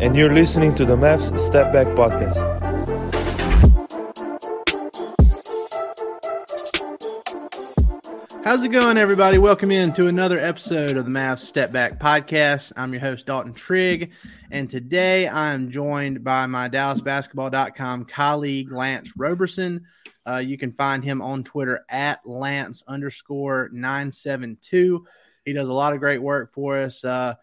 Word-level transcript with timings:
And 0.00 0.16
you're 0.16 0.32
listening 0.32 0.74
to 0.76 0.86
the 0.86 0.96
Mavs 0.96 1.38
Step 1.38 1.74
Back 1.74 1.88
Podcast. 1.88 2.40
How's 8.42 8.64
it 8.64 8.68
going, 8.68 8.96
everybody? 8.96 9.36
Welcome 9.36 9.70
in 9.70 9.92
to 9.92 10.06
another 10.06 10.38
episode 10.38 10.96
of 10.96 11.04
the 11.04 11.10
Mavs 11.10 11.40
Step 11.40 11.70
Back 11.70 11.98
Podcast. 11.98 12.72
I'm 12.78 12.94
your 12.94 13.02
host, 13.02 13.26
Dalton 13.26 13.52
Trigg, 13.52 14.12
and 14.50 14.70
today 14.70 15.28
I'm 15.28 15.70
joined 15.70 16.24
by 16.24 16.46
my 16.46 16.70
DallasBasketball.com 16.70 18.06
colleague, 18.06 18.72
Lance 18.72 19.12
Roberson. 19.18 19.84
Uh, 20.26 20.38
you 20.38 20.56
can 20.56 20.72
find 20.72 21.04
him 21.04 21.20
on 21.20 21.44
Twitter 21.44 21.84
at 21.90 22.26
Lance 22.26 22.82
underscore 22.88 23.68
972. 23.70 25.06
He 25.44 25.52
does 25.52 25.68
a 25.68 25.74
lot 25.74 25.92
of 25.92 25.98
great 25.98 26.22
work 26.22 26.52
for 26.52 26.78
us. 26.78 27.04
Uh, 27.04 27.34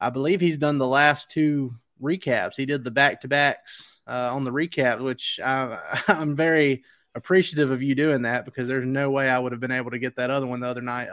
I 0.00 0.08
believe 0.08 0.40
he's 0.40 0.56
done 0.56 0.78
the 0.78 0.86
last 0.86 1.30
two 1.30 1.72
recaps. 2.02 2.56
He 2.56 2.66
did 2.66 2.84
the 2.84 2.90
back 2.90 3.20
to 3.22 3.28
backs 3.28 3.96
uh, 4.06 4.30
on 4.32 4.44
the 4.44 4.52
recap, 4.52 5.00
which 5.00 5.40
I, 5.42 5.78
I'm 6.08 6.36
very 6.36 6.84
appreciative 7.14 7.70
of 7.70 7.82
you 7.82 7.94
doing 7.94 8.22
that 8.22 8.44
because 8.44 8.68
there's 8.68 8.84
no 8.84 9.10
way 9.10 9.28
I 9.28 9.38
would 9.38 9.52
have 9.52 9.60
been 9.60 9.70
able 9.70 9.90
to 9.92 9.98
get 9.98 10.16
that 10.16 10.30
other 10.30 10.46
one 10.46 10.60
the 10.60 10.68
other 10.68 10.82
night. 10.82 11.08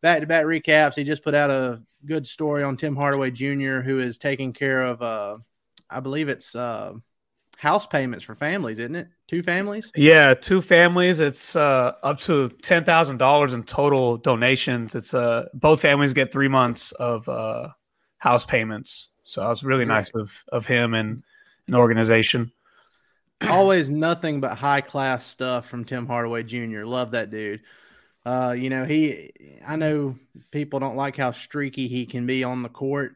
Back 0.00 0.20
to 0.20 0.26
back 0.26 0.44
recaps. 0.44 0.94
He 0.94 1.02
just 1.02 1.24
put 1.24 1.34
out 1.34 1.50
a 1.50 1.82
good 2.04 2.26
story 2.26 2.62
on 2.62 2.76
Tim 2.76 2.94
Hardaway 2.94 3.32
Jr., 3.32 3.80
who 3.80 3.98
is 3.98 4.16
taking 4.16 4.52
care 4.52 4.84
of, 4.84 5.02
uh, 5.02 5.38
I 5.90 5.98
believe 6.00 6.28
it's 6.28 6.54
uh, 6.54 6.92
house 7.56 7.86
payments 7.86 8.24
for 8.24 8.36
families, 8.36 8.78
isn't 8.78 8.94
it? 8.94 9.08
Two 9.26 9.42
families? 9.42 9.90
Yeah, 9.96 10.34
two 10.34 10.62
families. 10.62 11.18
It's 11.18 11.56
uh, 11.56 11.92
up 12.02 12.18
to 12.20 12.50
ten 12.62 12.84
thousand 12.84 13.18
dollars 13.18 13.54
in 13.54 13.64
total 13.64 14.16
donations. 14.18 14.94
It's 14.94 15.14
uh, 15.14 15.46
both 15.52 15.80
families 15.80 16.12
get 16.12 16.32
three 16.32 16.48
months 16.48 16.92
of 16.92 17.28
uh, 17.28 17.68
house 18.18 18.46
payments. 18.46 19.08
So 19.28 19.50
it's 19.50 19.62
really 19.62 19.84
nice 19.84 20.10
of 20.14 20.44
of 20.48 20.66
him 20.66 20.94
and 20.94 21.22
an 21.66 21.74
organization 21.74 22.50
always 23.48 23.90
nothing 23.90 24.40
but 24.40 24.56
high 24.56 24.80
class 24.80 25.24
stuff 25.24 25.68
from 25.68 25.84
Tim 25.84 26.06
Hardaway 26.06 26.42
Jr. 26.42 26.84
Love 26.84 27.12
that 27.12 27.30
dude. 27.30 27.60
Uh, 28.24 28.52
you 28.52 28.68
know, 28.68 28.84
he, 28.84 29.32
I 29.66 29.76
know 29.76 30.18
people 30.50 30.80
don't 30.80 30.96
like 30.96 31.16
how 31.16 31.30
streaky 31.30 31.88
he 31.88 32.04
can 32.04 32.26
be 32.26 32.44
on 32.44 32.62
the 32.62 32.68
court, 32.68 33.14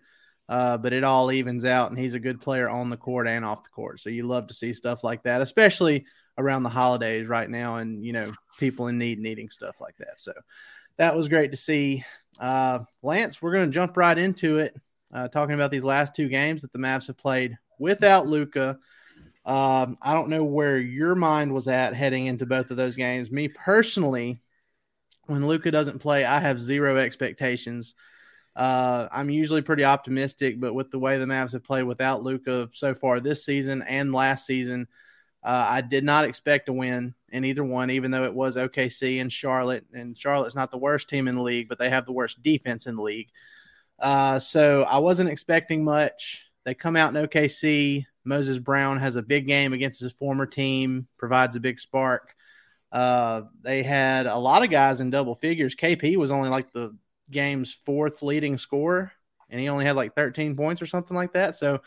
uh, 0.49 0.79
but 0.79 0.93
it 0.93 1.05
all 1.05 1.33
evens 1.33 1.65
out, 1.65 1.91
and 1.91 1.99
he's 1.99 2.15
a 2.15 2.21
good 2.21 2.41
player 2.41 2.69
on 2.69 2.89
the 2.89 2.97
court 2.97 3.27
and 3.27 3.45
off 3.45 3.65
the 3.65 3.71
court. 3.71 4.01
So 4.01 4.11
you 4.11 4.27
love 4.27 4.47
to 4.47 4.55
see 4.55 4.73
stuff 4.73 5.03
like 5.03 5.25
that, 5.25 5.41
especially 5.41 6.07
around 6.39 6.63
the 6.63 6.69
holidays 6.69 7.27
right 7.27 7.51
now, 7.51 7.77
and 7.77 8.05
you 8.05 8.13
know, 8.13 8.33
people 8.59 8.87
in 8.87 8.99
need 8.99 9.19
needing 9.19 9.51
stuff 9.51 9.81
like 9.81 9.97
that. 9.99 10.21
So 10.21 10.33
that 10.97 11.17
was 11.17 11.29
great 11.29 11.51
to 11.51 11.57
see. 11.57 12.05
Uh, 12.39 12.81
Lance, 13.03 13.43
we're 13.43 13.53
going 13.53 13.69
to 13.69 13.75
jump 13.75 13.97
right 13.97 14.17
into 14.17 14.59
it, 14.59 14.75
uh, 15.13 15.29
talking 15.29 15.55
about 15.55 15.71
these 15.71 15.85
last 15.85 16.15
two 16.15 16.29
games 16.29 16.63
that 16.63 16.73
the 16.73 16.79
Mavs 16.79 17.07
have 17.07 17.19
played 17.19 17.59
without 17.79 18.27
Luka. 18.27 18.79
Um, 19.45 19.99
I 20.01 20.15
don't 20.15 20.29
know 20.29 20.45
where 20.45 20.79
your 20.79 21.15
mind 21.15 21.53
was 21.53 21.69
at 21.69 21.95
heading 21.95 22.27
into 22.27 22.47
both 22.47 22.71
of 22.71 22.77
those 22.77 22.97
games. 22.97 23.31
Me 23.31 23.49
personally, 23.49 24.41
when 25.27 25.47
Luka 25.47 25.71
doesn't 25.71 25.99
play, 25.99 26.25
I 26.25 26.39
have 26.41 26.61
zero 26.61 26.97
expectations. 26.97 27.95
Uh, 28.55 29.09
I'm 29.11 29.31
usually 29.31 29.63
pretty 29.63 29.85
optimistic, 29.85 30.61
but 30.61 30.75
with 30.75 30.91
the 30.91 30.99
way 30.99 31.19
the 31.19 31.27
Mavs 31.27 31.53
have 31.53 31.65
played 31.65 31.85
without 31.85 32.23
Luka 32.23 32.69
so 32.73 32.95
far 32.95 33.19
this 33.19 33.45
season 33.45 33.83
and 33.83 34.13
last 34.13 34.47
season, 34.47 34.87
uh, 35.43 35.67
I 35.69 35.81
did 35.81 36.05
not 36.05 36.25
expect 36.25 36.67
to 36.67 36.73
win 36.73 37.15
in 37.31 37.45
either 37.45 37.65
one, 37.65 37.91
even 37.91 38.11
though 38.11 38.25
it 38.25 38.35
was 38.35 38.57
OKC 38.57 39.21
and 39.21 39.33
Charlotte. 39.33 39.87
And 39.93 40.17
Charlotte's 40.17 40.55
not 40.55 40.71
the 40.71 40.79
worst 40.79 41.09
team 41.09 41.27
in 41.27 41.35
the 41.35 41.43
league, 41.43 41.69
but 41.69 41.79
they 41.79 41.91
have 41.91 42.07
the 42.07 42.13
worst 42.13 42.43
defense 42.43 42.87
in 42.87 42.95
the 42.95 43.03
league. 43.03 43.31
Uh, 44.03 44.41
so 44.41 44.83
I 44.83 44.99
wasn't 44.99 45.31
expecting 45.31 45.85
much. 45.85 46.51
They 46.65 46.75
come 46.75 46.97
out 46.97 47.15
in 47.15 47.25
OKC. 47.25 48.05
Moses 48.25 48.59
Brown 48.59 48.99
has 48.99 49.17
a 49.17 49.23
big 49.23 49.47
game 49.47 49.73
against 49.73 50.01
his 50.01 50.13
former 50.13 50.45
team, 50.45 51.07
provides 51.19 51.57
a 51.57 51.61
big 51.61 51.79
spark. 51.79 52.35
Uh, 52.91 53.43
they 53.63 53.83
had 53.83 54.27
a 54.27 54.37
lot 54.37 54.63
of 54.63 54.71
guys 54.71 55.01
in 55.01 55.11
double 55.11 55.35
figures. 55.35 55.75
KP 55.75 56.17
was 56.17 56.31
only 56.31 56.51
like 56.51 56.73
the 56.73 56.95
game's 57.31 57.73
fourth 57.73 58.23
leading 58.23 58.59
scorer, 58.59 59.13
and 59.49 59.61
he 59.61 59.69
only 59.69 59.85
had 59.85 59.97
like 59.97 60.15
13 60.15 60.57
points 60.57 60.83
or 60.83 60.87
something 60.87 61.17
like 61.17 61.33
that. 61.33 61.57
So, 61.57 61.81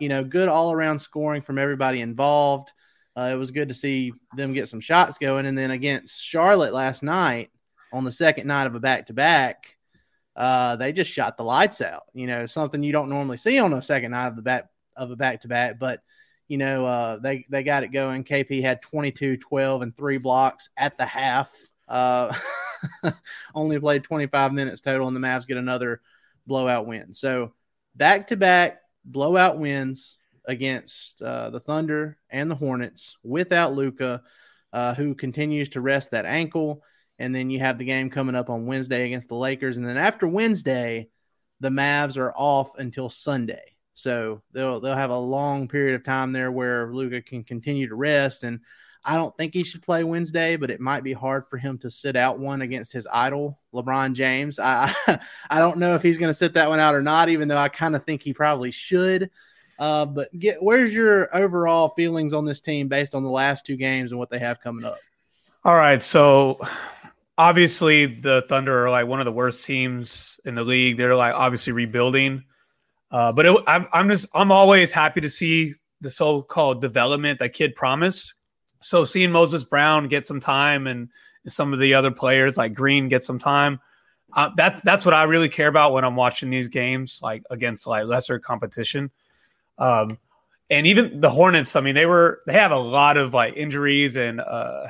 you 0.00 0.08
know, 0.08 0.22
good 0.22 0.48
all 0.48 0.72
around 0.72 0.98
scoring 0.98 1.42
from 1.42 1.58
everybody 1.58 2.00
involved. 2.00 2.72
Uh, 3.16 3.30
it 3.32 3.36
was 3.36 3.50
good 3.50 3.68
to 3.68 3.74
see 3.74 4.12
them 4.36 4.52
get 4.52 4.68
some 4.68 4.80
shots 4.80 5.18
going. 5.18 5.46
And 5.46 5.56
then 5.56 5.70
against 5.70 6.24
Charlotte 6.24 6.72
last 6.72 7.02
night 7.02 7.50
on 7.92 8.04
the 8.04 8.12
second 8.12 8.46
night 8.46 8.66
of 8.66 8.74
a 8.74 8.80
back 8.80 9.06
to 9.06 9.12
back, 9.12 9.76
they 10.36 10.92
just 10.92 11.10
shot 11.10 11.36
the 11.36 11.44
lights 11.44 11.80
out. 11.80 12.04
You 12.14 12.26
know, 12.26 12.46
something 12.46 12.82
you 12.82 12.92
don't 12.92 13.10
normally 13.10 13.36
see 13.36 13.58
on 13.58 13.72
a 13.72 13.82
second 13.82 14.12
night 14.12 14.28
of 14.28 14.36
the 14.36 14.42
back 14.42 14.68
of 14.96 15.10
a 15.10 15.16
back 15.16 15.42
to 15.42 15.48
back, 15.48 15.78
but 15.78 16.02
you 16.50 16.58
know, 16.58 16.84
uh, 16.84 17.16
they 17.16 17.46
they 17.48 17.62
got 17.62 17.84
it 17.84 17.92
going. 17.92 18.24
KP 18.24 18.60
had 18.60 18.82
22, 18.82 19.36
12, 19.36 19.82
and 19.82 19.96
three 19.96 20.18
blocks 20.18 20.68
at 20.76 20.98
the 20.98 21.06
half. 21.06 21.54
Uh, 21.86 22.34
only 23.54 23.78
played 23.78 24.02
25 24.02 24.52
minutes 24.52 24.80
total, 24.80 25.06
and 25.06 25.16
the 25.16 25.20
Mavs 25.20 25.46
get 25.46 25.58
another 25.58 26.00
blowout 26.48 26.88
win. 26.88 27.14
So 27.14 27.52
back 27.94 28.26
to 28.26 28.36
back 28.36 28.80
blowout 29.04 29.60
wins 29.60 30.18
against 30.44 31.22
uh, 31.22 31.50
the 31.50 31.60
Thunder 31.60 32.18
and 32.28 32.50
the 32.50 32.56
Hornets 32.56 33.16
without 33.22 33.74
Luka, 33.74 34.22
uh, 34.72 34.94
who 34.94 35.14
continues 35.14 35.68
to 35.70 35.80
rest 35.80 36.10
that 36.10 36.26
ankle. 36.26 36.82
And 37.20 37.34
then 37.34 37.50
you 37.50 37.60
have 37.60 37.78
the 37.78 37.84
game 37.84 38.10
coming 38.10 38.34
up 38.34 38.50
on 38.50 38.66
Wednesday 38.66 39.06
against 39.06 39.28
the 39.28 39.36
Lakers, 39.36 39.76
and 39.76 39.86
then 39.86 39.96
after 39.96 40.26
Wednesday, 40.26 41.08
the 41.60 41.68
Mavs 41.68 42.16
are 42.16 42.32
off 42.34 42.76
until 42.78 43.08
Sunday. 43.08 43.76
So 43.94 44.40
they'll 44.52 44.80
they'll 44.80 44.96
have 44.96 45.10
a 45.10 45.18
long 45.18 45.68
period 45.68 45.94
of 45.94 46.04
time 46.04 46.32
there 46.32 46.50
where 46.50 46.92
Luka 46.92 47.20
can 47.20 47.44
continue 47.44 47.88
to 47.88 47.94
rest. 47.94 48.44
And 48.44 48.60
I 49.04 49.16
don't 49.16 49.36
think 49.36 49.52
he 49.52 49.62
should 49.62 49.82
play 49.82 50.04
Wednesday, 50.04 50.56
but 50.56 50.70
it 50.70 50.80
might 50.80 51.04
be 51.04 51.12
hard 51.12 51.46
for 51.46 51.58
him 51.58 51.78
to 51.78 51.90
sit 51.90 52.16
out 52.16 52.38
one 52.38 52.62
against 52.62 52.92
his 52.92 53.06
idol, 53.12 53.60
LeBron 53.74 54.14
James. 54.14 54.58
I 54.58 54.94
I 55.50 55.58
don't 55.58 55.78
know 55.78 55.94
if 55.94 56.02
he's 56.02 56.18
going 56.18 56.30
to 56.30 56.38
sit 56.38 56.54
that 56.54 56.70
one 56.70 56.80
out 56.80 56.94
or 56.94 57.02
not, 57.02 57.28
even 57.28 57.48
though 57.48 57.58
I 57.58 57.68
kind 57.68 57.94
of 57.94 58.04
think 58.04 58.22
he 58.22 58.32
probably 58.32 58.70
should. 58.70 59.30
Uh, 59.78 60.04
but 60.04 60.36
get 60.38 60.62
where's 60.62 60.94
your 60.94 61.34
overall 61.34 61.90
feelings 61.90 62.34
on 62.34 62.44
this 62.44 62.60
team 62.60 62.88
based 62.88 63.14
on 63.14 63.22
the 63.22 63.30
last 63.30 63.64
two 63.64 63.76
games 63.76 64.12
and 64.12 64.18
what 64.18 64.30
they 64.30 64.38
have 64.38 64.60
coming 64.60 64.84
up? 64.84 64.98
All 65.64 65.76
right, 65.76 66.02
so 66.02 66.58
obviously 67.40 68.04
the 68.04 68.44
Thunder 68.50 68.84
are 68.84 68.90
like 68.90 69.06
one 69.06 69.18
of 69.18 69.24
the 69.24 69.32
worst 69.32 69.64
teams 69.64 70.38
in 70.44 70.52
the 70.52 70.62
league. 70.62 70.98
They're 70.98 71.16
like 71.16 71.34
obviously 71.34 71.72
rebuilding. 71.72 72.44
Uh, 73.10 73.32
but 73.32 73.46
it, 73.46 73.56
I'm, 73.66 73.86
I'm 73.94 74.10
just 74.10 74.26
I'm 74.34 74.52
always 74.52 74.92
happy 74.92 75.22
to 75.22 75.30
see 75.30 75.72
the 76.02 76.10
so-called 76.10 76.82
development 76.82 77.38
that 77.38 77.54
Kidd 77.54 77.74
promised. 77.74 78.34
So 78.82 79.04
seeing 79.04 79.32
Moses 79.32 79.64
Brown 79.64 80.08
get 80.08 80.26
some 80.26 80.38
time 80.38 80.86
and 80.86 81.08
some 81.48 81.72
of 81.72 81.80
the 81.80 81.94
other 81.94 82.10
players 82.10 82.58
like 82.58 82.74
Green 82.74 83.08
get 83.08 83.24
some 83.24 83.38
time. 83.38 83.80
Uh, 84.34 84.50
that's 84.54 84.80
that's 84.82 85.06
what 85.06 85.14
I 85.14 85.22
really 85.22 85.48
care 85.48 85.68
about 85.68 85.94
when 85.94 86.04
I'm 86.04 86.16
watching 86.16 86.50
these 86.50 86.68
games, 86.68 87.20
like 87.22 87.42
against 87.50 87.86
like 87.86 88.04
lesser 88.04 88.38
competition. 88.38 89.10
Um, 89.78 90.18
and 90.68 90.86
even 90.86 91.20
the 91.20 91.30
Hornets, 91.30 91.74
I 91.74 91.80
mean, 91.80 91.94
they 91.94 92.06
were 92.06 92.42
they 92.46 92.52
have 92.52 92.70
a 92.70 92.78
lot 92.78 93.16
of 93.16 93.32
like 93.32 93.56
injuries 93.56 94.16
and 94.16 94.42
uh, 94.42 94.88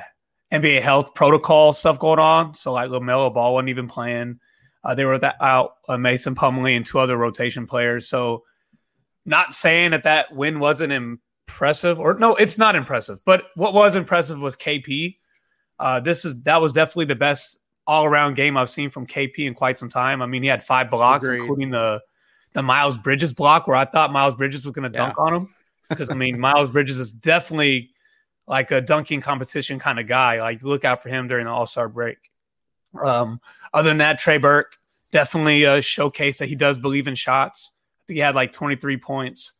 NBA 0.51 0.81
health 0.81 1.13
protocol 1.13 1.73
stuff 1.73 1.99
going 1.99 2.19
on. 2.19 2.53
So 2.55 2.73
like 2.73 2.89
LaMelo 2.89 3.33
Ball 3.33 3.53
wasn't 3.53 3.69
even 3.69 3.87
playing. 3.87 4.39
Uh, 4.83 4.95
they 4.95 5.05
were 5.05 5.19
that 5.19 5.35
out 5.39 5.75
uh, 5.87 5.97
Mason 5.97 6.35
Plumlee 6.35 6.75
and 6.75 6.85
two 6.85 6.99
other 6.99 7.17
rotation 7.17 7.67
players. 7.67 8.07
So 8.07 8.43
not 9.25 9.53
saying 9.53 9.91
that 9.91 10.03
that 10.03 10.33
win 10.33 10.59
wasn't 10.59 10.91
impressive, 10.91 11.99
or 11.99 12.15
no, 12.15 12.35
it's 12.35 12.57
not 12.57 12.75
impressive. 12.75 13.19
But 13.23 13.43
what 13.55 13.73
was 13.73 13.95
impressive 13.95 14.39
was 14.39 14.55
KP. 14.55 15.17
Uh, 15.79 15.99
this 15.99 16.25
is 16.25 16.41
that 16.43 16.61
was 16.61 16.73
definitely 16.73 17.05
the 17.05 17.15
best 17.15 17.59
all 17.87 18.05
around 18.05 18.35
game 18.35 18.57
I've 18.57 18.69
seen 18.69 18.89
from 18.89 19.07
KP 19.07 19.39
in 19.39 19.53
quite 19.53 19.77
some 19.77 19.89
time. 19.89 20.21
I 20.21 20.25
mean, 20.25 20.43
he 20.43 20.49
had 20.49 20.63
five 20.63 20.89
blocks, 20.89 21.25
Agreed. 21.25 21.41
including 21.41 21.69
the 21.69 22.01
the 22.53 22.63
Miles 22.63 22.97
Bridges 22.97 23.33
block, 23.33 23.67
where 23.67 23.77
I 23.77 23.85
thought 23.85 24.11
Miles 24.11 24.35
Bridges 24.35 24.65
was 24.65 24.73
going 24.73 24.91
to 24.91 24.97
dunk 24.97 25.15
yeah. 25.17 25.23
on 25.23 25.33
him. 25.33 25.55
Because 25.89 26.09
I 26.09 26.15
mean, 26.15 26.39
Miles 26.39 26.71
Bridges 26.71 26.97
is 26.99 27.09
definitely 27.09 27.91
like 28.51 28.69
a 28.69 28.81
dunking 28.81 29.21
competition 29.21 29.79
kind 29.79 29.97
of 29.97 30.07
guy. 30.07 30.41
Like 30.41 30.61
look 30.61 30.83
out 30.83 31.01
for 31.01 31.07
him 31.07 31.29
during 31.29 31.45
the 31.45 31.51
All 31.51 31.65
Star 31.65 31.87
break. 31.87 32.17
Um, 33.01 33.39
other 33.73 33.89
than 33.89 33.99
that, 33.99 34.19
Trey 34.19 34.37
Burke 34.37 34.77
definitely 35.09 35.63
a 35.63 35.81
showcase 35.81 36.39
that 36.39 36.49
he 36.49 36.55
does 36.55 36.77
believe 36.77 37.07
in 37.07 37.15
shots. 37.15 37.71
I 37.73 38.03
think 38.07 38.15
he 38.15 38.21
had 38.21 38.35
like 38.35 38.51
23 38.51 38.97
points. 38.97 39.53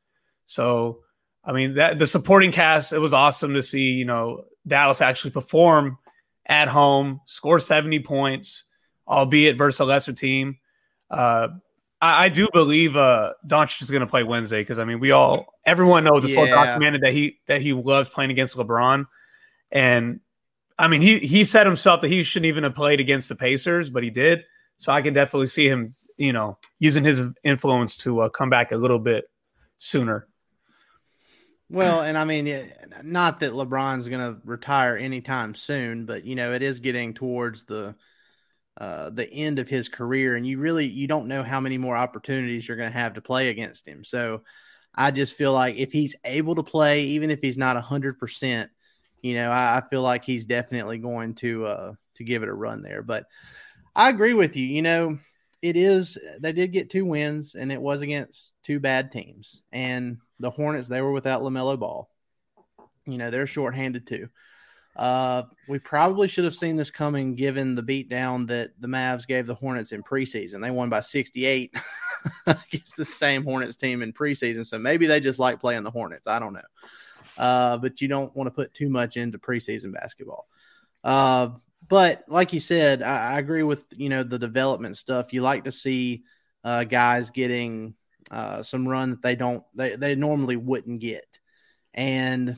So, 0.43 0.99
I 1.41 1.53
mean, 1.53 1.75
that 1.75 1.99
the 1.99 2.05
supporting 2.05 2.51
cast, 2.51 2.91
it 2.91 2.99
was 2.99 3.13
awesome 3.13 3.53
to 3.53 3.63
see, 3.63 3.91
you 3.91 4.03
know, 4.03 4.43
Dallas 4.67 4.99
actually 4.99 5.31
perform 5.31 5.97
at 6.45 6.67
home, 6.67 7.21
score 7.25 7.59
70 7.59 8.01
points, 8.01 8.65
albeit 9.07 9.57
versus 9.57 9.79
a 9.79 9.85
lesser 9.85 10.11
team. 10.11 10.57
Uh, 11.09 11.47
I, 12.01 12.25
I, 12.25 12.29
do 12.29 12.49
believe 12.51 12.97
uh, 12.97 13.33
Doncic 13.45 13.81
is 13.81 13.91
going 13.91 14.01
to 14.01 14.07
play 14.07 14.23
Wednesday 14.23 14.61
because 14.61 14.79
I 14.79 14.85
mean, 14.85 14.99
we 14.99 15.11
all, 15.11 15.53
everyone 15.65 16.03
knows 16.03 16.23
it's 16.23 16.33
yeah. 16.33 16.41
well 16.41 16.65
documented 16.65 17.01
that 17.01 17.13
he 17.13 17.39
that 17.47 17.61
he 17.61 17.73
loves 17.73 18.09
playing 18.09 18.31
against 18.31 18.57
LeBron, 18.57 19.05
and 19.71 20.19
I 20.77 20.87
mean, 20.87 21.01
he 21.01 21.19
he 21.19 21.43
said 21.43 21.67
himself 21.67 22.01
that 22.01 22.07
he 22.09 22.23
shouldn't 22.23 22.47
even 22.47 22.63
have 22.63 22.75
played 22.75 22.99
against 22.99 23.29
the 23.29 23.35
Pacers, 23.35 23.89
but 23.89 24.03
he 24.03 24.09
did. 24.09 24.43
So 24.77 24.91
I 24.91 25.03
can 25.03 25.13
definitely 25.13 25.47
see 25.47 25.67
him, 25.67 25.93
you 26.17 26.33
know, 26.33 26.57
using 26.79 27.03
his 27.03 27.21
influence 27.43 27.97
to 27.97 28.21
uh, 28.21 28.29
come 28.29 28.49
back 28.49 28.71
a 28.71 28.77
little 28.77 28.97
bit 28.97 29.29
sooner. 29.77 30.27
Well, 31.69 32.01
and 32.01 32.17
I 32.17 32.25
mean, 32.25 32.71
not 33.03 33.39
that 33.39 33.53
LeBron's 33.53 34.09
going 34.09 34.19
to 34.33 34.41
retire 34.43 34.97
anytime 34.97 35.55
soon, 35.55 36.05
but 36.05 36.25
you 36.25 36.35
know, 36.35 36.51
it 36.51 36.61
is 36.61 36.79
getting 36.79 37.13
towards 37.13 37.63
the 37.63 37.95
uh, 38.77 39.09
the 39.09 39.31
end 39.31 39.59
of 39.59 39.67
his 39.67 39.89
career, 39.89 40.35
and 40.35 40.45
you 40.45 40.57
really 40.57 40.87
you 40.87 41.07
don't 41.07 41.27
know 41.27 41.43
how 41.43 41.59
many 41.59 41.77
more 41.77 41.97
opportunities 41.97 42.67
you're 42.67 42.77
going 42.77 42.91
to 42.91 42.97
have 42.97 43.13
to 43.15 43.21
play 43.21 43.49
against 43.49 43.87
him. 43.87 44.03
So, 44.03 44.41
I 44.95 45.11
just 45.11 45.35
feel 45.35 45.53
like 45.53 45.75
if 45.77 45.91
he's 45.91 46.15
able 46.25 46.55
to 46.55 46.63
play, 46.63 47.03
even 47.03 47.31
if 47.31 47.39
he's 47.41 47.57
not 47.57 47.81
hundred 47.81 48.19
percent, 48.19 48.71
you 49.21 49.35
know, 49.35 49.51
I, 49.51 49.77
I, 49.77 49.83
feel 49.89 50.01
like 50.01 50.23
he's 50.23 50.45
definitely 50.45 50.97
going 50.97 51.35
to 51.35 51.65
uh, 51.65 51.93
to 52.15 52.23
give 52.23 52.43
it 52.43 52.49
a 52.49 52.53
run 52.53 52.81
there. 52.81 53.01
But 53.01 53.25
I 53.95 54.09
agree 54.09 54.33
with 54.33 54.55
you. 54.55 54.65
You 54.65 54.81
know, 54.81 55.19
it 55.61 55.77
is 55.77 56.17
they 56.39 56.51
did 56.51 56.71
get 56.71 56.89
two 56.89 57.05
wins, 57.05 57.55
and 57.55 57.71
it 57.71 57.81
was 57.81 58.01
against 58.01 58.53
two 58.63 58.79
bad 58.79 59.11
teams. 59.11 59.61
And 59.71 60.17
the 60.39 60.49
Hornets, 60.49 60.87
they 60.87 61.01
were 61.01 61.11
without 61.11 61.41
LaMelo 61.41 61.79
Ball. 61.79 62.09
You 63.05 63.17
know, 63.17 63.31
they're 63.31 63.47
shorthanded 63.47 64.07
too. 64.07 64.29
Uh, 64.95 65.43
we 65.67 65.79
probably 65.79 66.27
should 66.27 66.43
have 66.43 66.55
seen 66.55 66.75
this 66.75 66.91
coming 66.91 67.35
given 67.35 67.75
the 67.75 67.83
beatdown 67.83 68.47
that 68.47 68.71
the 68.79 68.87
Mavs 68.87 69.25
gave 69.25 69.47
the 69.47 69.55
Hornets 69.55 69.91
in 69.91 70.03
preseason. 70.03 70.61
They 70.61 70.71
won 70.71 70.89
by 70.89 70.99
68 70.99 71.73
against 72.45 72.97
the 72.97 73.05
same 73.05 73.43
Hornets 73.43 73.77
team 73.77 74.01
in 74.01 74.13
preseason. 74.13 74.65
So 74.65 74.77
maybe 74.77 75.07
they 75.07 75.19
just 75.19 75.39
like 75.39 75.61
playing 75.61 75.83
the 75.83 75.91
Hornets. 75.91 76.27
I 76.27 76.39
don't 76.39 76.53
know. 76.53 76.61
Uh, 77.37 77.77
but 77.77 78.01
you 78.01 78.07
don't 78.07 78.35
want 78.35 78.47
to 78.47 78.51
put 78.51 78.73
too 78.73 78.89
much 78.89 79.17
into 79.17 79.39
preseason 79.39 79.93
basketball. 79.93 80.47
Uh, 81.03 81.49
but 81.87 82.23
like 82.27 82.53
you 82.53 82.59
said, 82.59 83.01
I, 83.01 83.33
I, 83.33 83.39
agree 83.39 83.63
with 83.63 83.85
you 83.95 84.09
know 84.09 84.23
the 84.23 84.37
development 84.37 84.97
stuff. 84.97 85.33
You 85.33 85.41
like 85.41 85.63
to 85.63 85.71
see 85.71 86.23
uh, 86.63 86.83
guys 86.83 87.31
getting 87.31 87.95
uh, 88.29 88.61
some 88.61 88.87
run 88.87 89.11
that 89.11 89.23
they 89.23 89.35
don't 89.35 89.63
they, 89.73 89.95
they 89.95 90.15
normally 90.15 90.57
wouldn't 90.57 90.99
get, 90.99 91.25
and 91.93 92.57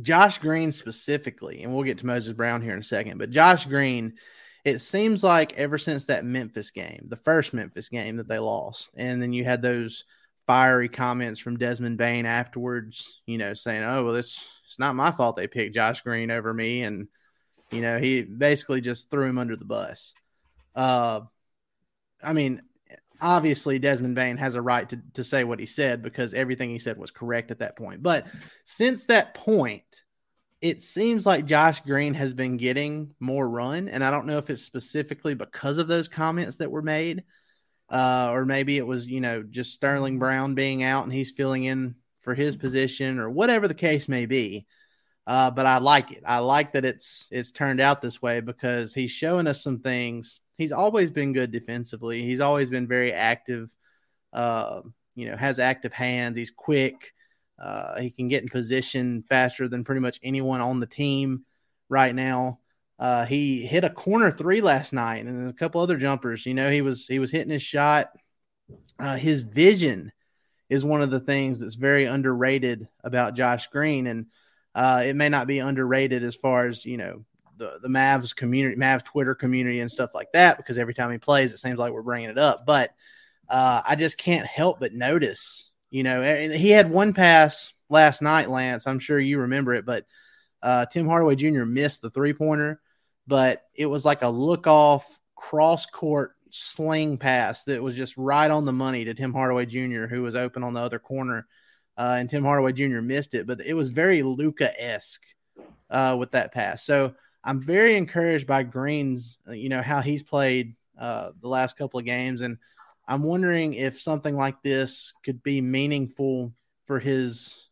Josh 0.00 0.38
Green 0.38 0.72
specifically, 0.72 1.62
and 1.62 1.74
we'll 1.74 1.84
get 1.84 1.98
to 1.98 2.06
Moses 2.06 2.32
Brown 2.32 2.62
here 2.62 2.74
in 2.74 2.80
a 2.80 2.84
second. 2.84 3.18
But 3.18 3.30
Josh 3.30 3.66
Green, 3.66 4.14
it 4.64 4.78
seems 4.78 5.24
like 5.24 5.54
ever 5.54 5.78
since 5.78 6.06
that 6.06 6.24
Memphis 6.24 6.70
game, 6.70 7.06
the 7.08 7.16
first 7.16 7.52
Memphis 7.52 7.88
game 7.88 8.16
that 8.16 8.28
they 8.28 8.38
lost, 8.38 8.90
and 8.96 9.20
then 9.20 9.32
you 9.32 9.44
had 9.44 9.62
those 9.62 10.04
fiery 10.46 10.88
comments 10.88 11.40
from 11.40 11.58
Desmond 11.58 11.96
Bane 11.96 12.26
afterwards, 12.26 13.20
you 13.26 13.38
know, 13.38 13.54
saying, 13.54 13.82
"Oh, 13.82 14.04
well, 14.04 14.14
this 14.14 14.48
it's 14.64 14.78
not 14.78 14.94
my 14.94 15.10
fault 15.10 15.36
they 15.36 15.46
picked 15.46 15.74
Josh 15.74 16.02
Green 16.02 16.30
over 16.30 16.52
me," 16.54 16.82
and 16.82 17.08
you 17.70 17.80
know, 17.80 17.98
he 17.98 18.22
basically 18.22 18.80
just 18.80 19.10
threw 19.10 19.26
him 19.26 19.38
under 19.38 19.56
the 19.56 19.64
bus. 19.64 20.14
Uh, 20.74 21.22
I 22.22 22.32
mean, 22.32 22.62
obviously 23.20 23.78
Desmond 23.78 24.14
Bane 24.14 24.36
has 24.36 24.54
a 24.54 24.62
right 24.62 24.88
to, 24.88 25.00
to 25.14 25.24
say 25.24 25.44
what 25.44 25.60
he 25.60 25.66
said 25.66 26.02
because 26.02 26.34
everything 26.34 26.70
he 26.70 26.78
said 26.78 26.98
was 26.98 27.10
correct 27.10 27.50
at 27.50 27.60
that 27.60 27.76
point. 27.76 28.02
But 28.02 28.26
since 28.64 29.04
that 29.04 29.34
point, 29.34 29.84
it 30.60 30.82
seems 30.82 31.24
like 31.24 31.46
Josh 31.46 31.80
Green 31.80 32.14
has 32.14 32.32
been 32.32 32.56
getting 32.56 33.14
more 33.18 33.48
run. 33.48 33.88
And 33.88 34.04
I 34.04 34.10
don't 34.10 34.26
know 34.26 34.38
if 34.38 34.50
it's 34.50 34.62
specifically 34.62 35.34
because 35.34 35.78
of 35.78 35.88
those 35.88 36.08
comments 36.08 36.56
that 36.56 36.70
were 36.70 36.82
made, 36.82 37.24
uh, 37.88 38.28
or 38.32 38.44
maybe 38.44 38.76
it 38.76 38.86
was, 38.86 39.06
you 39.06 39.20
know, 39.20 39.42
just 39.42 39.72
Sterling 39.72 40.18
Brown 40.18 40.54
being 40.54 40.82
out 40.82 41.04
and 41.04 41.12
he's 41.12 41.32
filling 41.32 41.64
in 41.64 41.94
for 42.20 42.34
his 42.34 42.56
position 42.56 43.18
or 43.18 43.30
whatever 43.30 43.68
the 43.68 43.74
case 43.74 44.08
may 44.08 44.26
be. 44.26 44.66
Uh, 45.26 45.50
but 45.50 45.66
I 45.66 45.78
like 45.78 46.12
it. 46.12 46.22
I 46.26 46.38
like 46.38 46.72
that 46.72 46.84
it's 46.84 47.28
it's 47.30 47.52
turned 47.52 47.80
out 47.80 48.02
this 48.02 48.20
way 48.20 48.40
because 48.40 48.92
he's 48.92 49.10
showing 49.10 49.46
us 49.46 49.62
some 49.62 49.78
things. 49.78 50.40
He's 50.60 50.72
always 50.72 51.10
been 51.10 51.32
good 51.32 51.52
defensively. 51.52 52.20
He's 52.20 52.40
always 52.40 52.68
been 52.68 52.86
very 52.86 53.14
active. 53.14 53.74
Uh, 54.30 54.82
you 55.14 55.30
know, 55.30 55.34
has 55.34 55.58
active 55.58 55.94
hands. 55.94 56.36
He's 56.36 56.50
quick. 56.50 57.14
Uh, 57.58 57.98
he 57.98 58.10
can 58.10 58.28
get 58.28 58.42
in 58.42 58.48
position 58.50 59.24
faster 59.26 59.68
than 59.68 59.84
pretty 59.84 60.02
much 60.02 60.20
anyone 60.22 60.60
on 60.60 60.78
the 60.78 60.86
team 60.86 61.46
right 61.88 62.14
now. 62.14 62.58
Uh, 62.98 63.24
he 63.24 63.64
hit 63.64 63.84
a 63.84 63.88
corner 63.88 64.30
three 64.30 64.60
last 64.60 64.92
night 64.92 65.24
and 65.24 65.48
a 65.48 65.54
couple 65.54 65.80
other 65.80 65.96
jumpers. 65.96 66.44
You 66.44 66.52
know, 66.52 66.70
he 66.70 66.82
was 66.82 67.06
he 67.06 67.18
was 67.18 67.30
hitting 67.30 67.50
his 67.50 67.62
shot. 67.62 68.10
Uh, 68.98 69.16
his 69.16 69.40
vision 69.40 70.12
is 70.68 70.84
one 70.84 71.00
of 71.00 71.10
the 71.10 71.20
things 71.20 71.60
that's 71.60 71.76
very 71.76 72.04
underrated 72.04 72.86
about 73.02 73.34
Josh 73.34 73.68
Green, 73.68 74.06
and 74.06 74.26
uh, 74.74 75.04
it 75.06 75.16
may 75.16 75.30
not 75.30 75.46
be 75.46 75.60
underrated 75.60 76.22
as 76.22 76.34
far 76.34 76.66
as 76.66 76.84
you 76.84 76.98
know 76.98 77.24
the 77.60 77.78
the 77.80 77.88
Mavs 77.88 78.34
community, 78.34 78.76
Mavs 78.76 79.04
Twitter 79.04 79.34
community, 79.36 79.78
and 79.78 79.90
stuff 79.90 80.10
like 80.14 80.32
that. 80.32 80.56
Because 80.56 80.78
every 80.78 80.94
time 80.94 81.12
he 81.12 81.18
plays, 81.18 81.52
it 81.52 81.58
seems 81.58 81.78
like 81.78 81.92
we're 81.92 82.02
bringing 82.02 82.30
it 82.30 82.38
up. 82.38 82.66
But 82.66 82.92
uh, 83.48 83.82
I 83.86 83.94
just 83.94 84.18
can't 84.18 84.46
help 84.46 84.80
but 84.80 84.92
notice, 84.92 85.70
you 85.90 86.02
know, 86.02 86.22
and 86.22 86.52
he 86.52 86.70
had 86.70 86.90
one 86.90 87.12
pass 87.12 87.74
last 87.88 88.22
night, 88.22 88.50
Lance. 88.50 88.86
I'm 88.86 88.98
sure 88.98 89.18
you 89.18 89.40
remember 89.40 89.74
it, 89.74 89.84
but 89.84 90.06
uh, 90.62 90.86
Tim 90.86 91.06
Hardaway 91.06 91.36
Jr. 91.36 91.64
missed 91.64 92.02
the 92.02 92.10
three 92.10 92.32
pointer, 92.32 92.80
but 93.26 93.62
it 93.74 93.86
was 93.86 94.04
like 94.04 94.22
a 94.22 94.28
look 94.28 94.66
off 94.66 95.18
cross 95.36 95.86
court 95.86 96.32
sling 96.50 97.16
pass 97.16 97.64
that 97.64 97.82
was 97.82 97.94
just 97.94 98.16
right 98.16 98.50
on 98.50 98.64
the 98.64 98.72
money 98.72 99.04
to 99.04 99.14
Tim 99.14 99.32
Hardaway 99.32 99.66
Jr., 99.66 100.06
who 100.06 100.22
was 100.22 100.34
open 100.34 100.62
on 100.62 100.74
the 100.74 100.80
other 100.80 100.98
corner 100.98 101.46
uh, 101.96 102.16
and 102.18 102.30
Tim 102.30 102.44
Hardaway 102.44 102.72
Jr. 102.72 103.00
missed 103.00 103.34
it, 103.34 103.46
but 103.46 103.60
it 103.60 103.74
was 103.74 103.90
very 103.90 104.22
Luka 104.22 104.72
esque 104.80 105.22
uh, 105.90 106.16
with 106.18 106.32
that 106.32 106.52
pass. 106.52 106.84
So 106.84 107.14
I'm 107.42 107.62
very 107.62 107.96
encouraged 107.96 108.46
by 108.46 108.62
Green's, 108.62 109.38
uh, 109.48 109.52
you 109.52 109.68
know, 109.68 109.82
how 109.82 110.00
he's 110.00 110.22
played 110.22 110.74
uh, 110.98 111.30
the 111.40 111.48
last 111.48 111.76
couple 111.76 111.98
of 111.98 112.06
games, 112.06 112.42
and 112.42 112.58
I'm 113.08 113.22
wondering 113.22 113.74
if 113.74 114.00
something 114.00 114.36
like 114.36 114.62
this 114.62 115.14
could 115.24 115.42
be 115.42 115.60
meaningful 115.60 116.52
for 116.86 117.00
his 117.00 117.66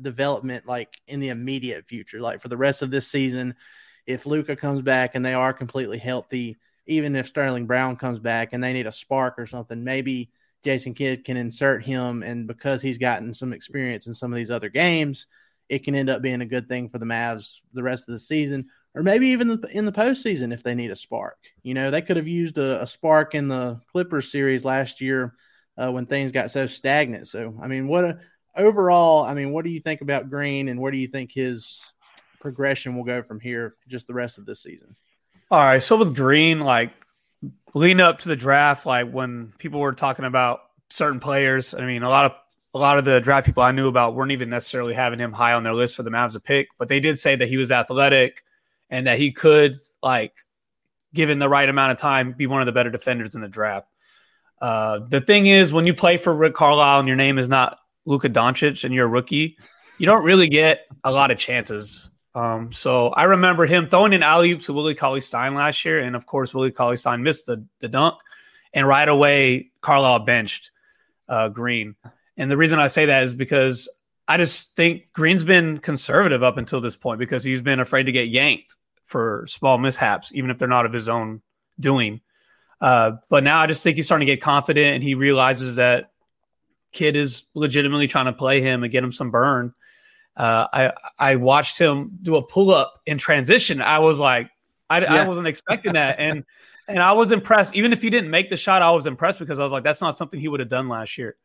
development, 0.00 0.66
like 0.66 1.00
in 1.06 1.20
the 1.20 1.28
immediate 1.28 1.86
future, 1.86 2.20
like 2.20 2.40
for 2.40 2.48
the 2.48 2.56
rest 2.56 2.82
of 2.82 2.90
this 2.90 3.08
season. 3.08 3.54
If 4.06 4.26
Luka 4.26 4.56
comes 4.56 4.82
back 4.82 5.14
and 5.14 5.24
they 5.24 5.34
are 5.34 5.52
completely 5.52 5.98
healthy, 5.98 6.56
even 6.86 7.14
if 7.16 7.26
Sterling 7.26 7.66
Brown 7.66 7.96
comes 7.96 8.18
back 8.18 8.52
and 8.52 8.62
they 8.62 8.72
need 8.72 8.86
a 8.86 8.92
spark 8.92 9.38
or 9.38 9.46
something, 9.46 9.84
maybe 9.84 10.30
Jason 10.64 10.94
Kidd 10.94 11.24
can 11.24 11.36
insert 11.36 11.84
him, 11.84 12.22
and 12.22 12.46
because 12.46 12.80
he's 12.80 12.98
gotten 12.98 13.34
some 13.34 13.52
experience 13.52 14.06
in 14.06 14.14
some 14.14 14.32
of 14.32 14.36
these 14.36 14.50
other 14.50 14.68
games, 14.68 15.26
it 15.68 15.84
can 15.84 15.94
end 15.94 16.10
up 16.10 16.22
being 16.22 16.40
a 16.40 16.46
good 16.46 16.68
thing 16.68 16.88
for 16.88 16.98
the 16.98 17.06
Mavs 17.06 17.60
the 17.72 17.82
rest 17.82 18.08
of 18.08 18.12
the 18.12 18.18
season, 18.18 18.68
or 18.94 19.02
maybe 19.02 19.28
even 19.28 19.62
in 19.72 19.86
the 19.86 19.92
postseason 19.92 20.52
if 20.52 20.62
they 20.62 20.74
need 20.74 20.90
a 20.90 20.96
spark. 20.96 21.38
You 21.62 21.74
know, 21.74 21.90
they 21.90 22.02
could 22.02 22.16
have 22.16 22.28
used 22.28 22.58
a, 22.58 22.82
a 22.82 22.86
spark 22.86 23.34
in 23.34 23.48
the 23.48 23.80
Clippers 23.90 24.30
series 24.30 24.64
last 24.64 25.00
year 25.00 25.34
uh, 25.76 25.90
when 25.90 26.06
things 26.06 26.32
got 26.32 26.50
so 26.50 26.66
stagnant. 26.66 27.28
So, 27.28 27.58
I 27.62 27.68
mean, 27.68 27.88
what 27.88 28.04
a, 28.04 28.18
overall, 28.56 29.24
I 29.24 29.34
mean, 29.34 29.52
what 29.52 29.64
do 29.64 29.70
you 29.70 29.80
think 29.80 30.00
about 30.00 30.28
Green, 30.28 30.68
and 30.68 30.80
where 30.80 30.92
do 30.92 30.98
you 30.98 31.08
think 31.08 31.32
his 31.32 31.80
progression 32.42 32.96
will 32.96 33.04
go 33.04 33.22
from 33.22 33.40
here 33.40 33.76
just 33.88 34.06
the 34.06 34.12
rest 34.12 34.36
of 34.36 34.44
this 34.44 34.62
season. 34.62 34.94
All 35.50 35.60
right. 35.60 35.82
So 35.82 35.96
with 35.96 36.14
Green, 36.14 36.60
like 36.60 36.92
leading 37.72 38.00
up 38.00 38.18
to 38.20 38.28
the 38.28 38.36
draft, 38.36 38.84
like 38.84 39.10
when 39.10 39.54
people 39.58 39.80
were 39.80 39.92
talking 39.92 40.26
about 40.26 40.60
certain 40.90 41.20
players, 41.20 41.72
I 41.72 41.86
mean, 41.86 42.02
a 42.02 42.10
lot 42.10 42.26
of 42.26 42.32
a 42.74 42.78
lot 42.78 42.98
of 42.98 43.04
the 43.04 43.20
draft 43.20 43.46
people 43.46 43.62
I 43.62 43.72
knew 43.72 43.86
about 43.88 44.14
weren't 44.14 44.32
even 44.32 44.48
necessarily 44.48 44.94
having 44.94 45.18
him 45.18 45.32
high 45.32 45.52
on 45.52 45.62
their 45.62 45.74
list 45.74 45.94
for 45.94 46.02
the 46.02 46.10
Mavs 46.10 46.32
to 46.32 46.40
pick, 46.40 46.68
but 46.78 46.88
they 46.88 47.00
did 47.00 47.18
say 47.18 47.36
that 47.36 47.48
he 47.48 47.58
was 47.58 47.70
athletic 47.70 48.42
and 48.92 49.06
that 49.06 49.18
he 49.18 49.32
could, 49.32 49.76
like, 50.02 50.34
given 51.14 51.38
the 51.38 51.48
right 51.48 51.68
amount 51.68 51.92
of 51.92 51.98
time, 51.98 52.34
be 52.36 52.46
one 52.46 52.60
of 52.60 52.66
the 52.66 52.72
better 52.72 52.90
defenders 52.90 53.34
in 53.34 53.40
the 53.40 53.48
draft. 53.48 53.88
Uh, 54.60 55.00
the 55.08 55.20
thing 55.22 55.46
is, 55.46 55.72
when 55.72 55.86
you 55.86 55.94
play 55.94 56.18
for 56.18 56.32
Rick 56.32 56.54
Carlisle 56.54 57.00
and 57.00 57.08
your 57.08 57.16
name 57.16 57.38
is 57.38 57.48
not 57.48 57.78
Luka 58.04 58.28
Doncic 58.28 58.84
and 58.84 58.94
you're 58.94 59.06
a 59.06 59.08
rookie, 59.08 59.56
you 59.98 60.04
don't 60.06 60.22
really 60.24 60.46
get 60.46 60.86
a 61.04 61.10
lot 61.10 61.30
of 61.30 61.38
chances. 61.38 62.10
Um, 62.34 62.70
so 62.70 63.08
I 63.08 63.24
remember 63.24 63.64
him 63.64 63.88
throwing 63.88 64.12
an 64.12 64.22
alley 64.22 64.52
oop 64.52 64.60
to 64.60 64.74
Willie 64.74 64.94
Cauley 64.94 65.20
Stein 65.20 65.54
last 65.54 65.84
year, 65.86 66.00
and 66.00 66.14
of 66.14 66.26
course 66.26 66.52
Willie 66.52 66.70
Cauley 66.70 66.96
Stein 66.96 67.22
missed 67.22 67.46
the, 67.46 67.64
the 67.80 67.88
dunk, 67.88 68.16
and 68.74 68.86
right 68.86 69.08
away 69.08 69.70
Carlisle 69.80 70.20
benched 70.20 70.70
uh, 71.30 71.48
Green. 71.48 71.96
And 72.36 72.50
the 72.50 72.56
reason 72.58 72.78
I 72.78 72.88
say 72.88 73.06
that 73.06 73.22
is 73.22 73.32
because 73.32 73.88
I 74.28 74.36
just 74.36 74.76
think 74.76 75.12
Green's 75.14 75.44
been 75.44 75.78
conservative 75.78 76.42
up 76.42 76.58
until 76.58 76.80
this 76.82 76.96
point 76.96 77.18
because 77.18 77.42
he's 77.42 77.62
been 77.62 77.80
afraid 77.80 78.04
to 78.04 78.12
get 78.12 78.28
yanked 78.28 78.76
for 79.12 79.44
small 79.46 79.78
mishaps, 79.78 80.34
even 80.34 80.50
if 80.50 80.58
they're 80.58 80.66
not 80.66 80.86
of 80.86 80.92
his 80.92 81.08
own 81.08 81.42
doing. 81.78 82.20
Uh, 82.80 83.12
but 83.28 83.44
now 83.44 83.60
I 83.60 83.68
just 83.68 83.84
think 83.84 83.96
he's 83.96 84.06
starting 84.06 84.26
to 84.26 84.32
get 84.32 84.42
confident, 84.42 84.96
and 84.96 85.04
he 85.04 85.14
realizes 85.14 85.76
that 85.76 86.10
Kidd 86.90 87.14
is 87.14 87.44
legitimately 87.54 88.08
trying 88.08 88.26
to 88.26 88.32
play 88.32 88.60
him 88.60 88.82
and 88.82 88.90
get 88.90 89.04
him 89.04 89.12
some 89.12 89.30
burn. 89.30 89.72
Uh, 90.36 90.66
I 90.72 90.92
I 91.18 91.36
watched 91.36 91.78
him 91.78 92.18
do 92.22 92.36
a 92.36 92.42
pull 92.42 92.74
up 92.74 93.00
in 93.06 93.18
transition. 93.18 93.80
I 93.80 94.00
was 94.00 94.18
like, 94.18 94.50
I, 94.90 95.00
yeah. 95.00 95.14
I 95.14 95.28
wasn't 95.28 95.46
expecting 95.46 95.92
that, 95.92 96.18
and 96.18 96.44
and 96.88 96.98
I 96.98 97.12
was 97.12 97.30
impressed. 97.30 97.76
Even 97.76 97.92
if 97.92 98.02
he 98.02 98.10
didn't 98.10 98.30
make 98.30 98.50
the 98.50 98.56
shot, 98.56 98.82
I 98.82 98.90
was 98.90 99.06
impressed 99.06 99.38
because 99.38 99.60
I 99.60 99.62
was 99.62 99.72
like, 99.72 99.84
that's 99.84 100.00
not 100.00 100.18
something 100.18 100.40
he 100.40 100.48
would 100.48 100.60
have 100.60 100.68
done 100.68 100.88
last 100.88 101.18
year. 101.18 101.36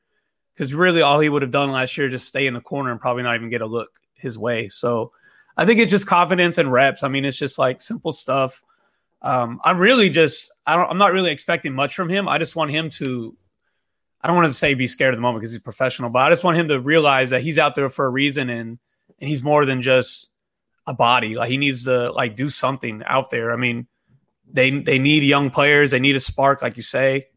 Because 0.55 0.74
really, 0.74 1.01
all 1.01 1.19
he 1.19 1.29
would 1.29 1.43
have 1.43 1.51
done 1.51 1.71
last 1.71 1.95
year 1.97 2.07
is 2.07 2.13
just 2.13 2.27
stay 2.27 2.47
in 2.47 2.55
the 2.55 2.62
corner 2.62 2.91
and 2.91 3.00
probably 3.00 3.24
not 3.24 3.36
even 3.36 3.50
get 3.50 3.62
a 3.62 3.67
look 3.67 3.89
his 4.15 4.38
way. 4.39 4.69
So 4.69 5.12
I 5.57 5.65
think 5.65 5.79
it's 5.79 5.91
just 5.91 6.05
confidence 6.05 6.59
and 6.59 6.71
reps. 6.71 7.03
I 7.03 7.07
mean, 7.07 7.25
it's 7.25 7.37
just 7.37 7.57
like 7.57 7.81
simple 7.81 8.11
stuff. 8.11 8.63
Um, 9.21 9.59
I'm 9.63 9.79
really 9.79 10.09
just 10.09 10.51
I 10.65 10.75
don't 10.75 10.89
I'm 10.89 10.99
not 10.99 11.11
really 11.11 11.31
expecting 11.31 11.73
much 11.73 11.95
from 11.95 12.09
him. 12.09 12.29
I 12.29 12.37
just 12.37 12.55
want 12.55 12.71
him 12.71 12.89
to 12.91 13.35
I 14.21 14.27
don't 14.27 14.35
want 14.35 14.47
to 14.47 14.53
say 14.53 14.75
be 14.75 14.87
scared 14.87 15.13
of 15.13 15.17
the 15.17 15.21
moment 15.21 15.41
because 15.41 15.51
he's 15.51 15.61
professional, 15.61 16.09
but 16.11 16.19
I 16.19 16.29
just 16.29 16.43
want 16.43 16.57
him 16.57 16.67
to 16.67 16.79
realize 16.79 17.31
that 17.31 17.41
he's 17.41 17.57
out 17.57 17.75
there 17.75 17.89
for 17.89 18.05
a 18.05 18.09
reason 18.09 18.49
and 18.49 18.77
and 19.19 19.29
he's 19.29 19.41
more 19.41 19.65
than 19.65 19.81
just 19.81 20.29
a 20.85 20.93
body. 20.93 21.33
Like 21.33 21.49
he 21.49 21.57
needs 21.57 21.85
to 21.85 22.11
like 22.11 22.35
do 22.35 22.49
something 22.49 23.01
out 23.05 23.31
there. 23.31 23.51
I 23.51 23.55
mean, 23.55 23.87
they 24.51 24.69
they 24.69 24.99
need 24.99 25.23
young 25.23 25.49
players. 25.49 25.89
They 25.89 25.99
need 25.99 26.15
a 26.15 26.19
spark, 26.19 26.61
like 26.61 26.77
you 26.77 26.83
say, 26.83 27.27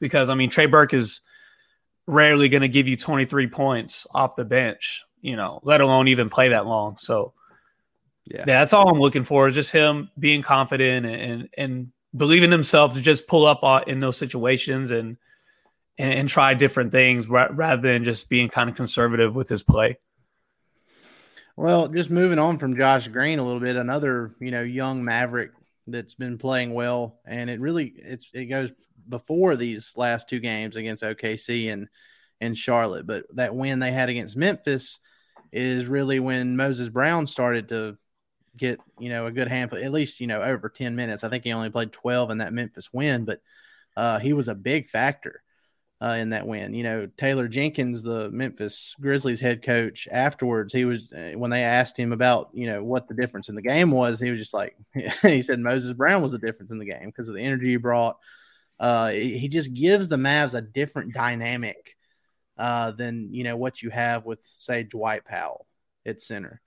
because 0.00 0.28
I 0.28 0.34
mean 0.34 0.50
Trey 0.50 0.66
Burke 0.66 0.92
is 0.92 1.22
rarely 2.06 2.48
going 2.48 2.62
to 2.62 2.68
give 2.68 2.88
you 2.88 2.96
23 2.96 3.48
points 3.48 4.06
off 4.14 4.34
the 4.34 4.44
bench, 4.44 5.04
you 5.20 5.36
know, 5.36 5.60
let 5.62 5.82
alone 5.82 6.08
even 6.08 6.30
play 6.30 6.48
that 6.48 6.66
long. 6.66 6.96
So 6.96 7.34
yeah, 8.30 8.38
yeah 8.40 8.44
that's 8.58 8.72
all 8.72 8.88
I'm 8.88 9.00
looking 9.00 9.24
for 9.24 9.48
is 9.48 9.54
just 9.54 9.72
him 9.72 10.10
being 10.18 10.42
confident 10.42 11.06
and 11.06 11.16
and, 11.16 11.48
and 11.56 11.92
believing 12.16 12.50
himself 12.50 12.94
to 12.94 13.00
just 13.00 13.26
pull 13.26 13.46
up 13.46 13.60
uh, 13.62 13.82
in 13.86 14.00
those 14.00 14.16
situations 14.16 14.90
and 14.90 15.16
and, 15.98 16.12
and 16.12 16.28
try 16.28 16.54
different 16.54 16.92
things 16.92 17.28
rather 17.28 17.82
than 17.82 18.04
just 18.04 18.28
being 18.28 18.48
kind 18.48 18.70
of 18.70 18.76
conservative 18.76 19.34
with 19.34 19.48
his 19.48 19.62
play. 19.62 19.98
Well, 21.56 21.88
just 21.88 22.08
moving 22.08 22.38
on 22.38 22.58
from 22.58 22.76
Josh 22.76 23.08
Green 23.08 23.40
a 23.40 23.44
little 23.44 23.60
bit, 23.60 23.76
another 23.76 24.34
you 24.40 24.50
know 24.50 24.62
young 24.62 25.04
Maverick 25.04 25.52
that's 25.86 26.14
been 26.14 26.38
playing 26.38 26.72
well, 26.74 27.18
and 27.26 27.50
it 27.50 27.60
really 27.60 27.92
it's 27.96 28.28
it 28.32 28.46
goes 28.46 28.72
before 29.08 29.56
these 29.56 29.94
last 29.96 30.28
two 30.28 30.38
games 30.38 30.76
against 30.76 31.02
OKC 31.02 31.72
and 31.72 31.88
and 32.40 32.56
Charlotte, 32.56 33.06
but 33.06 33.24
that 33.34 33.54
win 33.54 33.80
they 33.80 33.90
had 33.90 34.08
against 34.08 34.36
Memphis 34.36 35.00
is 35.50 35.86
really 35.86 36.20
when 36.20 36.56
Moses 36.56 36.88
Brown 36.88 37.26
started 37.26 37.68
to 37.70 37.96
get 38.58 38.80
you 38.98 39.08
know 39.08 39.26
a 39.26 39.32
good 39.32 39.48
handful, 39.48 39.82
at 39.82 39.92
least 39.92 40.20
you 40.20 40.26
know 40.26 40.42
over 40.42 40.68
ten 40.68 40.96
minutes. 40.96 41.24
I 41.24 41.28
think 41.28 41.44
he 41.44 41.52
only 41.52 41.70
played 41.70 41.92
twelve 41.92 42.30
in 42.30 42.38
that 42.38 42.52
Memphis 42.52 42.92
win, 42.92 43.24
but 43.24 43.40
uh, 43.96 44.18
he 44.18 44.32
was 44.32 44.48
a 44.48 44.54
big 44.54 44.88
factor 44.88 45.42
uh, 46.00 46.16
in 46.18 46.30
that 46.30 46.46
win. 46.46 46.74
You 46.74 46.82
know, 46.84 47.08
Taylor 47.16 47.48
Jenkins, 47.48 48.02
the 48.02 48.30
Memphis 48.30 48.94
Grizzlies 49.00 49.40
head 49.40 49.62
coach, 49.62 50.06
afterwards, 50.10 50.72
he 50.72 50.84
was 50.84 51.12
uh, 51.12 51.32
when 51.34 51.50
they 51.50 51.62
asked 51.62 51.98
him 51.98 52.12
about 52.12 52.50
you 52.52 52.66
know 52.66 52.82
what 52.82 53.08
the 53.08 53.14
difference 53.14 53.48
in 53.48 53.54
the 53.54 53.62
game 53.62 53.90
was, 53.90 54.20
he 54.20 54.30
was 54.30 54.40
just 54.40 54.54
like 54.54 54.76
he 55.22 55.42
said 55.42 55.58
Moses 55.58 55.92
Brown 55.94 56.22
was 56.22 56.32
the 56.32 56.38
difference 56.38 56.70
in 56.70 56.78
the 56.78 56.84
game 56.84 57.06
because 57.06 57.28
of 57.28 57.34
the 57.34 57.42
energy 57.42 57.70
he 57.70 57.76
brought. 57.76 58.18
Uh, 58.78 59.10
he 59.10 59.48
just 59.48 59.74
gives 59.74 60.08
the 60.08 60.16
Mavs 60.16 60.54
a 60.54 60.62
different 60.62 61.12
dynamic 61.12 61.96
uh, 62.56 62.92
than 62.92 63.34
you 63.34 63.44
know 63.44 63.56
what 63.56 63.82
you 63.82 63.90
have 63.90 64.24
with 64.24 64.40
say 64.44 64.84
Dwight 64.84 65.24
Powell 65.24 65.66
at 66.06 66.22
center, 66.22 66.60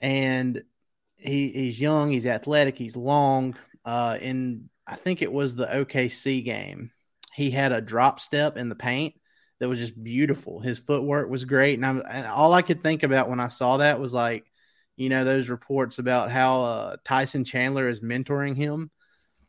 and 0.00 0.62
he, 1.24 1.48
he's 1.48 1.80
young, 1.80 2.12
he's 2.12 2.26
athletic, 2.26 2.76
he's 2.76 2.96
long. 2.96 3.56
Uh, 3.84 4.18
in 4.20 4.68
I 4.86 4.96
think 4.96 5.22
it 5.22 5.32
was 5.32 5.54
the 5.54 5.66
OKC 5.66 6.44
game 6.44 6.90
he 7.34 7.50
had 7.50 7.72
a 7.72 7.80
drop 7.80 8.20
step 8.20 8.56
in 8.56 8.68
the 8.68 8.76
paint 8.76 9.14
that 9.58 9.68
was 9.68 9.80
just 9.80 10.00
beautiful. 10.02 10.60
His 10.60 10.78
footwork 10.78 11.28
was 11.28 11.44
great, 11.44 11.78
and, 11.78 12.02
and 12.08 12.26
all 12.28 12.54
I 12.54 12.62
could 12.62 12.82
think 12.82 13.02
about 13.02 13.28
when 13.28 13.40
I 13.40 13.48
saw 13.48 13.78
that 13.78 14.00
was 14.00 14.14
like, 14.14 14.44
you 14.96 15.08
know, 15.08 15.24
those 15.24 15.48
reports 15.48 15.98
about 15.98 16.30
how 16.30 16.62
uh, 16.62 16.96
Tyson 17.04 17.42
Chandler 17.42 17.88
is 17.88 18.00
mentoring 18.00 18.56
him 18.56 18.92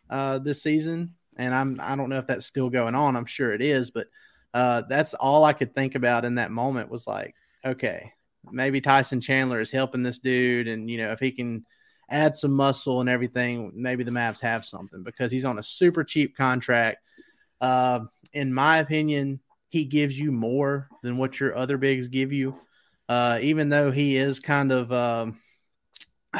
uh, 0.09 0.39
this 0.39 0.63
season, 0.63 1.13
and 1.37 1.53
I'm 1.53 1.79
I 1.79 1.95
don't 1.95 2.09
know 2.09 2.17
if 2.17 2.25
that's 2.25 2.47
still 2.47 2.71
going 2.71 2.95
on. 2.95 3.15
I'm 3.15 3.27
sure 3.27 3.53
it 3.53 3.61
is, 3.61 3.91
but 3.91 4.07
uh, 4.51 4.81
that's 4.89 5.13
all 5.13 5.43
I 5.43 5.53
could 5.53 5.75
think 5.75 5.93
about 5.93 6.25
in 6.25 6.35
that 6.35 6.51
moment 6.51 6.89
was 6.89 7.05
like, 7.05 7.35
okay, 7.63 8.13
maybe 8.51 8.81
Tyson 8.81 9.21
Chandler 9.21 9.59
is 9.59 9.71
helping 9.71 10.03
this 10.03 10.19
dude, 10.19 10.67
and 10.67 10.89
you 10.89 10.97
know, 10.97 11.11
if 11.11 11.19
he 11.19 11.31
can 11.31 11.65
add 12.09 12.35
some 12.35 12.51
muscle 12.51 13.01
and 13.01 13.09
everything, 13.09 13.71
maybe 13.75 14.03
the 14.03 14.11
Mavs 14.11 14.39
have 14.41 14.65
something 14.65 15.03
because 15.03 15.31
he's 15.31 15.45
on 15.45 15.59
a 15.59 15.63
super 15.63 16.03
cheap 16.03 16.35
contract 16.37 16.99
uh, 17.61 18.01
in 18.33 18.53
my 18.53 18.77
opinion, 18.77 19.39
he 19.69 19.85
gives 19.85 20.19
you 20.19 20.31
more 20.31 20.87
than 21.01 21.17
what 21.17 21.39
your 21.39 21.55
other 21.55 21.77
bigs 21.77 22.07
give 22.07 22.31
you. 22.31 22.57
Uh, 23.07 23.39
even 23.41 23.69
though 23.69 23.91
he 23.91 24.17
is 24.17 24.39
kind 24.39 24.71
of 24.71 24.91
um, 24.91 25.39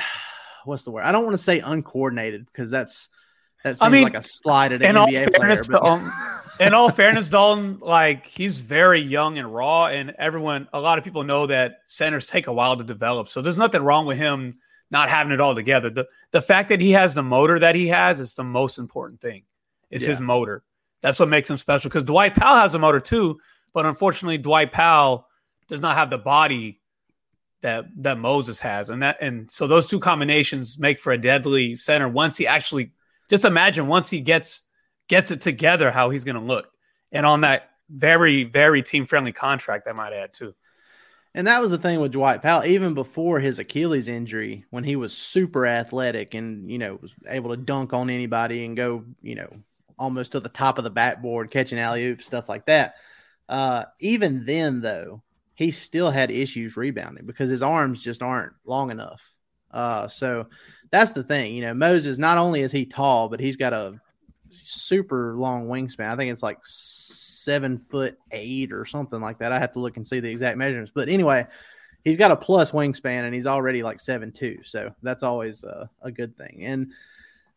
what's 0.65 0.83
the 0.83 0.91
word? 0.91 1.03
I 1.03 1.11
don't 1.11 1.25
want 1.25 1.37
to 1.37 1.43
say 1.43 1.59
uncoordinated 1.59 2.45
because 2.45 2.69
that's 2.69 3.09
that 3.63 3.77
seems 3.77 3.81
I 3.81 3.89
mean, 3.89 4.03
like 4.03 4.15
a 4.15 4.23
slide 4.23 4.73
at 4.73 4.83
an 4.83 4.95
NBA 4.95 5.33
player. 5.35 5.61
But... 5.69 5.83
Um, 5.83 6.11
in 6.59 6.73
all 6.73 6.89
fairness, 6.89 7.29
Dalton, 7.29 7.79
like 7.81 8.25
he's 8.25 8.59
very 8.59 9.01
young 9.01 9.37
and 9.37 9.53
raw, 9.53 9.87
and 9.87 10.13
everyone, 10.17 10.67
a 10.73 10.79
lot 10.79 10.97
of 10.97 11.03
people 11.03 11.23
know 11.23 11.47
that 11.47 11.79
centers 11.85 12.27
take 12.27 12.47
a 12.47 12.53
while 12.53 12.77
to 12.77 12.83
develop. 12.83 13.27
So 13.27 13.41
there's 13.41 13.57
nothing 13.57 13.83
wrong 13.83 14.05
with 14.05 14.17
him 14.17 14.59
not 14.91 15.09
having 15.09 15.33
it 15.33 15.41
all 15.41 15.55
together. 15.55 15.89
The 15.89 16.07
the 16.31 16.41
fact 16.41 16.69
that 16.69 16.81
he 16.81 16.91
has 16.91 17.13
the 17.13 17.23
motor 17.23 17.59
that 17.59 17.75
he 17.75 17.87
has 17.87 18.19
is 18.19 18.35
the 18.35 18.43
most 18.43 18.77
important 18.77 19.21
thing. 19.21 19.43
It's 19.89 20.03
yeah. 20.03 20.11
his 20.11 20.19
motor. 20.19 20.63
That's 21.01 21.19
what 21.19 21.29
makes 21.29 21.49
him 21.49 21.57
special 21.57 21.89
because 21.89 22.03
Dwight 22.03 22.35
Powell 22.35 22.57
has 22.57 22.75
a 22.75 22.79
motor 22.79 22.99
too, 22.99 23.39
but 23.73 23.85
unfortunately, 23.85 24.37
Dwight 24.37 24.71
Powell 24.71 25.27
does 25.67 25.81
not 25.81 25.95
have 25.95 26.09
the 26.09 26.17
body 26.17 26.81
that 27.61 27.85
that 27.97 28.17
Moses 28.17 28.59
has, 28.59 28.89
and 28.89 29.01
that 29.01 29.17
and 29.21 29.51
so 29.51 29.67
those 29.67 29.87
two 29.87 29.99
combinations 29.99 30.77
make 30.77 30.99
for 30.99 31.11
a 31.11 31.17
deadly 31.17 31.75
center. 31.75 32.07
Once 32.07 32.37
he 32.37 32.47
actually, 32.47 32.91
just 33.29 33.45
imagine 33.45 33.87
once 33.87 34.09
he 34.09 34.21
gets 34.21 34.64
gets 35.07 35.31
it 35.31 35.41
together, 35.41 35.91
how 35.91 36.09
he's 36.09 36.23
going 36.23 36.35
to 36.35 36.41
look, 36.41 36.67
and 37.11 37.25
on 37.25 37.41
that 37.41 37.69
very 37.89 38.43
very 38.43 38.81
team 38.81 39.05
friendly 39.05 39.31
contract, 39.31 39.87
I 39.87 39.93
might 39.93 40.13
add 40.13 40.33
too. 40.33 40.53
And 41.33 41.47
that 41.47 41.61
was 41.61 41.71
the 41.71 41.77
thing 41.77 41.99
with 41.99 42.13
Dwight 42.13 42.41
Powell, 42.41 42.65
even 42.65 42.93
before 42.93 43.39
his 43.39 43.59
Achilles 43.59 44.07
injury, 44.07 44.65
when 44.69 44.85
he 44.85 44.95
was 44.95 45.11
super 45.11 45.67
athletic 45.67 46.33
and 46.33 46.71
you 46.71 46.77
know 46.77 46.97
was 47.01 47.13
able 47.27 47.51
to 47.51 47.57
dunk 47.57 47.93
on 47.93 48.09
anybody 48.09 48.65
and 48.65 48.77
go 48.77 49.03
you 49.21 49.35
know 49.35 49.49
almost 49.97 50.33
to 50.33 50.39
the 50.39 50.49
top 50.49 50.77
of 50.77 50.83
the 50.83 50.89
backboard, 50.89 51.51
catching 51.51 51.79
alley 51.79 52.05
oops, 52.05 52.25
stuff 52.25 52.49
like 52.49 52.65
that. 52.65 52.95
Uh, 53.47 53.85
even 53.99 54.45
then, 54.45 54.81
though, 54.81 55.21
he 55.53 55.71
still 55.71 56.11
had 56.11 56.31
issues 56.31 56.75
rebounding 56.75 57.25
because 57.25 57.49
his 57.49 57.61
arms 57.61 58.03
just 58.03 58.21
aren't 58.21 58.53
long 58.65 58.91
enough. 58.91 59.33
Uh, 59.71 60.07
so 60.07 60.47
that's 60.91 61.13
the 61.13 61.23
thing. 61.23 61.53
You 61.53 61.61
know, 61.61 61.73
Moses, 61.73 62.17
not 62.17 62.37
only 62.37 62.61
is 62.61 62.71
he 62.71 62.85
tall, 62.85 63.29
but 63.29 63.39
he's 63.39 63.57
got 63.57 63.73
a 63.73 63.99
super 64.65 65.35
long 65.35 65.67
wingspan. 65.67 66.09
I 66.09 66.15
think 66.15 66.31
it's 66.31 66.43
like 66.43 66.59
seven 66.63 67.77
foot 67.77 68.17
eight 68.31 68.71
or 68.71 68.85
something 68.85 69.21
like 69.21 69.39
that. 69.39 69.51
I 69.51 69.59
have 69.59 69.73
to 69.73 69.79
look 69.79 69.97
and 69.97 70.07
see 70.07 70.19
the 70.19 70.29
exact 70.29 70.57
measurements. 70.57 70.91
But 70.93 71.09
anyway, 71.09 71.47
he's 72.03 72.17
got 72.17 72.31
a 72.31 72.35
plus 72.35 72.71
wingspan 72.71 73.23
and 73.23 73.33
he's 73.33 73.47
already 73.47 73.83
like 73.83 73.99
seven 73.99 74.31
two. 74.31 74.59
So 74.63 74.93
that's 75.01 75.23
always 75.23 75.63
a, 75.63 75.89
a 76.01 76.11
good 76.11 76.37
thing. 76.37 76.63
And 76.63 76.91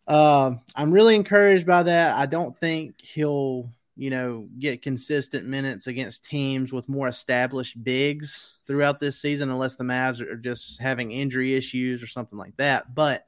uh, 0.06 0.52
I'm 0.74 0.90
really 0.90 1.16
encouraged 1.16 1.66
by 1.66 1.82
that. 1.84 2.16
I 2.16 2.26
don't 2.26 2.56
think 2.56 3.00
he'll 3.00 3.70
you 3.98 4.10
know, 4.10 4.48
get 4.60 4.80
consistent 4.80 5.44
minutes 5.44 5.88
against 5.88 6.24
teams 6.24 6.72
with 6.72 6.88
more 6.88 7.08
established 7.08 7.82
bigs 7.82 8.54
throughout 8.64 9.00
this 9.00 9.20
season, 9.20 9.50
unless 9.50 9.74
the 9.74 9.82
Mavs 9.82 10.20
are 10.20 10.36
just 10.36 10.80
having 10.80 11.10
injury 11.10 11.56
issues 11.56 12.00
or 12.00 12.06
something 12.06 12.38
like 12.38 12.56
that. 12.58 12.94
But 12.94 13.26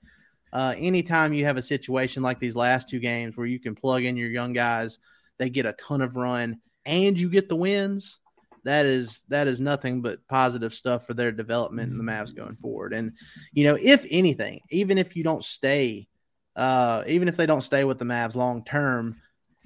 uh, 0.52 0.74
anytime 0.76 1.32
you 1.32 1.44
have 1.44 1.56
a 1.56 1.62
situation 1.62 2.22
like 2.22 2.40
these 2.40 2.56
last 2.56 2.88
two 2.88 2.98
games 2.98 3.36
where 3.36 3.46
you 3.46 3.60
can 3.60 3.74
plug 3.74 4.04
in 4.04 4.16
your 4.16 4.30
young 4.30 4.52
guys, 4.52 4.98
they 5.38 5.50
get 5.50 5.66
a 5.66 5.72
ton 5.74 6.02
of 6.02 6.16
run, 6.16 6.60
and 6.84 7.18
you 7.18 7.28
get 7.28 7.48
the 7.48 7.56
wins. 7.56 8.18
That 8.64 8.84
is 8.84 9.22
that 9.28 9.48
is 9.48 9.60
nothing 9.60 10.02
but 10.02 10.26
positive 10.28 10.74
stuff 10.74 11.06
for 11.06 11.14
their 11.14 11.32
development 11.32 11.92
in 11.92 11.98
the 11.98 12.04
Mavs 12.04 12.34
going 12.34 12.56
forward. 12.56 12.92
And 12.92 13.12
you 13.52 13.64
know, 13.64 13.78
if 13.80 14.04
anything, 14.10 14.60
even 14.70 14.98
if 14.98 15.16
you 15.16 15.24
don't 15.24 15.44
stay, 15.44 16.08
uh, 16.56 17.04
even 17.06 17.28
if 17.28 17.36
they 17.36 17.46
don't 17.46 17.62
stay 17.62 17.84
with 17.84 17.98
the 17.98 18.04
Mavs 18.04 18.34
long 18.34 18.64
term, 18.64 19.16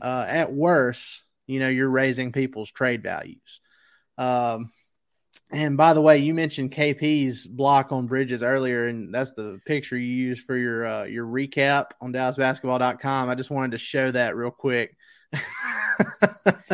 uh, 0.01 0.27
at 0.29 0.53
worst, 0.53 1.25
you 1.47 1.59
know, 1.59 1.69
you're 1.69 1.91
raising 1.91 2.31
people's 2.31 2.71
trade 2.71 3.03
values. 3.03 3.61
Um, 4.17 4.71
and 5.51 5.77
by 5.77 5.95
the 5.95 6.01
way, 6.01 6.19
you 6.19 6.35
mentioned 6.35 6.73
KP's 6.73 7.47
block 7.47 7.93
on 7.93 8.07
Bridges 8.07 8.43
earlier, 8.43 8.89
and 8.89 9.15
that's 9.15 9.33
the 9.33 9.61
picture 9.65 9.97
you 9.97 10.13
use 10.13 10.41
for 10.41 10.57
your 10.57 10.87
uh, 10.87 11.05
your 11.05 11.27
recap 11.27 11.91
on 12.01 12.13
DallasBasketball.com. 12.13 13.29
I 13.29 13.35
just 13.35 13.51
wanted 13.51 13.73
to 13.73 13.79
show 13.79 14.11
that 14.11 14.37
real 14.37 14.51
quick. 14.51 14.97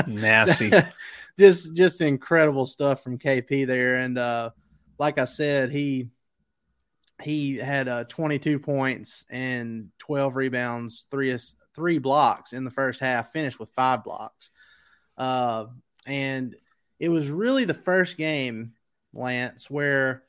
Nasty. 0.07 0.73
just 1.39 1.75
just 1.75 2.01
incredible 2.01 2.67
stuff 2.67 3.03
from 3.03 3.19
KP 3.19 3.67
there, 3.67 3.97
and 3.97 4.17
uh, 4.17 4.51
like 4.99 5.19
I 5.19 5.27
said, 5.27 5.73
he 5.73 6.09
he 7.23 7.57
had 7.57 7.87
uh, 7.87 8.05
22 8.05 8.59
points 8.61 9.27
and 9.29 9.91
12 9.99 10.37
rebounds, 10.37 11.07
three 11.11 11.37
three 11.75 11.99
blocks 11.99 12.53
in 12.53 12.65
the 12.65 12.71
first 12.71 13.01
half. 13.01 13.33
Finished 13.33 13.61
with 13.61 13.71
five 13.71 14.05
blocks, 14.05 14.51
uh, 15.19 15.67
and 16.07 16.57
it 17.01 17.09
was 17.09 17.31
really 17.31 17.65
the 17.65 17.75
first 17.75 18.17
game, 18.17 18.75
Lance, 19.13 19.69
where 19.69 20.23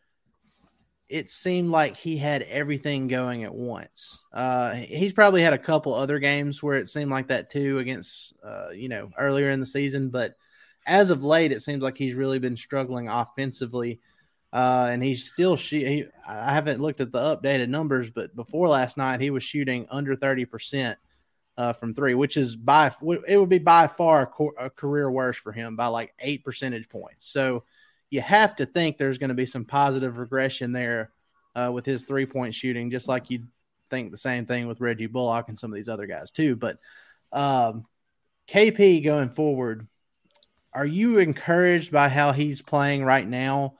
it 1.10 1.30
seemed 1.30 1.70
like 1.70 1.98
he 1.98 2.16
had 2.16 2.44
everything 2.44 3.10
going 3.10 3.44
at 3.44 3.54
once. 3.54 4.24
Uh, 4.34 4.72
he's 4.76 5.12
probably 5.12 5.42
had 5.42 5.52
a 5.52 5.58
couple 5.58 5.94
other 5.94 6.20
games 6.20 6.64
where 6.64 6.78
it 6.78 6.88
seemed 6.88 7.12
like 7.12 7.28
that 7.28 7.50
too 7.50 7.80
against, 7.80 8.34
uh, 8.42 8.70
you 8.74 8.88
know, 8.88 9.12
earlier 9.20 9.50
in 9.50 9.60
the 9.60 9.66
season. 9.66 10.10
But 10.10 10.36
as 10.88 11.10
of 11.10 11.26
late, 11.26 11.52
it 11.52 11.62
seems 11.62 11.84
like 11.84 11.98
he's 11.98 12.14
really 12.14 12.40
been 12.40 12.56
struggling 12.56 13.10
offensively. 13.10 14.00
Uh, 14.54 14.88
and 14.90 15.04
he's 15.04 15.30
still. 15.30 15.56
He, 15.56 16.06
I 16.28 16.54
haven't 16.54 16.82
looked 16.82 17.02
at 17.02 17.12
the 17.12 17.20
updated 17.20 17.70
numbers, 17.70 18.12
but 18.12 18.36
before 18.36 18.68
last 18.68 18.98
night, 18.98 19.22
he 19.22 19.30
was 19.30 19.44
shooting 19.44 19.88
under 19.90 20.16
thirty 20.16 20.44
percent 20.46 20.98
uh, 21.58 21.74
from 21.74 21.94
three, 21.94 22.14
which 22.14 22.38
is 22.38 22.56
by 22.56 22.92
it 23.28 23.38
would 23.38 23.50
be 23.50 23.60
by 23.60 23.88
far 23.88 24.24
a, 24.24 24.28
co- 24.28 24.54
a, 24.58 24.70
career 24.70 25.12
worst 25.12 25.40
for 25.40 25.52
him 25.52 25.76
by 25.76 25.88
like 25.88 26.14
eight 26.20 26.44
percentage 26.44 26.90
points. 26.90 27.28
So 27.28 27.64
you 28.10 28.22
have 28.22 28.56
to 28.58 28.66
think 28.66 28.98
there's 28.98 29.18
going 29.18 29.30
to 29.30 29.36
be 29.36 29.46
some 29.46 29.66
positive 29.66 30.18
regression 30.18 30.72
there 30.72 31.12
uh, 31.56 31.72
with 31.74 31.86
his 31.86 32.04
three 32.04 32.26
point 32.26 32.54
shooting, 32.54 32.90
just 32.90 33.08
like 33.08 33.30
you 33.30 33.44
think 33.90 34.12
the 34.12 34.18
same 34.18 34.46
thing 34.46 34.68
with 34.68 34.82
Reggie 34.82 35.08
Bullock 35.08 35.50
and 35.50 35.58
some 35.58 35.72
of 35.72 35.76
these 35.76 35.90
other 35.90 36.08
guys 36.08 36.32
too. 36.32 36.56
But 36.56 36.80
um, 37.32 37.86
KP 38.48 39.04
going 39.04 39.30
forward, 39.30 39.88
are 40.74 40.86
you 40.86 41.20
encouraged 41.20 41.92
by 41.92 42.10
how 42.10 42.32
he's 42.32 42.62
playing 42.62 43.04
right 43.04 43.28
now? 43.28 43.76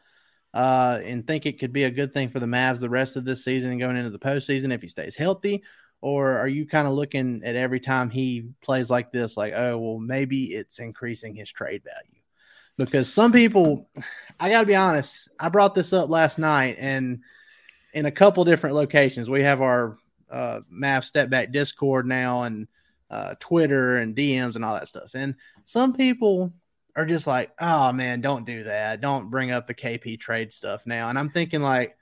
Uh, 0.54 1.00
and 1.06 1.26
think 1.26 1.46
it 1.46 1.60
could 1.60 1.72
be 1.72 1.86
a 1.86 1.92
good 1.92 2.14
thing 2.14 2.28
for 2.28 2.42
the 2.42 2.46
Mavs 2.46 2.82
the 2.82 2.90
rest 2.90 3.16
of 3.16 3.24
this 3.24 3.46
season 3.46 3.72
and 3.72 3.80
going 3.80 3.96
into 3.96 4.10
the 4.10 4.20
postseason 4.20 4.74
if 4.74 4.82
he 4.82 4.88
stays 4.88 5.16
healthy? 5.16 5.64
Or 6.02 6.38
are 6.38 6.48
you 6.48 6.66
kind 6.66 6.88
of 6.88 6.94
looking 6.94 7.42
at 7.46 7.56
every 7.56 7.80
time 7.80 8.10
he 8.10 8.50
plays 8.62 8.90
like 8.90 9.12
this 9.12 9.38
like 9.38 9.54
oh 9.54 9.78
well 9.78 10.00
maybe 10.00 10.46
it's 10.54 10.80
increasing 10.80 11.36
his 11.36 11.52
trade 11.52 11.84
value. 11.84 12.22
Because 12.78 13.14
some 13.14 13.32
people 13.32 13.86
i 14.40 14.50
gotta 14.50 14.66
be 14.66 14.76
honest 14.76 15.30
i 15.40 15.48
brought 15.50 15.76
this 15.76 15.94
up 15.94 16.10
last 16.10 16.40
night 16.40 16.78
and 16.80 17.22
in 17.94 18.06
a 18.06 18.12
couple 18.12 18.46
different 18.46 18.76
locations. 18.76 19.30
We 19.30 19.44
have 19.44 19.62
our 19.62 19.98
uh, 20.30 20.62
step 21.02 21.30
back 21.30 21.52
discord 21.52 22.08
now 22.08 22.44
and 22.44 22.68
uh, 23.10 23.36
twitter 23.40 23.98
and 23.98 24.16
dms 24.16 24.56
and 24.56 24.66
all 24.66 24.74
that 24.74 24.88
stuff. 24.88 25.12
And 25.14 25.36
some 25.66 25.94
people 25.94 26.54
are 26.96 27.06
just 27.06 27.28
like 27.28 27.52
oh 27.60 27.92
man 27.92 28.22
don't 28.22 28.46
do 28.46 28.64
that. 28.64 29.02
Don't 29.02 29.30
bring 29.30 29.52
up 29.52 29.68
the 29.68 29.76
kp 29.76 30.20
trade 30.20 30.52
stuff 30.52 30.88
now. 30.88 31.10
And 31.10 31.20
i'm 31.20 31.30
thinking 31.30 31.62
like 31.62 31.96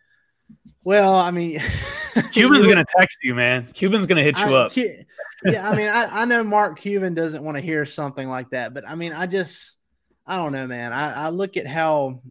well, 0.83 1.15
I 1.15 1.31
mean, 1.31 1.61
Cuban's 2.31 2.65
gonna 2.65 2.85
text 2.97 3.19
you, 3.21 3.35
man. 3.35 3.67
Cuban's 3.73 4.07
gonna 4.07 4.23
hit 4.23 4.37
you 4.37 4.55
I, 4.55 4.65
up. 4.65 4.75
yeah, 4.75 5.69
I 5.69 5.75
mean, 5.75 5.87
I, 5.87 6.21
I 6.21 6.25
know 6.25 6.43
Mark 6.43 6.79
Cuban 6.79 7.13
doesn't 7.13 7.43
want 7.43 7.57
to 7.57 7.61
hear 7.61 7.85
something 7.85 8.27
like 8.27 8.51
that, 8.51 8.73
but 8.73 8.87
I 8.87 8.95
mean, 8.95 9.13
I 9.13 9.25
just, 9.25 9.77
I 10.25 10.37
don't 10.37 10.51
know, 10.51 10.67
man. 10.67 10.93
I, 10.93 11.25
I 11.25 11.29
look 11.29 11.57
at 11.57 11.67
how 11.67 12.21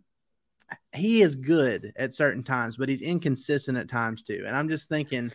he 0.92 1.22
is 1.22 1.36
good 1.36 1.92
at 1.96 2.14
certain 2.14 2.42
times, 2.42 2.76
but 2.76 2.88
he's 2.88 3.02
inconsistent 3.02 3.78
at 3.78 3.90
times 3.90 4.22
too. 4.22 4.44
And 4.46 4.56
I'm 4.56 4.68
just 4.68 4.88
thinking, 4.88 5.32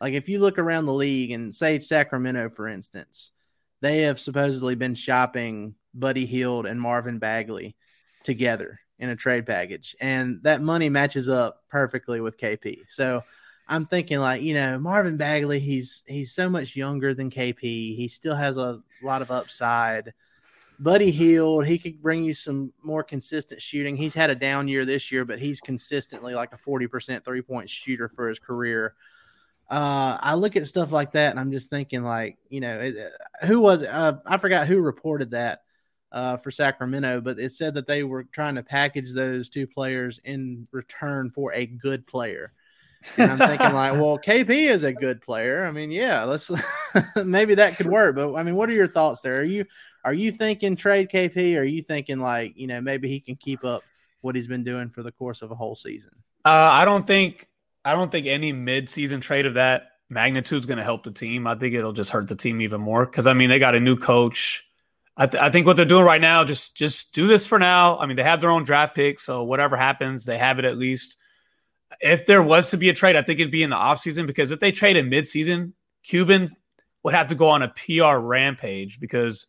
like, 0.00 0.14
if 0.14 0.28
you 0.28 0.38
look 0.38 0.58
around 0.58 0.86
the 0.86 0.94
league 0.94 1.30
and 1.30 1.54
say 1.54 1.78
Sacramento, 1.78 2.50
for 2.50 2.68
instance, 2.68 3.30
they 3.80 4.02
have 4.02 4.20
supposedly 4.20 4.74
been 4.74 4.94
shopping 4.94 5.74
Buddy 5.94 6.26
Hield 6.26 6.66
and 6.66 6.80
Marvin 6.80 7.18
Bagley 7.18 7.76
together 8.24 8.80
in 8.98 9.08
a 9.10 9.16
trade 9.16 9.46
package, 9.46 9.94
and 10.00 10.42
that 10.42 10.60
money 10.60 10.88
matches 10.88 11.28
up 11.28 11.62
perfectly 11.68 12.20
with 12.20 12.38
KP. 12.38 12.80
So 12.88 13.22
I'm 13.68 13.84
thinking 13.84 14.18
like, 14.18 14.42
you 14.42 14.54
know, 14.54 14.78
Marvin 14.78 15.16
Bagley, 15.16 15.58
he's 15.58 16.02
he's 16.06 16.32
so 16.32 16.48
much 16.48 16.76
younger 16.76 17.14
than 17.14 17.30
KP. 17.30 17.60
He 17.60 18.08
still 18.08 18.36
has 18.36 18.56
a 18.56 18.80
lot 19.02 19.22
of 19.22 19.30
upside. 19.30 20.14
Buddy 20.78 21.10
Hield, 21.10 21.66
he 21.66 21.78
could 21.78 22.02
bring 22.02 22.22
you 22.22 22.34
some 22.34 22.72
more 22.82 23.02
consistent 23.02 23.62
shooting. 23.62 23.96
He's 23.96 24.14
had 24.14 24.30
a 24.30 24.34
down 24.34 24.68
year 24.68 24.84
this 24.84 25.10
year, 25.10 25.24
but 25.24 25.38
he's 25.38 25.60
consistently 25.60 26.34
like 26.34 26.52
a 26.52 26.58
40% 26.58 27.24
three 27.24 27.42
point 27.42 27.70
shooter 27.70 28.08
for 28.08 28.28
his 28.28 28.38
career. 28.38 28.94
Uh, 29.70 30.18
I 30.20 30.34
look 30.34 30.54
at 30.54 30.66
stuff 30.66 30.92
like 30.92 31.12
that 31.12 31.30
and 31.30 31.40
I'm 31.40 31.50
just 31.50 31.70
thinking, 31.70 32.04
like, 32.04 32.36
you 32.50 32.60
know, 32.60 32.72
it, 32.72 33.10
who 33.46 33.58
was, 33.58 33.82
uh, 33.82 34.18
I 34.26 34.36
forgot 34.36 34.68
who 34.68 34.80
reported 34.80 35.30
that 35.30 35.62
uh, 36.16 36.38
for 36.38 36.50
Sacramento, 36.50 37.20
but 37.20 37.38
it 37.38 37.52
said 37.52 37.74
that 37.74 37.86
they 37.86 38.02
were 38.02 38.24
trying 38.24 38.54
to 38.54 38.62
package 38.62 39.12
those 39.12 39.50
two 39.50 39.66
players 39.66 40.18
in 40.24 40.66
return 40.72 41.30
for 41.30 41.52
a 41.52 41.66
good 41.66 42.06
player. 42.06 42.54
And 43.18 43.32
I'm 43.32 43.38
thinking 43.38 43.74
like, 43.74 43.92
well, 44.00 44.18
KP 44.18 44.48
is 44.48 44.82
a 44.82 44.94
good 44.94 45.20
player. 45.20 45.66
I 45.66 45.70
mean, 45.72 45.90
yeah, 45.90 46.24
let's 46.24 46.50
maybe 47.22 47.56
that 47.56 47.76
could 47.76 47.88
work. 47.88 48.16
But 48.16 48.34
I 48.34 48.42
mean, 48.44 48.54
what 48.54 48.70
are 48.70 48.72
your 48.72 48.88
thoughts 48.88 49.20
there? 49.20 49.40
Are 49.40 49.44
you 49.44 49.66
are 50.04 50.14
you 50.14 50.32
thinking 50.32 50.74
trade 50.74 51.10
KP? 51.10 51.54
Or 51.54 51.60
are 51.60 51.64
you 51.64 51.82
thinking 51.82 52.18
like, 52.18 52.56
you 52.56 52.66
know, 52.66 52.80
maybe 52.80 53.08
he 53.08 53.20
can 53.20 53.36
keep 53.36 53.62
up 53.62 53.82
what 54.22 54.34
he's 54.34 54.48
been 54.48 54.64
doing 54.64 54.88
for 54.88 55.02
the 55.02 55.12
course 55.12 55.42
of 55.42 55.50
a 55.50 55.54
whole 55.54 55.76
season? 55.76 56.12
Uh, 56.46 56.70
I 56.72 56.86
don't 56.86 57.06
think 57.06 57.46
I 57.84 57.92
don't 57.92 58.10
think 58.10 58.26
any 58.26 58.54
mid-season 58.54 59.20
trade 59.20 59.44
of 59.44 59.54
that 59.54 59.90
magnitude 60.08 60.60
is 60.60 60.66
going 60.66 60.78
to 60.78 60.84
help 60.84 61.04
the 61.04 61.10
team. 61.10 61.46
I 61.46 61.56
think 61.56 61.74
it'll 61.74 61.92
just 61.92 62.08
hurt 62.08 62.26
the 62.26 62.36
team 62.36 62.62
even 62.62 62.80
more 62.80 63.04
because 63.04 63.26
I 63.26 63.34
mean 63.34 63.50
they 63.50 63.58
got 63.58 63.74
a 63.74 63.80
new 63.80 63.98
coach. 63.98 64.62
I, 65.16 65.26
th- 65.26 65.42
I, 65.42 65.50
think 65.50 65.66
what 65.66 65.76
they're 65.76 65.86
doing 65.86 66.04
right 66.04 66.20
now, 66.20 66.44
just 66.44 66.76
just 66.76 67.14
do 67.14 67.26
this 67.26 67.46
for 67.46 67.58
now. 67.58 67.98
I 67.98 68.06
mean, 68.06 68.16
they 68.16 68.22
have 68.22 68.40
their 68.40 68.50
own 68.50 68.64
draft 68.64 68.94
pick, 68.94 69.18
so 69.18 69.44
whatever 69.44 69.76
happens, 69.76 70.24
they 70.24 70.36
have 70.36 70.58
it 70.58 70.66
at 70.66 70.76
least. 70.76 71.16
If 72.00 72.26
there 72.26 72.42
was 72.42 72.70
to 72.70 72.76
be 72.76 72.90
a 72.90 72.94
trade, 72.94 73.16
I 73.16 73.22
think 73.22 73.40
it'd 73.40 73.50
be 73.50 73.62
in 73.62 73.70
the 73.70 73.76
offseason 73.76 74.26
because 74.26 74.50
if 74.50 74.60
they 74.60 74.72
trade 74.72 74.96
in 74.96 75.08
midseason, 75.08 75.72
Cuban 76.02 76.50
would 77.02 77.14
have 77.14 77.28
to 77.28 77.34
go 77.34 77.48
on 77.48 77.62
a 77.62 77.68
PR 77.68 78.18
rampage 78.18 79.00
because 79.00 79.46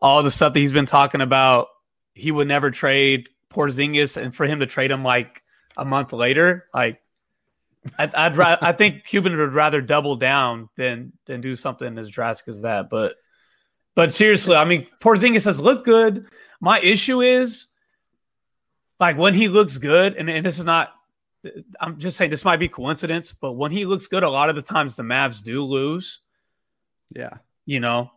all 0.00 0.22
the 0.22 0.30
stuff 0.30 0.54
that 0.54 0.60
he's 0.60 0.72
been 0.72 0.86
talking 0.86 1.20
about, 1.20 1.68
he 2.14 2.32
would 2.32 2.48
never 2.48 2.70
trade 2.70 3.28
Porzingis, 3.50 4.16
and 4.16 4.34
for 4.34 4.46
him 4.46 4.60
to 4.60 4.66
trade 4.66 4.90
him 4.90 5.04
like 5.04 5.42
a 5.76 5.84
month 5.84 6.14
later, 6.14 6.66
like 6.72 7.02
I'd, 7.98 8.14
I'd 8.14 8.36
ra- 8.38 8.58
I 8.62 8.72
think 8.72 9.04
Cuban 9.04 9.36
would 9.36 9.52
rather 9.52 9.82
double 9.82 10.16
down 10.16 10.70
than 10.76 11.12
than 11.26 11.42
do 11.42 11.54
something 11.54 11.98
as 11.98 12.08
drastic 12.08 12.48
as 12.48 12.62
that, 12.62 12.88
but. 12.88 13.16
But 13.96 14.12
seriously, 14.12 14.54
I 14.54 14.64
mean, 14.64 14.86
Porzingis 15.00 15.46
has 15.46 15.58
looked 15.58 15.86
good. 15.86 16.26
My 16.60 16.78
issue 16.78 17.22
is 17.22 17.68
like 19.00 19.16
when 19.16 19.34
he 19.34 19.48
looks 19.48 19.78
good, 19.78 20.14
and, 20.14 20.30
and 20.30 20.44
this 20.44 20.58
is 20.58 20.64
not, 20.66 20.92
I'm 21.80 21.98
just 21.98 22.16
saying 22.16 22.30
this 22.30 22.44
might 22.44 22.58
be 22.58 22.68
coincidence, 22.68 23.32
but 23.32 23.52
when 23.52 23.72
he 23.72 23.86
looks 23.86 24.06
good, 24.06 24.22
a 24.22 24.30
lot 24.30 24.50
of 24.50 24.56
the 24.56 24.62
times 24.62 24.96
the 24.96 25.02
Mavs 25.02 25.42
do 25.42 25.64
lose. 25.64 26.20
Yeah. 27.10 27.38
You 27.64 27.80
know, 27.80 28.10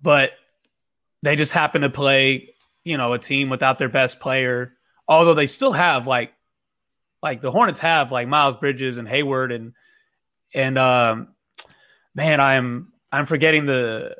but 0.00 0.32
they 1.22 1.36
just 1.36 1.52
happen 1.52 1.82
to 1.82 1.90
play, 1.90 2.54
you 2.82 2.96
know, 2.96 3.12
a 3.12 3.18
team 3.18 3.50
without 3.50 3.78
their 3.78 3.88
best 3.90 4.18
player, 4.18 4.74
although 5.06 5.34
they 5.34 5.46
still 5.46 5.72
have 5.72 6.06
like, 6.06 6.32
like 7.22 7.42
the 7.42 7.50
Hornets 7.50 7.80
have 7.80 8.10
like 8.10 8.28
Miles 8.28 8.56
Bridges 8.56 8.98
and 8.98 9.06
Hayward 9.06 9.52
and, 9.52 9.74
and, 10.54 10.78
um, 10.78 11.28
man, 12.14 12.40
I'm, 12.40 12.92
I'm 13.10 13.26
forgetting 13.26 13.66
the 13.66 14.16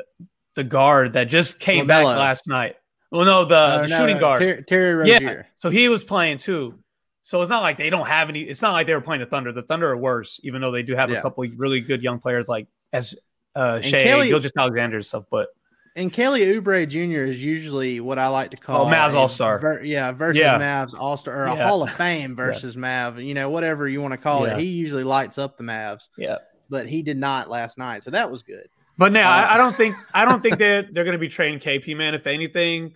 the 0.55 0.65
guard 0.65 1.15
that 1.15 1.25
just 1.25 1.61
came 1.61 1.87
back 1.87 2.05
last 2.05 2.47
night. 2.47 2.77
Well, 3.11 3.27
no, 3.27 3.45
the, 3.45 3.57
uh, 3.57 3.83
the 3.83 3.89
no, 3.89 3.99
shooting 3.99 4.17
no, 4.17 4.21
guard 4.21 4.41
Ter- 4.41 4.61
Terry 4.63 4.95
Rozier. 4.95 5.21
Yeah, 5.21 5.43
so 5.59 5.69
he 5.71 5.89
was 5.89 6.03
playing 6.03 6.39
too. 6.39 6.79
So 7.23 7.41
it's 7.43 7.51
not 7.51 7.63
like 7.63 7.79
they 7.79 7.91
don't 7.91 8.07
have 8.07 8.29
any. 8.29 8.41
It's 8.41 8.63
not 8.63 8.73
like 8.73 8.87
they 8.87 8.95
were 8.95 9.01
playing 9.01 9.21
the 9.21 9.27
Thunder. 9.27 9.53
The 9.53 9.63
Thunder 9.63 9.91
are 9.91 9.97
worse, 9.97 10.41
even 10.43 10.61
though 10.61 10.73
they 10.73 10.83
do 10.83 10.97
have 10.97 11.11
yeah. 11.11 11.19
a 11.19 11.23
couple 11.23 11.45
really 11.57 11.81
good 11.81 12.03
young 12.03 12.19
players 12.19 12.49
like 12.49 12.67
as 12.93 13.15
uh, 13.55 13.81
Shai, 13.81 14.03
Kelly, 14.03 14.29
Gilgeous 14.29 14.53
Alexander 14.57 15.03
stuff. 15.03 15.25
But 15.31 15.49
and 15.95 16.13
Kelly 16.13 16.41
Oubre 16.41 16.89
Jr. 16.89 17.25
is 17.25 17.43
usually 17.43 18.01
what 18.01 18.19
I 18.19 18.29
like 18.29 18.51
to 18.53 18.57
call 18.57 18.87
oh, 18.87 18.91
Mavs 18.91 19.15
All 19.15 19.29
Star. 19.29 19.59
ver- 19.59 19.85
yeah, 19.85 20.13
versus 20.13 20.41
Yeah. 20.41 20.59
Mavs 20.59 20.95
All 20.99 21.17
Star 21.17 21.43
or 21.43 21.47
a 21.47 21.55
Yeah. 21.55 21.69
Hall 21.69 21.83
of 21.83 21.91
Fame 21.91 22.35
versus 22.37 22.77
Mav. 22.77 23.21
You 23.21 23.35
know, 23.35 23.51
whatever 23.51 23.87
you 23.89 24.01
want 24.01 24.13
to 24.13 24.19
call 24.19 24.45
it. 24.45 24.59
He 24.59 24.67
usually 24.67 25.05
lights 25.05 25.37
up 25.39 25.59
the 25.59 25.65
Mavs, 25.65 26.09
Yeah. 26.17 26.39
but 26.71 26.89
he 26.89 27.03
did 27.03 27.19
not 27.19 27.51
last 27.51 27.77
night, 27.77 28.03
so 28.05 28.11
that 28.11 28.31
was 28.31 28.43
good. 28.43 28.69
But 28.99 29.13
now 29.13 29.31
Uh, 29.31 29.35
I, 29.35 29.55
I 29.55 29.57
don't 29.59 29.75
think 29.75 29.97
I 30.15 30.25
don't 30.25 30.43
think 30.43 30.59
that 30.59 30.93
they're 30.93 31.05
going 31.05 31.13
to 31.13 31.19
be 31.19 31.29
trading 31.29 31.59
KP. 31.59 31.97
Man, 31.97 32.15
if 32.15 32.27
anything, 32.27 32.95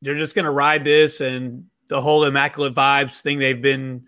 they're 0.00 0.16
just 0.16 0.34
going 0.34 0.44
to 0.44 0.50
ride 0.50 0.84
this, 0.84 1.20
and 1.20 1.66
the 1.88 2.00
whole 2.00 2.24
immaculate 2.24 2.74
vibes 2.74 3.20
thing 3.20 3.38
they've 3.38 3.60
been 3.60 4.04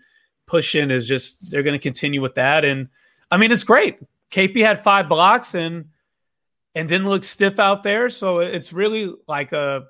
pushing 0.47 0.91
is 0.91 1.07
just 1.07 1.49
they're 1.49 1.63
going 1.63 1.73
to 1.77 1.79
continue 1.79 2.21
with 2.21 2.35
that. 2.35 2.65
And 2.65 2.89
I 3.31 3.37
mean, 3.37 3.51
it's 3.51 3.63
great. 3.63 3.99
KP 4.31 4.63
had 4.65 4.83
five 4.83 5.07
blocks 5.07 5.55
and 5.55 5.85
and 6.73 6.89
didn't 6.89 7.07
look 7.07 7.23
stiff 7.23 7.59
out 7.59 7.83
there, 7.83 8.09
so 8.09 8.39
it's 8.39 8.73
really 8.73 9.13
like 9.27 9.53
a 9.53 9.85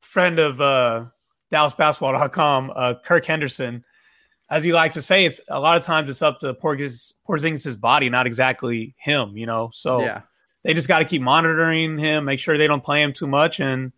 friend 0.00 0.38
of 0.38 0.60
uh, 0.60 1.06
DallasBasketball.com, 1.52 2.72
uh, 2.74 2.94
Kirk 3.04 3.24
Henderson. 3.24 3.84
As 4.50 4.64
he 4.64 4.72
likes 4.72 4.94
to 4.94 5.02
say, 5.02 5.26
it's 5.26 5.40
a 5.48 5.58
lot 5.60 5.76
of 5.76 5.82
times 5.82 6.08
it's 6.08 6.22
up 6.22 6.40
to 6.40 6.54
Porzingis, 6.54 7.12
Porzingis' 7.28 7.78
body, 7.78 8.08
not 8.08 8.26
exactly 8.26 8.94
him. 8.98 9.36
You 9.36 9.46
know, 9.46 9.70
so 9.74 10.00
yeah, 10.00 10.22
they 10.64 10.74
just 10.74 10.88
got 10.88 10.98
to 10.98 11.04
keep 11.04 11.22
monitoring 11.22 11.98
him, 11.98 12.24
make 12.24 12.40
sure 12.40 12.58
they 12.58 12.66
don't 12.66 12.84
play 12.84 13.02
him 13.02 13.12
too 13.12 13.26
much, 13.26 13.60
and 13.60 13.92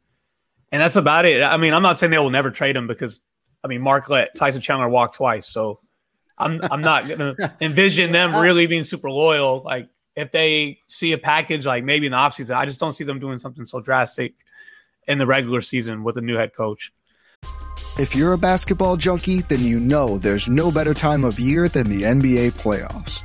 and 0.73 0.81
that's 0.81 0.97
about 0.97 1.25
it. 1.25 1.43
I 1.43 1.57
mean, 1.57 1.75
I'm 1.75 1.83
not 1.83 1.99
saying 1.99 2.11
they 2.11 2.19
will 2.19 2.31
never 2.31 2.51
trade 2.51 2.77
him 2.77 2.87
because 2.87 3.21
I 3.65 3.69
mean, 3.69 3.81
Mark 3.83 4.09
let 4.09 4.35
Tyson 4.35 4.61
Chandler 4.61 4.89
walk 4.89 5.15
twice, 5.15 5.47
so 5.47 5.81
I'm 6.39 6.61
I'm 6.63 6.81
not 6.81 7.09
gonna 7.09 7.35
envision 7.61 8.13
them 8.13 8.35
really 8.35 8.67
being 8.67 8.85
super 8.85 9.11
loyal. 9.11 9.63
Like 9.65 9.89
if 10.17 10.33
they 10.33 10.79
see 10.87 11.13
a 11.13 11.19
package 11.19 11.67
like 11.67 11.85
maybe 11.85 12.07
in 12.07 12.13
the 12.13 12.19
offseason, 12.19 12.57
I 12.57 12.65
just 12.65 12.81
don't 12.81 12.95
see 12.95 13.05
them 13.05 13.19
doing 13.19 13.39
something 13.39 13.67
so 13.67 13.81
drastic 13.81 14.35
in 15.07 15.19
the 15.19 15.27
regular 15.27 15.61
season 15.61 16.05
with 16.05 16.17
a 16.17 16.21
new 16.21 16.37
head 16.37 16.55
coach. 16.55 16.93
If 17.99 18.15
you're 18.15 18.33
a 18.33 18.39
basketball 18.39 18.97
junkie, 18.97 19.43
then 19.43 19.63
you 19.63 19.79
know 19.81 20.19
there's 20.19 20.49
no 20.49 20.71
better 20.71 20.95
time 20.95 21.25
of 21.25 21.39
year 21.39 21.69
than 21.69 21.91
the 21.91 22.03
NBA 22.03 22.53
playoffs. 22.53 23.25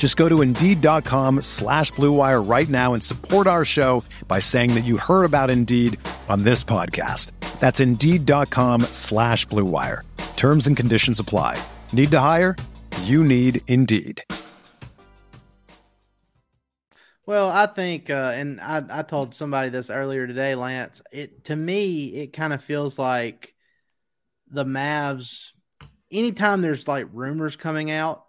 Just 0.00 0.16
go 0.16 0.30
to 0.30 0.40
Indeed.com 0.40 1.42
slash 1.42 1.90
Blue 1.90 2.12
Wire 2.12 2.40
right 2.40 2.68
now 2.70 2.94
and 2.94 3.02
support 3.02 3.46
our 3.46 3.66
show 3.66 4.02
by 4.26 4.38
saying 4.38 4.72
that 4.72 4.84
you 4.86 4.96
heard 4.96 5.24
about 5.24 5.50
Indeed 5.50 6.00
on 6.26 6.42
this 6.42 6.64
podcast. 6.64 7.32
That's 7.60 7.80
Indeed.com 7.80 8.80
slash 8.92 9.44
Blue 9.44 9.64
Wire. 9.64 10.02
Terms 10.36 10.66
and 10.66 10.74
conditions 10.74 11.20
apply. 11.20 11.62
Need 11.92 12.10
to 12.12 12.18
hire? 12.18 12.56
You 13.02 13.22
need 13.22 13.60
Indeed. 13.68 14.24
Well, 17.26 17.50
I 17.50 17.66
think, 17.66 18.08
uh, 18.08 18.32
and 18.34 18.58
I, 18.58 18.82
I 18.90 19.02
told 19.02 19.34
somebody 19.34 19.68
this 19.68 19.90
earlier 19.90 20.26
today, 20.26 20.54
Lance. 20.54 21.02
It 21.12 21.44
to 21.44 21.54
me, 21.54 22.06
it 22.06 22.32
kind 22.32 22.54
of 22.54 22.64
feels 22.64 22.98
like 22.98 23.54
the 24.50 24.64
Mavs. 24.64 25.52
Anytime 26.10 26.62
there's 26.62 26.88
like 26.88 27.06
rumors 27.12 27.54
coming 27.54 27.90
out, 27.90 28.24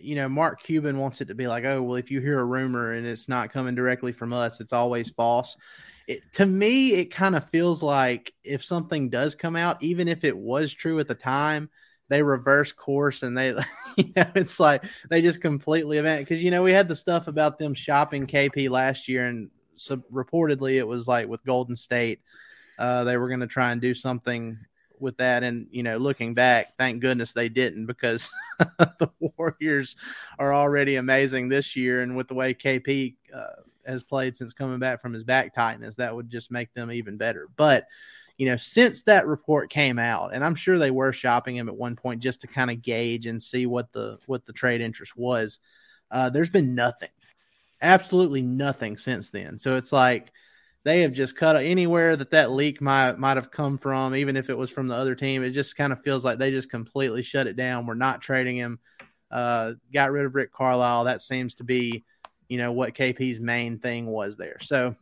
you 0.00 0.16
know, 0.16 0.28
Mark 0.28 0.62
Cuban 0.62 0.98
wants 0.98 1.20
it 1.20 1.28
to 1.28 1.34
be 1.34 1.46
like, 1.46 1.64
oh, 1.64 1.82
well, 1.82 1.96
if 1.96 2.10
you 2.10 2.20
hear 2.20 2.38
a 2.38 2.44
rumor 2.44 2.92
and 2.92 3.06
it's 3.06 3.28
not 3.28 3.52
coming 3.52 3.74
directly 3.74 4.12
from 4.12 4.32
us, 4.32 4.60
it's 4.60 4.72
always 4.72 5.10
false. 5.10 5.56
It, 6.06 6.20
to 6.34 6.46
me, 6.46 6.92
it 6.92 7.06
kind 7.06 7.34
of 7.34 7.48
feels 7.50 7.82
like 7.82 8.32
if 8.44 8.64
something 8.64 9.08
does 9.08 9.34
come 9.34 9.56
out, 9.56 9.82
even 9.82 10.08
if 10.08 10.24
it 10.24 10.36
was 10.36 10.72
true 10.72 10.98
at 11.00 11.08
the 11.08 11.14
time, 11.14 11.70
they 12.08 12.22
reverse 12.22 12.72
course 12.72 13.22
and 13.22 13.36
they, 13.36 13.48
you 13.96 14.12
know, 14.14 14.30
it's 14.34 14.60
like 14.60 14.84
they 15.08 15.22
just 15.22 15.40
completely 15.40 15.98
event 15.98 16.20
because 16.20 16.42
you 16.42 16.50
know 16.50 16.62
we 16.62 16.72
had 16.72 16.86
the 16.86 16.94
stuff 16.94 17.28
about 17.28 17.58
them 17.58 17.72
shopping 17.72 18.26
KP 18.26 18.68
last 18.68 19.08
year 19.08 19.24
and 19.24 19.50
so 19.76 19.96
reportedly 20.12 20.74
it 20.74 20.86
was 20.86 21.08
like 21.08 21.28
with 21.28 21.44
Golden 21.44 21.76
State, 21.76 22.20
uh, 22.78 23.04
they 23.04 23.16
were 23.16 23.28
going 23.28 23.40
to 23.40 23.46
try 23.46 23.72
and 23.72 23.80
do 23.80 23.94
something 23.94 24.58
with 24.98 25.16
that. 25.18 25.42
And 25.42 25.66
you 25.70 25.82
know 25.82 25.96
looking 25.96 26.34
back 26.34 26.76
thank 26.78 27.00
goodness 27.00 27.32
they 27.32 27.48
didn't 27.48 27.86
because 27.86 28.30
the 28.78 29.10
warriors 29.36 29.96
are 30.38 30.54
already 30.54 30.96
amazing 30.96 31.48
this 31.48 31.76
year. 31.76 32.00
And 32.00 32.16
with 32.16 32.28
the 32.28 32.34
way 32.34 32.54
kp 32.54 33.14
uh, 33.34 33.62
has 33.86 34.02
played 34.02 34.36
since 34.36 34.52
coming 34.52 34.78
back 34.78 35.00
from 35.00 35.12
his 35.12 35.24
back 35.24 35.54
tightness 35.54 35.96
that 35.96 36.14
would 36.14 36.30
just 36.30 36.50
make 36.50 36.72
them 36.74 36.90
even 36.90 37.16
better. 37.16 37.48
But 37.56 37.86
you 38.36 38.46
know 38.46 38.56
since 38.56 39.02
that 39.02 39.28
report 39.28 39.70
came 39.70 39.96
out 39.96 40.34
and 40.34 40.44
i'm 40.44 40.56
sure 40.56 40.76
they 40.76 40.90
were 40.90 41.12
shopping 41.12 41.54
him 41.54 41.68
at 41.68 41.76
one 41.76 41.94
point 41.94 42.20
just 42.20 42.40
to 42.40 42.48
kind 42.48 42.68
of 42.68 42.82
gauge 42.82 43.26
and 43.26 43.40
see 43.40 43.64
what 43.64 43.92
the 43.92 44.18
what 44.26 44.44
the 44.44 44.52
trade 44.52 44.80
interest 44.80 45.16
was 45.16 45.60
uh, 46.10 46.28
there's 46.30 46.50
been 46.50 46.74
nothing 46.74 47.10
absolutely 47.84 48.42
nothing 48.42 48.96
since 48.96 49.30
then. 49.30 49.58
So 49.58 49.76
it's 49.76 49.92
like 49.92 50.32
they 50.84 51.00
have 51.00 51.12
just 51.12 51.36
cut 51.36 51.56
anywhere 51.56 52.14
that 52.14 52.30
that 52.30 52.52
leak 52.52 52.80
might 52.80 53.18
might 53.18 53.36
have 53.36 53.50
come 53.50 53.78
from, 53.78 54.14
even 54.14 54.36
if 54.36 54.50
it 54.50 54.56
was 54.56 54.70
from 54.70 54.86
the 54.86 54.94
other 54.94 55.14
team. 55.14 55.42
It 55.42 55.50
just 55.50 55.76
kind 55.76 55.92
of 55.92 56.02
feels 56.02 56.24
like 56.24 56.38
they 56.38 56.50
just 56.50 56.70
completely 56.70 57.22
shut 57.22 57.46
it 57.46 57.56
down. 57.56 57.86
We're 57.86 57.94
not 57.94 58.20
trading 58.20 58.56
him. 58.56 58.78
Uh, 59.30 59.72
got 59.92 60.12
rid 60.12 60.26
of 60.26 60.34
Rick 60.34 60.52
Carlisle. 60.52 61.04
That 61.04 61.22
seems 61.22 61.54
to 61.56 61.64
be, 61.64 62.04
you 62.48 62.58
know, 62.58 62.72
what 62.72 62.94
KP's 62.94 63.40
main 63.40 63.78
thing 63.78 64.06
was 64.06 64.36
there. 64.36 64.58
So, 64.60 64.94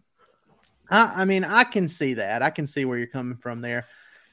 I, 0.88 1.22
I 1.22 1.24
mean, 1.24 1.44
I 1.44 1.64
can 1.64 1.88
see 1.88 2.14
that. 2.14 2.42
I 2.42 2.50
can 2.50 2.66
see 2.66 2.84
where 2.84 2.96
you're 2.96 3.08
coming 3.08 3.36
from 3.36 3.60
there. 3.60 3.84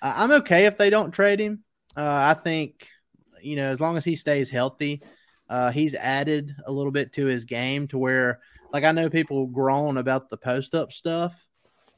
Uh, 0.02 0.14
I'm 0.16 0.32
okay 0.32 0.68
if 0.68 0.78
they 0.78 0.92
don't 0.92 1.12
trade 1.12 1.40
him. 1.40 1.64
Uh, 1.98 2.04
I 2.04 2.36
think, 2.36 2.88
you 3.42 3.56
know, 3.56 3.72
as 3.72 3.82
long 3.82 3.98
as 3.98 4.06
he 4.06 4.16
stays 4.16 4.52
healthy, 4.52 5.02
uh, 5.50 5.72
he's 5.72 5.96
added 5.96 6.56
a 6.68 6.72
little 6.72 6.92
bit 6.92 7.14
to 7.14 7.26
his 7.26 7.46
game 7.46 7.88
to 7.88 7.98
where 7.98 8.40
like 8.72 8.84
I 8.84 8.92
know 8.92 9.10
people 9.10 9.48
groan 9.48 9.98
about 9.98 10.30
the 10.30 10.38
post 10.38 10.76
up 10.76 10.92
stuff, 10.92 11.46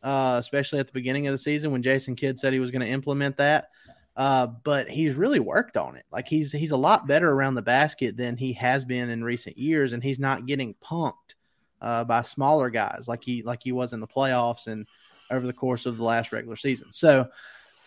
uh, 0.04 0.38
especially 0.40 0.80
at 0.80 0.88
the 0.88 0.94
beginning 0.94 1.28
of 1.28 1.32
the 1.32 1.38
season 1.38 1.72
when 1.72 1.84
Jason 1.84 2.16
Kidd 2.16 2.40
said 2.40 2.54
he 2.54 2.60
was 2.60 2.72
going 2.72 2.86
to 2.86 2.92
implement 2.92 3.38
that. 3.38 3.70
Uh, 4.16 4.46
but 4.46 4.90
he's 4.90 5.16
really 5.16 5.40
worked 5.40 5.78
on 5.78 5.96
it. 5.96 6.06
Like 6.12 6.28
he's 6.28 6.52
he's 6.52 6.72
a 6.72 6.78
lot 6.78 7.08
better 7.08 7.32
around 7.32 7.56
the 7.56 7.62
basket 7.62 8.18
than 8.18 8.36
he 8.36 8.54
has 8.54 8.84
been 8.84 9.10
in 9.10 9.24
recent 9.24 9.58
years, 9.58 9.94
and 9.94 10.04
he's 10.04 10.20
not 10.20 10.46
getting 10.46 10.76
punked 10.84 11.36
uh, 11.82 12.04
by 12.04 12.22
smaller 12.22 12.70
guys 12.70 13.06
like 13.08 13.24
he 13.24 13.42
like 13.42 13.64
he 13.64 13.72
was 13.72 13.94
in 13.94 14.02
the 14.02 14.08
playoffs 14.08 14.68
and 14.68 14.86
over 15.32 15.48
the 15.48 15.54
course 15.54 15.86
of 15.86 15.96
the 15.96 16.04
last 16.04 16.34
regular 16.34 16.58
season. 16.58 16.92
So 16.92 17.30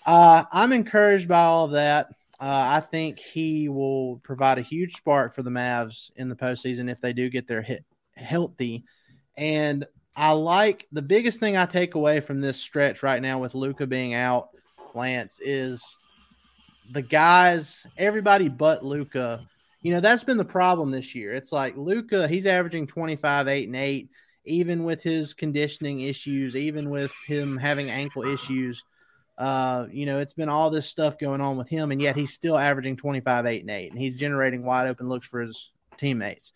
uh, 0.07 0.45
I'm 0.51 0.73
encouraged 0.73 1.29
by 1.29 1.43
all 1.43 1.67
of 1.67 1.73
that. 1.73 2.09
Uh, 2.41 2.81
I 2.81 2.81
think 2.81 3.19
he 3.19 3.69
will 3.69 4.17
provide 4.25 4.59
a 4.59 4.63
huge 4.63 4.97
spark 4.97 5.35
for 5.35 5.43
the 5.43 5.51
Mavs 5.51 6.11
in 6.17 6.29
the 6.31 6.35
postseason 6.35 6.91
if 6.91 7.01
they 7.01 7.13
do 7.13 7.29
get 7.29 7.47
their 7.47 7.63
hit 7.63 7.85
healthy. 8.17 8.85
And 9.37 9.87
I 10.17 10.33
like 10.33 10.87
the 10.93 11.03
biggest 11.03 11.41
thing 11.41 11.57
I 11.57 11.67
take 11.67 11.95
away 11.95 12.21
from 12.21 12.41
this 12.41 12.59
stretch 12.59 13.03
right 13.03 13.21
now 13.21 13.39
with 13.39 13.55
Luka 13.55 13.87
being 13.87 14.15
out, 14.15 14.51
Lance, 14.95 15.41
is 15.43 15.97
the 16.93 17.03
guys, 17.03 17.87
everybody 17.97 18.49
but 18.49 18.85
Luka. 18.85 19.47
You 19.83 19.93
know, 19.93 20.01
that's 20.01 20.25
been 20.25 20.37
the 20.37 20.45
problem 20.45 20.91
this 20.91 21.15
year. 21.15 21.35
It's 21.35 21.53
like 21.53 21.77
Luka, 21.77 22.27
he's 22.29 22.47
averaging 22.47 22.87
25, 22.87 23.49
8, 23.49 23.67
and 23.67 23.77
8, 23.77 24.09
even 24.47 24.85
with 24.85 25.03
his 25.03 25.35
conditioning 25.35 26.01
issues, 26.01 26.57
even 26.57 26.89
with 26.91 27.13
him 27.27 27.57
having 27.57 27.91
ankle 27.91 28.23
issues. 28.23 28.83
Uh, 29.37 29.87
you 29.91 30.07
know, 30.07 30.21
it's 30.21 30.33
been 30.33 30.49
all 30.49 30.71
this 30.71 30.89
stuff 30.89 31.19
going 31.19 31.41
on 31.41 31.57
with 31.57 31.69
him, 31.69 31.91
and 31.91 32.01
yet 32.01 32.17
he's 32.17 32.33
still 32.33 32.57
averaging 32.57 32.97
25, 32.97 33.47
8, 33.47 33.61
and 33.61 33.71
8, 33.71 33.91
and 33.91 34.01
he's 34.01 34.17
generating 34.17 34.65
wide 34.65 34.87
open 34.87 35.09
looks 35.09 35.27
for 35.27 35.41
his 35.41 35.71
teammates. 35.99 36.53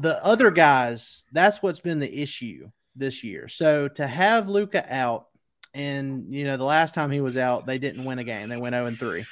The 0.00 0.24
other 0.24 0.50
guys, 0.50 1.24
that's 1.32 1.62
what's 1.62 1.80
been 1.80 2.00
the 2.00 2.22
issue 2.22 2.70
this 2.96 3.22
year. 3.22 3.48
So 3.48 3.88
to 3.88 4.06
have 4.06 4.48
Luka 4.48 4.84
out, 4.92 5.26
and 5.74 6.34
you 6.34 6.44
know, 6.44 6.56
the 6.56 6.64
last 6.64 6.94
time 6.94 7.10
he 7.10 7.20
was 7.20 7.36
out, 7.36 7.66
they 7.66 7.78
didn't 7.78 8.04
win 8.04 8.18
a 8.18 8.24
game. 8.24 8.48
They 8.48 8.56
went 8.56 8.74
0 8.74 8.86
and 8.86 8.98
3. 8.98 9.24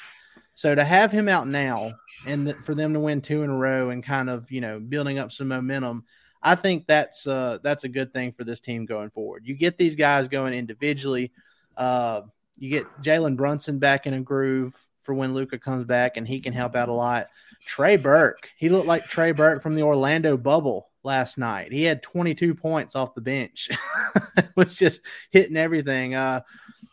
So 0.54 0.74
to 0.74 0.84
have 0.84 1.12
him 1.12 1.28
out 1.28 1.46
now 1.46 1.92
and 2.26 2.46
th- 2.46 2.58
for 2.58 2.74
them 2.74 2.92
to 2.94 3.00
win 3.00 3.20
two 3.20 3.42
in 3.42 3.50
a 3.50 3.56
row 3.56 3.90
and 3.90 4.02
kind 4.02 4.28
of, 4.28 4.50
you 4.50 4.60
know, 4.60 4.80
building 4.80 5.18
up 5.18 5.30
some 5.30 5.48
momentum, 5.48 6.04
I 6.42 6.54
think 6.54 6.86
that's 6.86 7.26
uh 7.26 7.58
that's 7.62 7.84
a 7.84 7.88
good 7.88 8.12
thing 8.12 8.32
for 8.32 8.44
this 8.44 8.60
team 8.60 8.84
going 8.84 9.10
forward. 9.10 9.46
You 9.46 9.54
get 9.54 9.78
these 9.78 9.96
guys 9.96 10.28
going 10.28 10.54
individually. 10.54 11.32
Uh, 11.76 12.22
you 12.56 12.70
get 12.70 13.02
Jalen 13.02 13.36
Brunson 13.36 13.78
back 13.78 14.06
in 14.06 14.14
a 14.14 14.20
groove 14.20 14.76
for 15.08 15.14
when 15.14 15.32
Luka 15.32 15.58
comes 15.58 15.86
back, 15.86 16.18
and 16.18 16.28
he 16.28 16.38
can 16.38 16.52
help 16.52 16.76
out 16.76 16.90
a 16.90 16.92
lot. 16.92 17.28
Trey 17.64 17.96
Burke, 17.96 18.50
he 18.58 18.68
looked 18.68 18.86
like 18.86 19.06
Trey 19.06 19.32
Burke 19.32 19.62
from 19.62 19.74
the 19.74 19.80
Orlando 19.80 20.36
bubble 20.36 20.90
last 21.02 21.38
night. 21.38 21.72
He 21.72 21.82
had 21.84 22.02
22 22.02 22.54
points 22.54 22.94
off 22.94 23.14
the 23.14 23.22
bench, 23.22 23.70
was 24.54 24.76
just 24.76 25.00
hitting 25.30 25.56
everything. 25.56 26.14
Uh, 26.14 26.42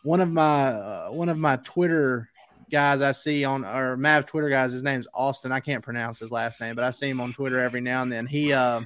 one 0.02 0.22
of 0.22 0.32
my 0.32 0.68
uh, 0.68 1.08
one 1.10 1.28
of 1.28 1.36
my 1.36 1.56
Twitter 1.56 2.30
guys 2.72 3.02
I 3.02 3.12
see 3.12 3.44
on 3.44 3.66
or 3.66 3.98
Mav 3.98 4.24
Twitter 4.24 4.48
guys, 4.48 4.72
his 4.72 4.82
name's 4.82 5.06
Austin. 5.12 5.52
I 5.52 5.60
can't 5.60 5.84
pronounce 5.84 6.18
his 6.18 6.30
last 6.30 6.58
name, 6.58 6.74
but 6.74 6.84
I 6.84 6.92
see 6.92 7.10
him 7.10 7.20
on 7.20 7.34
Twitter 7.34 7.58
every 7.58 7.82
now 7.82 8.00
and 8.00 8.10
then. 8.10 8.24
He 8.24 8.54
uh, 8.54 8.80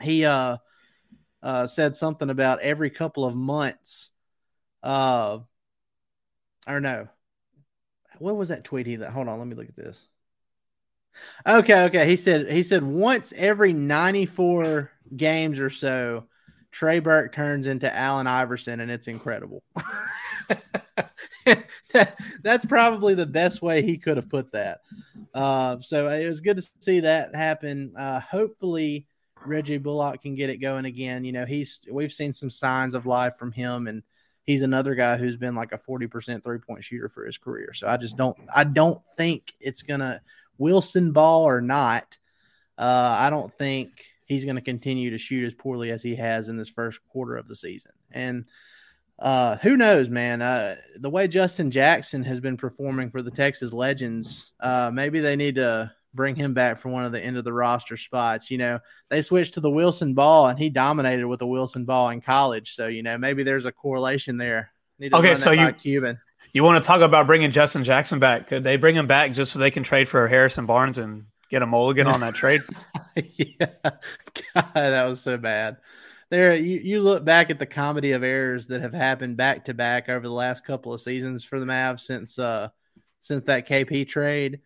he 0.00 0.24
uh, 0.24 0.58
uh, 1.42 1.66
said 1.66 1.96
something 1.96 2.30
about 2.30 2.60
every 2.60 2.90
couple 2.90 3.24
of 3.24 3.34
months. 3.34 4.10
Uh, 4.80 5.40
I 6.68 6.72
don't 6.72 6.82
no, 6.82 7.08
what 8.20 8.36
was 8.36 8.48
that 8.48 8.64
tweet 8.64 8.86
he 8.86 8.96
that? 8.96 9.10
Hold 9.10 9.28
on, 9.28 9.38
let 9.38 9.48
me 9.48 9.54
look 9.54 9.68
at 9.68 9.76
this. 9.76 10.00
Okay, 11.46 11.84
okay. 11.84 12.08
He 12.08 12.16
said 12.16 12.48
he 12.48 12.62
said 12.62 12.82
once 12.82 13.32
every 13.36 13.72
94 13.72 14.90
games 15.16 15.58
or 15.58 15.70
so, 15.70 16.24
Trey 16.70 17.00
Burke 17.00 17.32
turns 17.32 17.66
into 17.66 17.94
Allen 17.94 18.26
Iverson, 18.26 18.80
and 18.80 18.90
it's 18.90 19.08
incredible. 19.08 19.62
that, 21.92 22.18
that's 22.42 22.66
probably 22.66 23.14
the 23.14 23.26
best 23.26 23.62
way 23.62 23.82
he 23.82 23.96
could 23.98 24.16
have 24.16 24.28
put 24.28 24.52
that. 24.52 24.80
Uh, 25.34 25.80
so 25.80 26.08
it 26.08 26.26
was 26.26 26.40
good 26.40 26.56
to 26.56 26.68
see 26.80 27.00
that 27.00 27.34
happen. 27.34 27.94
Uh, 27.96 28.20
hopefully, 28.20 29.06
Reggie 29.44 29.78
Bullock 29.78 30.22
can 30.22 30.34
get 30.34 30.50
it 30.50 30.58
going 30.58 30.84
again. 30.84 31.24
You 31.24 31.32
know, 31.32 31.46
he's 31.46 31.80
we've 31.90 32.12
seen 32.12 32.34
some 32.34 32.50
signs 32.50 32.94
of 32.94 33.06
life 33.06 33.36
from 33.36 33.52
him, 33.52 33.86
and 33.86 34.02
he's 34.48 34.62
another 34.62 34.94
guy 34.94 35.18
who's 35.18 35.36
been 35.36 35.54
like 35.54 35.72
a 35.72 35.78
forty 35.78 36.06
percent 36.06 36.42
three 36.42 36.58
point 36.58 36.82
shooter 36.82 37.10
for 37.10 37.26
his 37.26 37.36
career. 37.36 37.74
So 37.74 37.86
I 37.86 37.98
just 37.98 38.16
don't 38.16 38.34
I 38.52 38.64
don't 38.64 38.98
think 39.14 39.52
it's 39.60 39.82
gonna 39.82 40.22
Wilson 40.56 41.12
ball 41.12 41.44
or 41.44 41.60
not. 41.60 42.16
Uh, 42.78 43.16
I 43.20 43.28
don't 43.28 43.52
think 43.58 43.90
he's 44.24 44.44
going 44.44 44.56
to 44.56 44.62
continue 44.62 45.10
to 45.10 45.18
shoot 45.18 45.44
as 45.44 45.54
poorly 45.54 45.90
as 45.90 46.02
he 46.02 46.14
has 46.14 46.48
in 46.48 46.56
this 46.56 46.68
first 46.68 47.00
quarter 47.08 47.36
of 47.36 47.48
the 47.48 47.56
season. 47.56 47.90
And 48.10 48.44
uh, 49.18 49.56
who 49.56 49.76
knows, 49.76 50.08
man? 50.10 50.40
Uh, 50.40 50.76
the 50.96 51.10
way 51.10 51.28
Justin 51.28 51.70
Jackson 51.70 52.22
has 52.24 52.40
been 52.40 52.56
performing 52.56 53.10
for 53.10 53.20
the 53.20 53.32
Texas 53.32 53.72
Legends, 53.72 54.52
uh, 54.60 54.90
maybe 54.94 55.20
they 55.20 55.34
need 55.34 55.56
to 55.56 55.92
bring 56.14 56.34
him 56.34 56.54
back 56.54 56.78
for 56.78 56.88
one 56.88 57.04
of 57.04 57.12
the 57.12 57.20
end 57.22 57.36
of 57.36 57.44
the 57.44 57.52
roster 57.52 57.96
spots. 57.96 58.50
You 58.50 58.58
know, 58.58 58.78
they 59.10 59.22
switched 59.22 59.54
to 59.54 59.60
the 59.60 59.70
Wilson 59.70 60.14
ball, 60.14 60.48
and 60.48 60.58
he 60.58 60.68
dominated 60.68 61.26
with 61.26 61.40
the 61.40 61.46
Wilson 61.46 61.84
ball 61.84 62.10
in 62.10 62.20
college. 62.20 62.74
So 62.74 62.86
you 62.86 63.02
know, 63.02 63.18
maybe 63.18 63.42
there's 63.42 63.66
a 63.66 63.72
correlation 63.72 64.36
there. 64.36 64.70
okay, 65.12 65.34
so 65.34 65.50
you 65.50 65.72
Cuban. 65.72 66.18
You 66.52 66.64
want 66.64 66.82
to 66.82 66.86
talk 66.86 67.02
about 67.02 67.26
bringing 67.26 67.50
Justin 67.50 67.84
Jackson 67.84 68.18
back? 68.18 68.48
Could 68.48 68.64
they 68.64 68.76
bring 68.76 68.96
him 68.96 69.06
back 69.06 69.32
just 69.32 69.52
so 69.52 69.58
they 69.58 69.70
can 69.70 69.82
trade 69.82 70.08
for 70.08 70.26
Harrison 70.26 70.64
Barnes 70.64 70.96
and 70.96 71.24
get 71.50 71.62
a 71.62 71.66
mulligan 71.66 72.06
on 72.06 72.20
that 72.20 72.34
trade? 72.34 72.62
yeah, 73.16 73.66
God, 73.82 74.72
that 74.74 75.04
was 75.04 75.20
so 75.20 75.36
bad 75.36 75.76
there 76.30 76.54
you, 76.54 76.78
you 76.78 77.00
look 77.00 77.24
back 77.24 77.50
at 77.50 77.58
the 77.58 77.66
comedy 77.66 78.12
of 78.12 78.22
errors 78.22 78.66
that 78.66 78.82
have 78.82 78.92
happened 78.92 79.36
back 79.36 79.64
to 79.64 79.74
back 79.74 80.08
over 80.08 80.26
the 80.26 80.32
last 80.32 80.64
couple 80.64 80.92
of 80.92 81.00
seasons 81.00 81.44
for 81.44 81.58
the 81.58 81.66
Mavs 81.66 82.00
since 82.00 82.38
uh 82.38 82.68
since 83.20 83.42
that 83.44 83.66
KP 83.66 84.06
trade. 84.06 84.60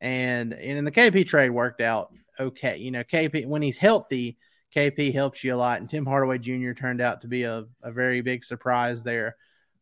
And 0.00 0.52
and 0.52 0.86
the 0.86 0.92
KP 0.92 1.26
trade 1.26 1.50
worked 1.50 1.80
out 1.80 2.12
okay. 2.38 2.76
You 2.76 2.90
know, 2.90 3.04
KP 3.04 3.46
when 3.46 3.62
he's 3.62 3.78
healthy, 3.78 4.38
KP 4.74 5.12
helps 5.12 5.42
you 5.42 5.54
a 5.54 5.56
lot. 5.56 5.80
And 5.80 5.88
Tim 5.88 6.06
Hardaway 6.06 6.38
Jr. 6.38 6.72
turned 6.72 7.00
out 7.00 7.22
to 7.22 7.28
be 7.28 7.44
a, 7.44 7.64
a 7.82 7.90
very 7.90 8.20
big 8.20 8.44
surprise 8.44 9.02
there. 9.02 9.36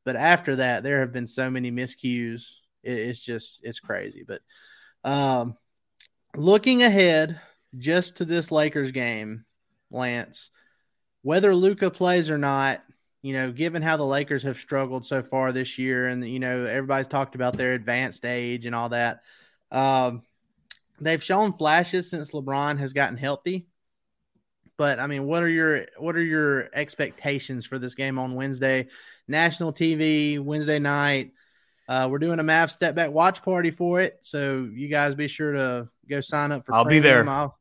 But 0.05 0.17
after 0.17 0.57
that, 0.57 0.83
there 0.83 1.01
have 1.01 1.13
been 1.13 1.27
so 1.27 1.51
many 1.51 1.71
miscues. 1.71 2.47
It, 2.83 2.99
it's 2.99 3.19
just 3.19 3.61
it's 3.65 3.81
crazy. 3.81 4.25
But 4.27 4.43
um 5.05 5.57
looking 6.35 6.83
ahead 6.83 7.41
just 7.79 8.19
to 8.19 8.25
this 8.25 8.51
Lakers 8.51 8.91
game, 8.91 9.45
Lance, 9.91 10.51
whether 11.23 11.55
Luka 11.55 11.91
plays 11.91 12.31
or 12.31 12.39
not, 12.39 12.83
you 13.23 13.33
know, 13.33 13.51
given 13.51 13.83
how 13.83 13.97
the 13.97 14.07
Lakers 14.07 14.45
have 14.45 14.57
struggled 14.57 15.07
so 15.07 15.23
far 15.23 15.53
this 15.53 15.79
year, 15.79 16.07
and 16.07 16.27
you 16.27 16.39
know 16.39 16.65
everybody's 16.65 17.09
talked 17.09 17.35
about 17.35 17.57
their 17.57 17.75
advanced 17.75 18.25
age 18.25 18.67
and 18.67 18.75
all 18.75 18.91
that, 18.91 19.23
um, 19.71 20.23
they've 21.01 21.23
shown 21.23 21.53
flashes 21.53 22.11
since 22.11 22.33
LeBron 22.33 22.79
has 22.79 22.93
gotten 22.93 23.17
healthy. 23.17 23.67
But 24.79 24.99
I 24.99 25.07
mean, 25.07 25.25
what 25.25 25.43
are 25.43 25.49
your 25.49 25.87
what 25.99 26.17
are 26.17 26.25
your 26.25 26.69
expectations 26.75 27.65
for 27.65 27.79
this 27.79 27.95
game 27.95 28.19
on 28.19 28.35
Wednesday? 28.35 28.89
National 29.27 29.73
TV 29.73 30.39
Wednesday 30.39 30.79
night. 30.79 31.33
Uh, 31.89 32.09
we're 32.11 32.19
doing 32.19 32.41
a 32.41 32.43
Mav 32.43 32.71
step 32.71 32.95
back 32.95 33.11
watch 33.11 33.43
party 33.43 33.71
for 33.71 34.01
it, 34.01 34.19
so 34.21 34.69
you 34.71 34.89
guys 34.89 35.15
be 35.15 35.29
sure 35.29 35.53
to 35.53 35.89
go 36.09 36.21
sign 36.21 36.53
up 36.53 36.67
for. 36.67 36.75
I'll 36.75 36.85
premium. 36.85 37.03
be 37.03 37.09
there. 37.09 37.29
I'll, 37.29 37.59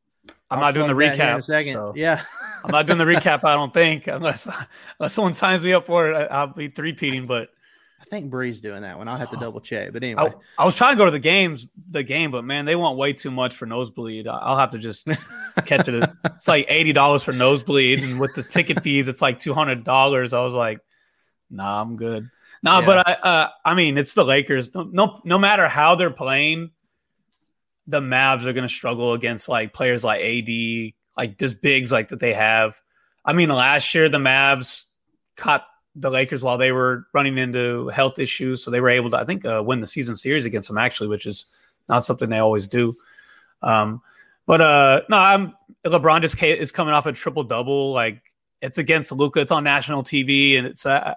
I'm 0.50 0.58
I'll 0.58 0.60
not 0.60 0.74
doing 0.74 0.88
the 0.88 0.94
recap. 0.94 1.32
In 1.32 1.38
a 1.38 1.42
second. 1.42 1.74
So. 1.74 1.92
Yeah. 1.96 2.22
I'm 2.64 2.70
not 2.70 2.86
doing 2.86 2.98
the 2.98 3.04
recap. 3.04 3.44
I 3.44 3.54
don't 3.54 3.72
think 3.72 4.08
unless 4.08 4.46
unless 5.00 5.14
someone 5.14 5.34
signs 5.34 5.62
me 5.62 5.72
up 5.72 5.86
for 5.86 6.10
it, 6.10 6.30
I'll 6.30 6.48
be 6.48 6.68
three 6.68 6.92
peating. 6.92 7.26
But 7.26 7.48
I 8.00 8.04
think 8.04 8.30
Bree's 8.30 8.60
doing 8.60 8.82
that 8.82 8.98
one. 8.98 9.08
I'll 9.08 9.16
have 9.16 9.30
to 9.30 9.36
double 9.36 9.60
check. 9.60 9.92
But 9.92 10.04
anyway, 10.04 10.32
I, 10.58 10.62
I, 10.62 10.64
was 10.64 10.76
trying 10.76 10.94
to 10.94 10.98
go 10.98 11.06
to 11.06 11.10
the 11.10 11.18
games, 11.18 11.66
the 11.90 12.02
game, 12.02 12.30
but 12.30 12.44
man, 12.44 12.64
they 12.64 12.76
want 12.76 12.98
way 12.98 13.12
too 13.12 13.30
much 13.30 13.56
for 13.56 13.66
nosebleed. 13.66 14.28
I'll 14.28 14.58
have 14.58 14.70
to 14.70 14.78
just 14.78 15.06
catch 15.66 15.88
it. 15.88 16.08
It's 16.24 16.46
like 16.46 16.66
eighty 16.68 16.92
dollars 16.92 17.24
for 17.24 17.32
nosebleed, 17.32 18.02
and 18.02 18.20
with 18.20 18.34
the 18.34 18.42
ticket 18.42 18.82
fees, 18.82 19.08
it's 19.08 19.22
like 19.22 19.40
two 19.40 19.54
hundred 19.54 19.82
dollars. 19.82 20.32
I 20.32 20.40
was 20.44 20.54
like, 20.54 20.78
nah, 21.50 21.80
I'm 21.80 21.96
good. 21.96 22.30
Nah, 22.62 22.80
yeah. 22.80 22.86
but 22.86 23.08
I, 23.08 23.12
uh, 23.12 23.48
I 23.64 23.74
mean, 23.74 23.98
it's 23.98 24.14
the 24.14 24.24
Lakers. 24.24 24.74
No, 24.74 24.82
no, 24.84 25.20
no 25.24 25.38
matter 25.38 25.68
how 25.68 25.94
they're 25.94 26.10
playing, 26.10 26.70
the 27.86 28.00
Mavs 28.00 28.44
are 28.44 28.52
going 28.52 28.66
to 28.66 28.72
struggle 28.72 29.12
against 29.12 29.48
like 29.48 29.72
players 29.72 30.04
like 30.04 30.20
AD, 30.20 30.92
like 31.16 31.38
just 31.38 31.60
bigs 31.60 31.92
like 31.92 32.08
that 32.08 32.20
they 32.20 32.34
have. 32.34 32.80
I 33.24 33.32
mean, 33.32 33.48
last 33.48 33.94
year 33.94 34.08
the 34.08 34.18
Mavs 34.18 34.84
caught 35.36 35.66
the 35.98 36.10
Lakers 36.10 36.42
while 36.42 36.58
they 36.58 36.72
were 36.72 37.06
running 37.12 37.38
into 37.38 37.88
health 37.88 38.18
issues, 38.18 38.62
so 38.62 38.70
they 38.70 38.80
were 38.80 38.90
able 38.90 39.10
to, 39.10 39.16
I 39.16 39.24
think, 39.24 39.44
uh, 39.44 39.62
win 39.64 39.80
the 39.80 39.86
season 39.86 40.16
series 40.16 40.44
against 40.44 40.68
them 40.68 40.78
actually, 40.78 41.08
which 41.08 41.26
is 41.26 41.46
not 41.88 42.04
something 42.04 42.28
they 42.28 42.38
always 42.38 42.68
do. 42.68 42.94
Um, 43.62 44.02
but 44.46 44.60
uh, 44.60 45.00
no, 45.08 45.16
I'm 45.16 45.54
LeBron 45.84 46.20
just 46.20 46.40
is 46.42 46.72
coming 46.72 46.94
off 46.94 47.06
a 47.06 47.12
triple 47.12 47.44
double. 47.44 47.92
Like 47.92 48.22
it's 48.60 48.78
against 48.78 49.10
Luka. 49.12 49.40
it's 49.40 49.52
on 49.52 49.64
national 49.64 50.02
TV, 50.02 50.58
and 50.58 50.66
it's. 50.66 50.86
Uh, 50.86 51.14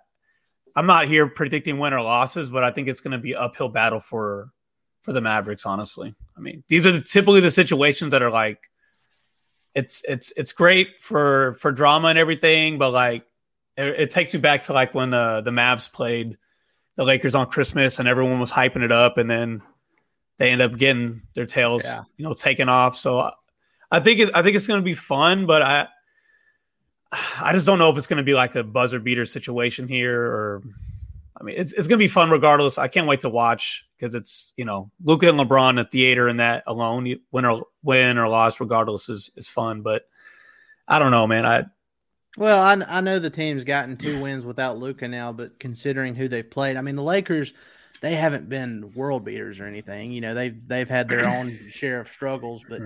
I'm 0.75 0.85
not 0.85 1.07
here 1.07 1.27
predicting 1.27 1.77
win 1.77 1.93
or 1.93 2.01
losses, 2.01 2.49
but 2.49 2.63
I 2.63 2.71
think 2.71 2.87
it's 2.87 3.01
going 3.01 3.11
to 3.11 3.17
be 3.17 3.35
uphill 3.35 3.69
battle 3.69 3.99
for 3.99 4.51
for 5.01 5.13
the 5.13 5.21
Mavericks. 5.21 5.65
Honestly, 5.65 6.15
I 6.37 6.39
mean, 6.39 6.63
these 6.67 6.87
are 6.87 6.91
the, 6.93 7.01
typically 7.01 7.41
the 7.41 7.51
situations 7.51 8.11
that 8.11 8.21
are 8.21 8.31
like 8.31 8.59
it's 9.75 10.03
it's 10.07 10.31
it's 10.35 10.53
great 10.53 10.99
for 10.99 11.55
for 11.59 11.71
drama 11.71 12.07
and 12.09 12.17
everything, 12.17 12.77
but 12.77 12.91
like 12.91 13.25
it, 13.79 13.99
it 14.01 14.11
takes 14.11 14.33
me 14.33 14.39
back 14.39 14.63
to 14.63 14.73
like 14.73 14.93
when 14.93 15.13
uh, 15.13 15.41
the 15.41 15.51
Mavs 15.51 15.91
played 15.91 16.37
the 16.95 17.03
Lakers 17.05 17.33
on 17.35 17.47
Christmas 17.49 17.99
and 17.99 18.07
everyone 18.07 18.39
was 18.39 18.51
hyping 18.51 18.83
it 18.83 18.91
up, 18.91 19.17
and 19.17 19.29
then 19.29 19.61
they 20.37 20.51
end 20.51 20.61
up 20.61 20.77
getting 20.77 21.21
their 21.33 21.45
tails, 21.45 21.83
Yeah. 21.83 22.03
you 22.17 22.25
know, 22.25 22.33
taken 22.33 22.69
off. 22.69 22.95
So 22.97 23.31
I 23.91 23.99
think 23.99 24.19
it, 24.19 24.31
I 24.33 24.41
think 24.43 24.55
it's 24.55 24.67
going 24.67 24.79
to 24.81 24.85
be 24.85 24.93
fun, 24.95 25.45
but 25.45 25.61
I 25.61 25.87
I 27.41 27.53
just 27.53 27.65
don't 27.65 27.79
know 27.79 27.89
if 27.89 27.97
it's 27.97 28.07
going 28.07 28.17
to 28.17 28.23
be 28.23 28.33
like 28.35 28.55
a 28.55 28.63
buzzer 28.63 28.99
beater 28.99 29.25
situation 29.25 29.87
here, 29.87 30.21
or 30.21 30.61
I 31.39 31.43
mean, 31.43 31.55
it's 31.57 31.73
it's 31.73 31.87
going 31.87 31.97
to 31.97 32.03
be 32.03 32.07
fun 32.07 32.29
regardless. 32.29 32.77
I 32.77 32.87
can't 32.87 33.07
wait 33.07 33.21
to 33.21 33.29
watch 33.29 33.85
because 33.97 34.13
it's 34.13 34.53
you 34.57 34.65
know 34.65 34.91
Luka 35.03 35.27
and 35.29 35.39
LeBron 35.39 35.79
at 35.79 35.91
theater 35.91 36.27
and 36.27 36.39
that 36.39 36.63
alone, 36.67 37.15
win 37.31 37.45
or 37.45 37.63
win 37.81 38.17
or 38.17 38.27
loss, 38.27 38.59
regardless 38.59 39.09
is 39.09 39.31
is 39.35 39.47
fun. 39.47 39.81
But 39.81 40.03
I 40.87 40.99
don't 40.99 41.11
know, 41.11 41.25
man. 41.25 41.45
I 41.45 41.63
Well, 42.39 42.61
I, 42.61 42.97
I 42.97 43.01
know 43.01 43.19
the 43.19 43.29
team's 43.29 43.65
gotten 43.65 43.97
two 43.97 44.21
wins 44.21 44.45
without 44.45 44.77
Luka 44.77 45.09
now, 45.09 45.33
but 45.33 45.59
considering 45.59 46.15
who 46.15 46.29
they've 46.29 46.49
played, 46.49 46.77
I 46.77 46.81
mean 46.81 46.95
the 46.95 47.03
Lakers, 47.03 47.53
they 47.99 48.15
haven't 48.15 48.47
been 48.47 48.93
world 48.95 49.25
beaters 49.25 49.59
or 49.59 49.65
anything. 49.65 50.13
You 50.13 50.21
know, 50.21 50.33
they've 50.33 50.65
they've 50.65 50.87
had 50.87 51.09
their 51.09 51.27
own 51.27 51.51
share 51.69 51.99
of 51.99 52.07
struggles, 52.07 52.63
but 52.67 52.81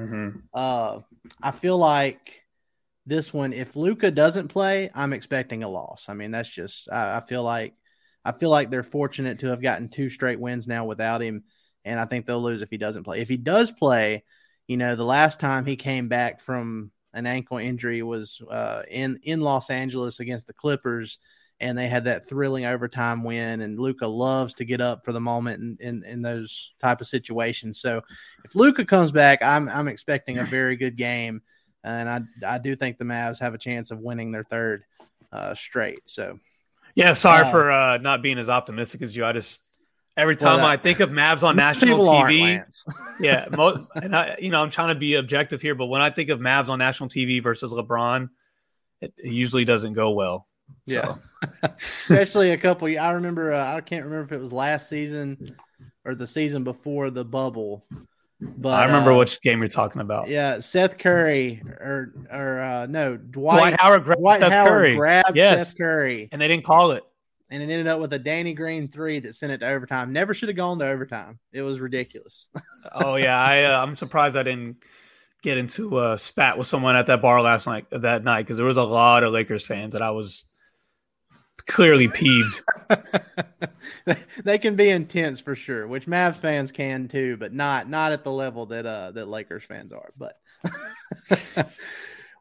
uh, 0.56 1.02
I 1.40 1.52
feel 1.52 1.78
like 1.78 2.44
this 3.06 3.32
one, 3.32 3.54
if 3.54 3.76
Luka 3.76 4.10
doesn't 4.10 4.48
play, 4.48 4.90
I'm 4.96 5.14
expecting 5.14 5.62
a 5.62 5.70
loss. 5.70 6.10
I 6.10 6.14
mean, 6.14 6.32
that's 6.32 6.50
just 6.50 6.92
I, 6.92 7.18
I 7.18 7.20
feel 7.22 7.44
like 7.44 7.76
I 8.26 8.32
feel 8.32 8.50
like 8.50 8.72
they're 8.72 8.82
fortunate 8.82 9.42
to 9.42 9.50
have 9.50 9.62
gotten 9.62 9.90
two 9.90 10.10
straight 10.10 10.40
wins 10.40 10.68
now 10.68 10.86
without 10.86 11.22
him, 11.22 11.44
and 11.86 12.00
I 12.00 12.06
think 12.06 12.26
they'll 12.26 12.42
lose 12.42 12.64
if 12.64 12.72
he 12.72 12.80
doesn't 12.80 13.04
play. 13.04 13.22
If 13.22 13.30
he 13.30 13.38
does 13.38 13.70
play, 13.70 14.24
you 14.68 14.78
know, 14.78 14.96
the 14.96 15.06
last 15.06 15.40
time 15.40 15.68
he 15.68 15.76
came 15.76 16.08
back 16.08 16.42
from 16.42 16.90
an 17.14 17.26
ankle 17.28 17.58
injury 17.58 18.02
was 18.04 18.42
uh, 18.50 18.84
in 18.90 19.20
in 19.24 19.42
Los 19.42 19.70
Angeles 19.70 20.20
against 20.20 20.48
the 20.48 20.54
Clippers, 20.54 21.20
and 21.60 21.78
they 21.78 21.88
had 21.88 22.06
that 22.06 22.28
thrilling 22.28 22.66
overtime 22.66 23.24
win. 23.24 23.62
And 23.62 23.80
Luka 23.80 24.08
loves 24.08 24.56
to 24.56 24.66
get 24.66 24.82
up 24.82 25.06
for 25.06 25.12
the 25.12 25.20
moment 25.20 25.62
in, 25.62 25.78
in, 25.80 26.04
in 26.04 26.22
those 26.22 26.74
type 26.82 27.02
of 27.02 27.08
situations. 27.08 27.80
So 27.80 28.02
if 28.44 28.56
Luka 28.56 28.86
comes 28.86 29.12
back, 29.12 29.42
I'm 29.42 29.70
I'm 29.70 29.88
expecting 29.88 30.40
a 30.40 30.46
very 30.46 30.76
good 30.76 30.98
game, 30.98 31.42
and 31.84 32.10
I 32.10 32.56
I 32.56 32.58
do 32.58 32.76
think 32.76 32.98
the 32.98 33.06
Mavs 33.06 33.40
have 33.40 33.54
a 33.54 33.60
chance 33.60 33.92
of 33.92 34.00
winning 34.00 34.32
their 34.32 34.44
third 34.44 34.84
uh, 35.32 35.54
straight. 35.56 36.02
So 36.06 36.40
yeah, 36.96 37.14
sorry 37.14 37.46
Uh, 37.46 37.52
for 37.52 37.72
uh, 37.72 37.98
not 37.98 38.22
being 38.22 38.40
as 38.40 38.50
optimistic 38.50 39.02
as 39.02 39.16
you. 39.16 39.26
I 39.26 39.34
just 39.34 39.62
every 40.18 40.36
Well, 40.36 40.52
time 40.56 40.58
that- 40.60 40.70
I 40.70 40.78
think 40.78 41.00
of 41.00 41.10
Mavs 41.12 41.44
on 41.44 41.56
national 41.68 42.04
TV, 42.04 42.62
yeah, 43.20 43.48
mo- 43.56 43.86
and 43.96 44.16
I, 44.16 44.38
you 44.40 44.50
know, 44.50 44.62
I'm 44.62 44.70
trying 44.70 44.90
to 44.94 45.00
be 45.00 45.16
objective 45.16 45.62
here, 45.62 45.76
but 45.76 45.88
when 45.88 46.02
I 46.02 46.10
think 46.10 46.30
of 46.30 46.40
Mavs 46.40 46.70
on 46.70 46.80
national 46.80 47.10
TV 47.10 47.42
versus 47.42 47.72
LeBron, 47.74 48.30
it, 49.02 49.14
it 49.18 49.32
usually 49.32 49.66
doesn't 49.66 49.94
go 49.94 50.12
well. 50.12 50.48
So, 50.88 50.94
Yeah. 50.94 51.16
especially 51.64 52.52
a 52.52 52.58
couple. 52.58 52.88
I 52.98 53.12
remember. 53.14 53.54
Uh, 53.54 53.76
I 53.76 53.82
can't 53.82 54.06
remember 54.06 54.24
if 54.26 54.32
it 54.32 54.40
was 54.40 54.54
last 54.54 54.90
season 54.90 55.56
or 56.06 56.16
the 56.16 56.28
season 56.28 56.64
before 56.64 57.10
the 57.10 57.24
bubble. 57.26 57.86
But 58.40 58.74
I 58.74 58.86
remember 58.86 59.14
uh, 59.14 59.18
which 59.20 59.42
game 59.42 59.60
you're 59.60 59.70
talking 59.70 60.02
about. 60.02 60.28
Yeah, 60.28 60.60
Seth 60.60 60.98
Curry 60.98 61.62
or 61.66 62.14
or 62.32 62.60
uh, 62.60 62.86
no 62.88 63.16
Dwight, 63.16 63.58
Dwight 63.60 63.80
Howard 63.80 64.04
grabbed 64.04 64.20
Dwight 64.20 64.40
Steph 64.40 64.52
Howard 64.52 64.70
Curry, 64.70 64.96
grabbed 64.98 65.36
Yes. 65.38 65.70
Seth 65.70 65.78
Curry, 65.78 66.28
and 66.32 66.42
they 66.42 66.48
didn't 66.50 66.66
call 66.66 66.92
it. 66.92 67.04
And 67.54 67.62
it 67.62 67.72
ended 67.72 67.86
up 67.86 68.00
with 68.00 68.12
a 68.14 68.20
Danny 68.20 68.56
Green 68.56 68.88
three 68.88 69.20
that 69.20 69.36
sent 69.36 69.52
it 69.52 69.60
to 69.60 69.70
overtime. 69.70 70.12
Never 70.12 70.34
should 70.34 70.50
have 70.50 70.56
gone 70.56 70.80
to 70.80 70.88
overtime. 70.88 71.38
It 71.52 71.62
was 71.62 71.80
ridiculous. 71.80 72.48
Oh 72.96 73.16
yeah, 73.16 73.42
I 73.42 73.64
uh, 73.64 73.82
I'm 73.82 73.96
surprised 73.96 74.36
I 74.36 74.44
didn't 74.44 74.84
get 75.42 75.58
into 75.58 76.04
a 76.04 76.18
spat 76.18 76.58
with 76.58 76.68
someone 76.68 76.96
at 76.98 77.08
that 77.08 77.22
bar 77.22 77.42
last 77.42 77.66
night 77.66 77.86
that 77.92 78.24
night 78.24 78.44
because 78.44 78.58
there 78.58 78.66
was 78.66 78.78
a 78.78 78.84
lot 78.84 79.24
of 79.24 79.32
Lakers 79.32 79.66
fans 79.66 79.94
that 79.94 80.02
I 80.02 80.12
was 80.12 80.44
clearly 81.66 82.10
peeved. 82.10 82.62
they 84.44 84.58
can 84.58 84.76
be 84.76 84.90
intense 84.90 85.40
for 85.40 85.56
sure, 85.56 85.88
which 85.88 86.08
Mavs 86.08 86.36
fans 86.36 86.74
can 86.74 87.08
too, 87.08 87.38
but 87.38 87.54
not 87.54 87.90
not 87.90 88.12
at 88.12 88.26
the 88.26 88.32
level 88.32 88.66
that 88.68 88.86
uh 88.86 89.12
that 89.12 89.28
Lakers 89.28 89.64
fans 89.64 89.94
are. 89.94 90.12
But 90.18 90.38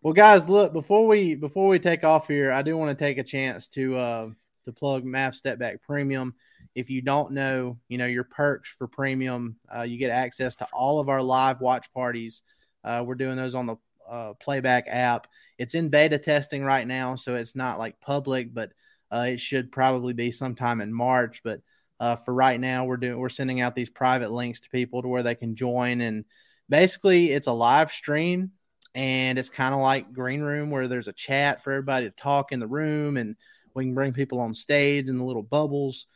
well, 0.03 0.12
guys, 0.12 0.48
look 0.48 0.72
before 0.72 1.07
we 1.07 1.37
before 1.37 1.68
we 1.68 1.79
take 1.79 2.03
off 2.03 2.27
here, 2.27 2.51
I 2.51 2.62
do 2.62 2.77
want 2.77 2.96
to 2.96 3.05
take 3.05 3.18
a 3.18 3.25
chance 3.25 3.68
to 3.68 3.96
uh 3.96 4.29
to 4.64 4.72
plug 4.72 5.05
Mav 5.05 5.35
Step 5.35 5.59
Back 5.59 5.83
Premium. 5.83 6.35
If 6.75 6.90
you 6.90 7.03
don't 7.03 7.33
know, 7.33 7.79
you 7.88 7.98
know 7.98 8.07
your 8.07 8.25
perks 8.25 8.68
for 8.70 8.87
premium, 8.87 9.57
uh, 9.75 9.83
you 9.83 9.98
get 9.98 10.11
access 10.11 10.55
to 10.57 10.68
all 10.72 11.01
of 11.01 11.09
our 11.09 11.22
live 11.22 11.61
watch 11.61 11.92
parties. 11.92 12.42
Uh, 12.85 13.03
we're 13.07 13.14
doing 13.14 13.37
those 13.37 13.55
on 13.55 13.66
the 13.66 13.77
uh, 14.09 14.35
playback 14.35 14.85
app. 14.88 15.27
It's 15.59 15.75
in 15.75 15.88
beta 15.88 16.18
testing 16.18 16.64
right 16.64 16.87
now, 16.87 17.16
so 17.16 17.35
it's 17.35 17.55
not 17.55 17.79
like 17.79 18.01
public, 18.01 18.53
but 18.53 18.72
uh, 19.12 19.27
it 19.29 19.40
should 19.40 19.70
probably 19.70 20.14
be 20.14 20.31
sometime 20.31 20.81
in 20.81 20.92
March, 20.92 21.42
but 21.44 21.61
uh, 22.03 22.16
for 22.16 22.35
right 22.35 22.59
now, 22.59 22.85
we're 22.85 22.96
doing 22.96 23.16
we're 23.16 23.29
sending 23.29 23.61
out 23.61 23.77
these 23.77 23.88
private 23.88 24.33
links 24.33 24.59
to 24.59 24.68
people 24.70 25.03
to 25.03 25.09
where 25.09 25.22
they 25.22 25.37
can 25.37 25.55
join, 25.55 26.01
and 26.01 26.25
basically, 26.68 27.31
it's 27.31 27.46
a 27.46 27.53
live 27.53 27.92
stream, 27.92 28.51
and 28.92 29.38
it's 29.38 29.48
kind 29.48 29.72
of 29.72 29.81
like 29.81 30.12
Green 30.12 30.40
Room 30.40 30.70
where 30.70 30.88
there's 30.88 31.07
a 31.07 31.12
chat 31.12 31.62
for 31.62 31.72
everybody 31.72 32.07
to 32.07 32.16
talk 32.16 32.51
in 32.51 32.59
the 32.59 32.66
room, 32.66 33.16
and 33.16 33.37
we 33.74 33.85
can 33.85 33.94
bring 33.94 34.12
people 34.12 34.40
on 34.40 34.54
stage 34.54 35.08
in 35.08 35.18
the 35.18 35.24
little 35.24 35.42
bubbles. 35.42 36.06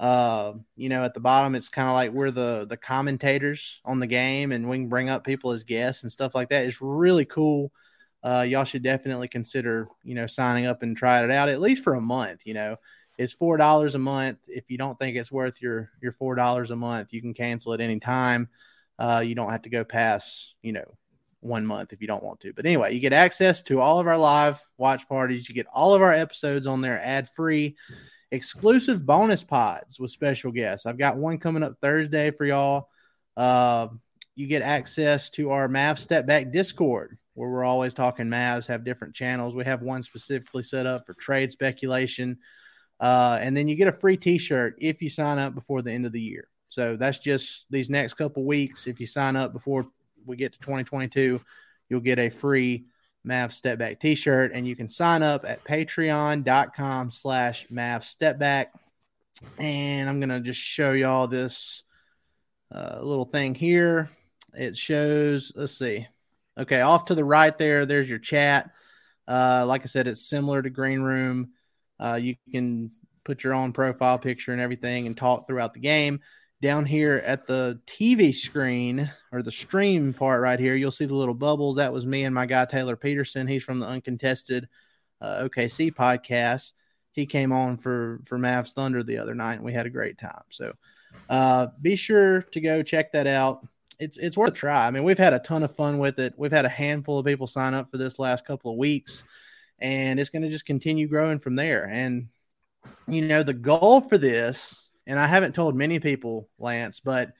Uh, 0.00 0.54
you 0.76 0.88
know, 0.88 1.04
at 1.04 1.14
the 1.14 1.20
bottom, 1.20 1.54
it's 1.54 1.68
kind 1.68 1.88
of 1.88 1.94
like 1.94 2.10
we're 2.10 2.30
the 2.30 2.66
the 2.68 2.76
commentators 2.76 3.80
on 3.84 4.00
the 4.00 4.06
game, 4.06 4.52
and 4.52 4.68
we 4.68 4.78
can 4.78 4.88
bring 4.88 5.08
up 5.08 5.24
people 5.24 5.52
as 5.52 5.64
guests 5.64 6.02
and 6.02 6.12
stuff 6.12 6.34
like 6.34 6.48
that. 6.50 6.66
It's 6.66 6.80
really 6.80 7.24
cool 7.24 7.72
uh, 8.24 8.40
y'all 8.48 8.64
should 8.64 8.82
definitely 8.82 9.28
consider, 9.28 9.86
you 10.02 10.14
know, 10.14 10.26
signing 10.26 10.64
up 10.64 10.82
and 10.82 10.96
trying 10.96 11.24
it 11.24 11.30
out 11.30 11.50
at 11.50 11.60
least 11.60 11.84
for 11.84 11.94
a 11.94 12.00
month. 12.00 12.40
You 12.46 12.54
know, 12.54 12.76
it's 13.18 13.34
four 13.34 13.58
dollars 13.58 13.94
a 13.94 13.98
month. 13.98 14.38
If 14.48 14.70
you 14.70 14.78
don't 14.78 14.98
think 14.98 15.16
it's 15.16 15.30
worth 15.30 15.60
your 15.60 15.90
your 16.00 16.12
four 16.12 16.34
dollars 16.34 16.70
a 16.70 16.76
month, 16.76 17.12
you 17.12 17.20
can 17.20 17.34
cancel 17.34 17.74
at 17.74 17.82
any 17.82 18.00
time. 18.00 18.48
Uh, 18.98 19.22
you 19.24 19.34
don't 19.34 19.50
have 19.50 19.62
to 19.62 19.68
go 19.68 19.84
past, 19.84 20.54
you 20.62 20.72
know, 20.72 20.96
one 21.44 21.66
month 21.66 21.92
if 21.92 22.00
you 22.00 22.06
don't 22.06 22.24
want 22.24 22.40
to. 22.40 22.52
But 22.52 22.66
anyway, 22.66 22.94
you 22.94 23.00
get 23.00 23.12
access 23.12 23.62
to 23.62 23.80
all 23.80 24.00
of 24.00 24.06
our 24.06 24.18
live 24.18 24.62
watch 24.78 25.08
parties. 25.08 25.48
You 25.48 25.54
get 25.54 25.66
all 25.72 25.94
of 25.94 26.02
our 26.02 26.12
episodes 26.12 26.66
on 26.66 26.80
there 26.80 27.00
ad 27.02 27.28
free, 27.30 27.76
exclusive 28.30 29.04
bonus 29.04 29.44
pods 29.44 30.00
with 30.00 30.10
special 30.10 30.52
guests. 30.52 30.86
I've 30.86 30.98
got 30.98 31.16
one 31.16 31.38
coming 31.38 31.62
up 31.62 31.76
Thursday 31.80 32.30
for 32.30 32.44
y'all. 32.44 32.88
Uh, 33.36 33.88
you 34.34 34.46
get 34.46 34.62
access 34.62 35.30
to 35.30 35.50
our 35.50 35.68
Mav 35.68 35.98
Step 35.98 36.26
Back 36.26 36.50
Discord 36.50 37.18
where 37.34 37.50
we're 37.50 37.64
always 37.64 37.94
talking 37.94 38.26
Mavs, 38.26 38.66
have 38.66 38.84
different 38.84 39.14
channels. 39.14 39.54
We 39.54 39.64
have 39.64 39.82
one 39.82 40.02
specifically 40.02 40.62
set 40.62 40.86
up 40.86 41.04
for 41.06 41.14
trade 41.14 41.50
speculation. 41.50 42.38
Uh, 43.00 43.38
and 43.40 43.56
then 43.56 43.68
you 43.68 43.74
get 43.74 43.88
a 43.88 43.92
free 43.92 44.16
t 44.16 44.38
shirt 44.38 44.76
if 44.78 45.02
you 45.02 45.10
sign 45.10 45.38
up 45.38 45.54
before 45.54 45.82
the 45.82 45.92
end 45.92 46.06
of 46.06 46.12
the 46.12 46.20
year. 46.20 46.48
So 46.68 46.96
that's 46.96 47.18
just 47.18 47.66
these 47.70 47.90
next 47.90 48.14
couple 48.14 48.44
weeks. 48.44 48.86
If 48.86 49.00
you 49.00 49.06
sign 49.06 49.36
up 49.36 49.52
before 49.52 49.86
we 50.26 50.36
get 50.36 50.52
to 50.54 50.58
2022, 50.60 51.40
you'll 51.88 52.00
get 52.00 52.18
a 52.18 52.30
free 52.30 52.86
Mav 53.24 53.52
Step 53.52 53.78
Back 53.78 54.00
t 54.00 54.14
shirt. 54.14 54.52
And 54.54 54.66
you 54.66 54.76
can 54.76 54.88
sign 54.88 55.22
up 55.22 55.44
at 55.44 55.64
patreon.com 55.64 57.10
slash 57.10 57.66
Mav 57.70 58.04
Step 58.04 58.38
Back. 58.38 58.72
And 59.58 60.08
I'm 60.08 60.20
going 60.20 60.28
to 60.28 60.40
just 60.40 60.60
show 60.60 60.92
y'all 60.92 61.26
this 61.26 61.82
uh, 62.72 63.00
little 63.02 63.24
thing 63.24 63.54
here. 63.54 64.10
It 64.52 64.76
shows, 64.76 65.52
let's 65.56 65.76
see. 65.76 66.06
Okay, 66.56 66.80
off 66.80 67.06
to 67.06 67.16
the 67.16 67.24
right 67.24 67.56
there, 67.58 67.84
there's 67.84 68.08
your 68.08 68.20
chat. 68.20 68.70
Uh, 69.26 69.64
like 69.66 69.82
I 69.82 69.86
said, 69.86 70.06
it's 70.06 70.28
similar 70.28 70.62
to 70.62 70.70
Green 70.70 71.02
Room. 71.02 71.50
Uh, 71.98 72.14
you 72.14 72.36
can 72.52 72.92
put 73.24 73.42
your 73.42 73.54
own 73.54 73.72
profile 73.72 74.18
picture 74.18 74.52
and 74.52 74.60
everything 74.60 75.06
and 75.06 75.16
talk 75.16 75.46
throughout 75.46 75.74
the 75.74 75.80
game. 75.80 76.20
Down 76.62 76.86
here 76.86 77.22
at 77.26 77.46
the 77.46 77.80
TV 77.86 78.34
screen 78.34 79.10
or 79.32 79.42
the 79.42 79.52
stream 79.52 80.14
part 80.14 80.40
right 80.40 80.58
here, 80.58 80.74
you'll 80.74 80.90
see 80.90 81.04
the 81.04 81.14
little 81.14 81.34
bubbles. 81.34 81.76
That 81.76 81.92
was 81.92 82.06
me 82.06 82.24
and 82.24 82.34
my 82.34 82.46
guy 82.46 82.64
Taylor 82.64 82.96
Peterson. 82.96 83.46
He's 83.46 83.64
from 83.64 83.80
the 83.80 83.86
Uncontested 83.86 84.68
uh, 85.20 85.42
OKC 85.42 85.92
podcast. 85.92 86.72
He 87.12 87.26
came 87.26 87.52
on 87.52 87.76
for 87.76 88.20
for 88.24 88.38
Mavs 88.38 88.72
Thunder 88.72 89.02
the 89.02 89.18
other 89.18 89.34
night, 89.34 89.56
and 89.56 89.64
we 89.64 89.72
had 89.72 89.86
a 89.86 89.90
great 89.90 90.18
time. 90.18 90.44
So 90.50 90.72
uh, 91.28 91.68
be 91.80 91.96
sure 91.96 92.42
to 92.42 92.60
go 92.60 92.82
check 92.82 93.12
that 93.12 93.26
out 93.26 93.66
it's 93.98 94.16
it's 94.16 94.36
worth 94.36 94.50
a 94.50 94.54
try. 94.54 94.86
I 94.86 94.90
mean, 94.90 95.04
we've 95.04 95.18
had 95.18 95.32
a 95.32 95.38
ton 95.38 95.62
of 95.62 95.74
fun 95.74 95.98
with 95.98 96.18
it. 96.18 96.34
We've 96.36 96.52
had 96.52 96.64
a 96.64 96.70
handful 96.70 97.18
of 97.18 97.26
people 97.26 97.46
sign 97.46 97.74
up 97.74 97.90
for 97.90 97.98
this 97.98 98.18
last 98.18 98.46
couple 98.46 98.70
of 98.70 98.78
weeks, 98.78 99.24
and 99.78 100.18
it's 100.18 100.30
going 100.30 100.42
to 100.42 100.48
just 100.48 100.66
continue 100.66 101.08
growing 101.08 101.38
from 101.38 101.56
there. 101.56 101.86
And 101.86 102.28
you 103.06 103.22
know, 103.26 103.42
the 103.42 103.54
goal 103.54 104.00
for 104.00 104.18
this, 104.18 104.83
and 105.06 105.18
I 105.18 105.26
haven't 105.26 105.54
told 105.54 105.74
many 105.74 106.00
people, 106.00 106.48
Lance, 106.58 107.00
but 107.00 107.32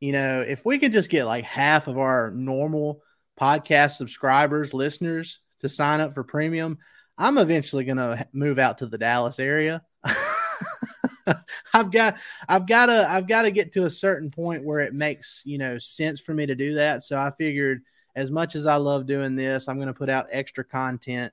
you 0.00 0.12
know, 0.12 0.40
if 0.40 0.64
we 0.64 0.78
could 0.78 0.92
just 0.92 1.10
get 1.10 1.24
like 1.24 1.44
half 1.44 1.86
of 1.86 1.98
our 1.98 2.30
normal 2.30 3.02
podcast 3.38 3.92
subscribers, 3.92 4.72
listeners 4.72 5.40
to 5.60 5.68
sign 5.68 6.00
up 6.00 6.14
for 6.14 6.24
premium, 6.24 6.78
I'm 7.18 7.36
eventually 7.36 7.84
going 7.84 7.98
to 7.98 8.26
move 8.32 8.58
out 8.58 8.78
to 8.78 8.86
the 8.86 8.98
Dallas 8.98 9.38
area. 9.38 9.82
I've 11.74 11.90
got 11.90 12.16
I've 12.48 12.66
got 12.66 12.86
to 12.86 13.08
I've 13.08 13.28
got 13.28 13.42
to 13.42 13.50
get 13.50 13.72
to 13.72 13.84
a 13.84 13.90
certain 13.90 14.30
point 14.30 14.64
where 14.64 14.80
it 14.80 14.94
makes, 14.94 15.42
you 15.44 15.58
know, 15.58 15.78
sense 15.78 16.18
for 16.18 16.34
me 16.34 16.46
to 16.46 16.54
do 16.54 16.74
that. 16.74 17.04
So 17.04 17.18
I 17.18 17.30
figured 17.36 17.82
as 18.16 18.30
much 18.30 18.56
as 18.56 18.66
I 18.66 18.76
love 18.76 19.06
doing 19.06 19.36
this, 19.36 19.68
I'm 19.68 19.76
going 19.76 19.88
to 19.88 19.94
put 19.94 20.08
out 20.08 20.28
extra 20.30 20.64
content 20.64 21.32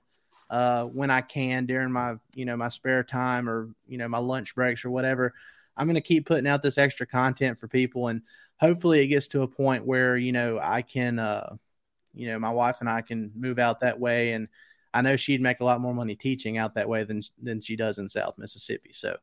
uh 0.49 0.86
when 0.86 1.09
I 1.09 1.21
can 1.21 1.65
during 1.65 1.91
my, 1.91 2.15
you 2.36 2.45
know, 2.45 2.55
my 2.57 2.69
spare 2.69 3.03
time 3.03 3.49
or, 3.49 3.69
you 3.88 3.97
know, 3.97 4.07
my 4.07 4.19
lunch 4.19 4.55
breaks 4.55 4.86
or 4.86 4.91
whatever. 4.91 5.34
I'm 5.78 5.88
going 5.88 5.95
to 5.95 6.01
keep 6.01 6.25
putting 6.25 6.47
out 6.47 6.61
this 6.61 6.78
extra 6.78 7.05
content 7.05 7.59
for 7.59 7.67
people, 7.67 8.07
and 8.07 8.21
hopefully 8.59 9.01
it 9.01 9.07
gets 9.07 9.28
to 9.30 9.43
a 9.43 9.47
point 9.47 9.86
where 9.86 10.17
you 10.17 10.32
know 10.32 10.59
I 10.61 10.82
can, 10.82 11.19
uh, 11.19 11.55
you 12.13 12.28
know, 12.28 12.39
my 12.39 12.51
wife 12.51 12.78
and 12.80 12.89
I 12.89 13.01
can 13.01 13.32
move 13.36 13.59
out 13.59 13.82
that 13.82 13.99
way, 13.99 14.34
and 14.34 14.47
I 14.93 15.01
know 15.01 15.15
she'd 15.15 15.41
make 15.41 15.59
a 15.59 15.65
lot 15.65 15.82
more 15.82 15.93
money 15.93 16.15
teaching 16.15 16.57
out 16.57 16.75
that 16.75 16.89
way 16.89 17.03
than 17.03 17.21
than 17.41 17.61
she 17.61 17.75
does 17.75 17.97
in 17.97 18.09
South 18.09 18.38
Mississippi. 18.38 18.91
So 18.93 19.17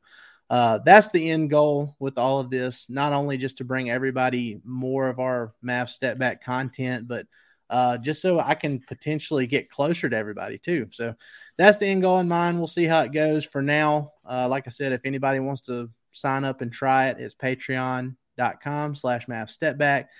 uh, 0.50 0.78
that's 0.84 1.10
the 1.10 1.30
end 1.30 1.50
goal 1.50 1.96
with 1.98 2.18
all 2.18 2.40
of 2.40 2.50
this. 2.50 2.88
Not 2.90 3.12
only 3.12 3.36
just 3.36 3.58
to 3.58 3.64
bring 3.64 3.90
everybody 3.90 4.60
more 4.64 5.08
of 5.08 5.18
our 5.18 5.54
Mavs 5.64 5.90
step 5.90 6.18
back 6.18 6.44
content, 6.44 7.08
but 7.08 7.26
uh, 7.70 7.96
just 7.96 8.20
so 8.20 8.38
I 8.38 8.54
can 8.54 8.78
potentially 8.80 9.46
get 9.46 9.70
closer 9.70 10.08
to 10.08 10.16
everybody 10.16 10.58
too. 10.58 10.88
So 10.92 11.14
that's 11.56 11.78
the 11.78 11.86
end 11.86 12.02
goal 12.02 12.20
in 12.20 12.28
mind. 12.28 12.58
We'll 12.58 12.66
see 12.66 12.84
how 12.84 13.02
it 13.02 13.12
goes. 13.12 13.44
For 13.44 13.62
now, 13.62 14.12
uh, 14.28 14.48
like 14.48 14.66
I 14.66 14.70
said, 14.70 14.92
if 14.92 15.00
anybody 15.04 15.40
wants 15.40 15.62
to 15.62 15.90
sign 16.14 16.44
up 16.44 16.60
and 16.60 16.72
try 16.72 17.08
it, 17.08 17.18
it's 17.18 17.34
patreon.com 17.34 18.94
slash 18.94 19.26
Mavs 19.26 19.50
step 19.50 19.78
back. 19.78 20.10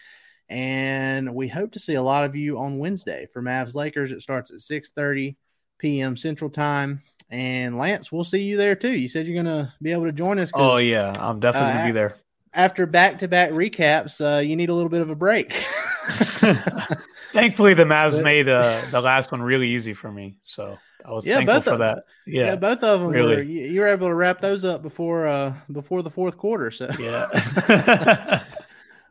And 0.49 1.35
we 1.35 1.49
hope 1.49 1.73
to 1.73 1.79
see 1.79 1.95
a 1.95 2.03
lot 2.03 2.25
of 2.25 2.37
you 2.37 2.59
on 2.59 2.79
Wednesday 2.79 3.27
for 3.33 3.43
Mavs 3.43 3.75
Lakers. 3.75 4.13
It 4.13 4.21
starts 4.21 4.51
at 4.51 4.61
6 4.61 4.91
30 4.91 5.37
p.m. 5.79 6.17
Central 6.17 6.51
Time. 6.51 7.03
And 7.31 7.79
Lance, 7.79 8.13
we'll 8.13 8.25
see 8.25 8.43
you 8.43 8.57
there 8.57 8.77
too. 8.77 8.93
You 8.93 9.09
said 9.09 9.27
you're 9.27 9.43
going 9.43 9.47
to 9.47 9.73
be 9.81 9.93
able 9.93 10.05
to 10.05 10.13
join 10.13 10.39
us. 10.39 10.51
Oh, 10.55 10.77
yeah. 10.77 11.15
I'm 11.19 11.41
definitely 11.41 11.71
uh, 11.71 11.75
going 11.75 11.87
to 11.87 11.93
be 11.93 11.99
there. 11.99 12.17
After 12.55 12.87
back 12.87 13.19
to 13.19 13.29
back 13.29 13.51
recaps, 13.51 14.21
uh, 14.21 14.41
you 14.41 14.57
need 14.57 14.69
a 14.69 14.75
little 14.75 14.91
bit 14.91 15.03
of 15.03 15.11
a 15.11 15.15
break. 15.15 15.53
Thankfully, 17.33 17.75
the 17.75 17.85
Mavs 17.85 18.13
but, 18.13 18.23
made 18.23 18.49
uh, 18.49 18.81
the 18.91 19.01
last 19.01 19.33
one 19.33 19.43
really 19.43 19.69
easy 19.71 19.93
for 19.93 20.11
me. 20.11 20.39
So 20.45 20.79
I 21.05 21.11
was 21.11 21.27
yeah, 21.27 21.37
thankful 21.37 21.63
for 21.63 21.79
that. 21.79 22.05
Yeah. 22.27 22.45
yeah, 22.45 22.57
both 22.57 22.83
of 22.85 23.01
them 23.01 23.11
really. 23.11 23.37
were. 23.37 23.43
You, 23.43 23.67
you, 23.67 23.81
were 23.81 23.89
able 23.89 24.09
to 24.09 24.15
wrap 24.15 24.41
those 24.41 24.65
up 24.65 24.83
before 24.83 25.27
uh, 25.27 25.55
before 25.73 26.03
the 26.03 26.11
fourth 26.11 26.39
quarter. 26.39 26.71
So 26.71 26.91
yeah. 26.99 28.45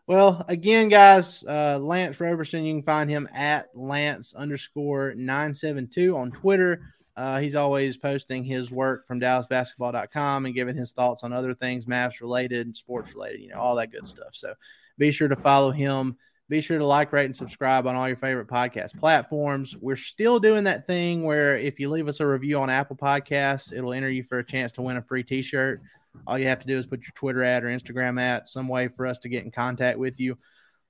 Well, 0.06 0.44
again, 0.50 0.90
guys, 0.90 1.46
uh, 1.46 1.80
Lance 1.80 2.20
Roberson, 2.20 2.66
you 2.66 2.74
can 2.74 2.84
find 2.84 3.10
him 3.10 3.30
at 3.34 3.70
Lance 3.74 4.34
underscore 4.34 5.14
972 5.16 6.18
on 6.18 6.32
Twitter. 6.32 6.82
Uh, 7.16 7.40
he's 7.40 7.56
always 7.56 7.96
posting 7.96 8.44
his 8.44 8.72
work 8.72 9.08
from 9.08 9.20
DallasBasketball.com 9.20 10.46
and 10.46 10.56
giving 10.56 10.76
his 10.76 10.94
thoughts 10.94 11.24
on 11.24 11.32
other 11.32 11.54
things, 11.54 11.86
Mavs 11.86 12.22
related, 12.22 12.76
sports 12.76 13.14
related, 13.14 13.42
you 13.42 13.50
know, 13.50 13.60
all 13.60 13.76
that 13.76 13.92
good 13.92 14.08
stuff. 14.08 14.30
So 14.34 14.56
be 14.98 15.12
sure 15.12 15.28
to 15.28 15.36
follow 15.36 15.72
him. 15.72 16.18
Be 16.50 16.62
sure 16.62 16.78
to 16.78 16.86
like, 16.86 17.14
rate, 17.14 17.26
and 17.26 17.36
subscribe 17.36 17.88
on 17.88 17.96
all 17.96 18.08
your 18.08 18.18
favorite 18.18 18.48
podcast 18.48 18.98
platforms. 19.00 19.78
We're 19.80 19.96
still 19.96 20.40
doing 20.40 20.66
that 20.66 20.88
thing 20.88 21.24
where 21.24 21.58
if 21.58 21.80
you 21.80 21.90
leave 21.90 22.08
us 22.08 22.20
a 22.20 22.28
review 22.28 22.60
on 22.60 22.70
Apple 22.70 22.96
Podcasts, 22.96 23.72
it'll 23.72 23.94
enter 23.94 24.10
you 24.10 24.24
for 24.24 24.40
a 24.40 24.46
chance 24.46 24.74
to 24.74 24.82
win 24.82 24.98
a 24.98 25.02
free 25.02 25.24
t 25.24 25.42
shirt. 25.42 25.82
All 26.28 26.38
you 26.38 26.48
have 26.48 26.60
to 26.60 26.68
do 26.68 26.78
is 26.78 26.86
put 26.86 27.02
your 27.02 27.14
Twitter 27.16 27.44
ad 27.44 27.64
or 27.64 27.68
Instagram 27.68 28.20
at 28.22 28.50
some 28.50 28.68
way 28.68 28.88
for 28.88 29.08
us 29.08 29.20
to 29.20 29.30
get 29.30 29.46
in 29.46 29.52
contact 29.52 29.98
with 29.98 30.20
you. 30.20 30.38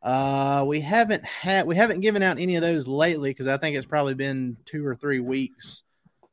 Uh, 0.01 0.65
we 0.67 0.81
haven't 0.81 1.23
had 1.23 1.65
we 1.65 1.77
haven't 1.77 2.01
given 2.01 2.23
out 2.23 2.39
any 2.39 2.55
of 2.55 2.61
those 2.61 2.87
lately 2.87 3.29
because 3.29 3.47
I 3.47 3.57
think 3.57 3.77
it's 3.77 3.85
probably 3.85 4.15
been 4.15 4.57
two 4.65 4.85
or 4.85 4.95
three 4.95 5.21
weeks 5.21 5.83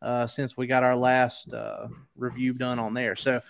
uh, 0.02 0.26
since 0.26 0.56
we 0.56 0.66
got 0.66 0.82
our 0.82 0.96
last 0.96 1.52
uh, 1.52 1.88
review 2.16 2.54
done 2.54 2.78
on 2.78 2.94
there. 2.94 3.16
So 3.16 3.40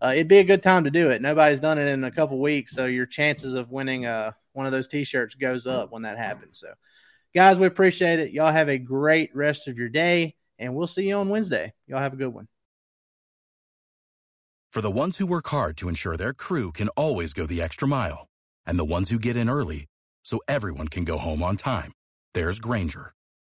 uh, 0.00 0.12
it'd 0.14 0.28
be 0.28 0.38
a 0.38 0.44
good 0.44 0.62
time 0.62 0.84
to 0.84 0.90
do 0.90 1.10
it. 1.10 1.20
Nobody's 1.20 1.60
done 1.60 1.78
it 1.78 1.88
in 1.88 2.04
a 2.04 2.10
couple 2.10 2.40
weeks, 2.40 2.72
so 2.72 2.86
your 2.86 3.06
chances 3.06 3.54
of 3.54 3.70
winning 3.70 4.06
uh, 4.06 4.32
one 4.52 4.66
of 4.66 4.72
those 4.72 4.88
T-shirts 4.88 5.34
goes 5.34 5.66
up 5.66 5.90
when 5.92 6.02
that 6.02 6.18
happens. 6.18 6.60
So, 6.60 6.72
guys, 7.34 7.58
we 7.58 7.66
appreciate 7.66 8.20
it. 8.20 8.32
Y'all 8.32 8.52
have 8.52 8.68
a 8.68 8.78
great 8.78 9.34
rest 9.34 9.68
of 9.68 9.76
your 9.76 9.88
day, 9.88 10.36
and 10.58 10.74
we'll 10.74 10.86
see 10.86 11.08
you 11.08 11.16
on 11.16 11.28
Wednesday. 11.28 11.72
Y'all 11.86 12.00
have 12.00 12.12
a 12.12 12.16
good 12.16 12.32
one. 12.32 12.48
For 14.70 14.80
the 14.80 14.90
ones 14.90 15.16
who 15.16 15.26
work 15.26 15.48
hard 15.48 15.76
to 15.78 15.88
ensure 15.88 16.16
their 16.16 16.34
crew 16.34 16.72
can 16.72 16.88
always 16.90 17.32
go 17.32 17.46
the 17.46 17.62
extra 17.62 17.88
mile, 17.88 18.28
and 18.66 18.78
the 18.78 18.84
ones 18.84 19.10
who 19.10 19.18
get 19.18 19.36
in 19.36 19.48
early 19.48 19.86
so 20.22 20.40
everyone 20.46 20.88
can 20.88 21.04
go 21.04 21.18
home 21.18 21.42
on 21.42 21.56
time, 21.56 21.92
there's 22.34 22.60
Grainger, 22.60 23.12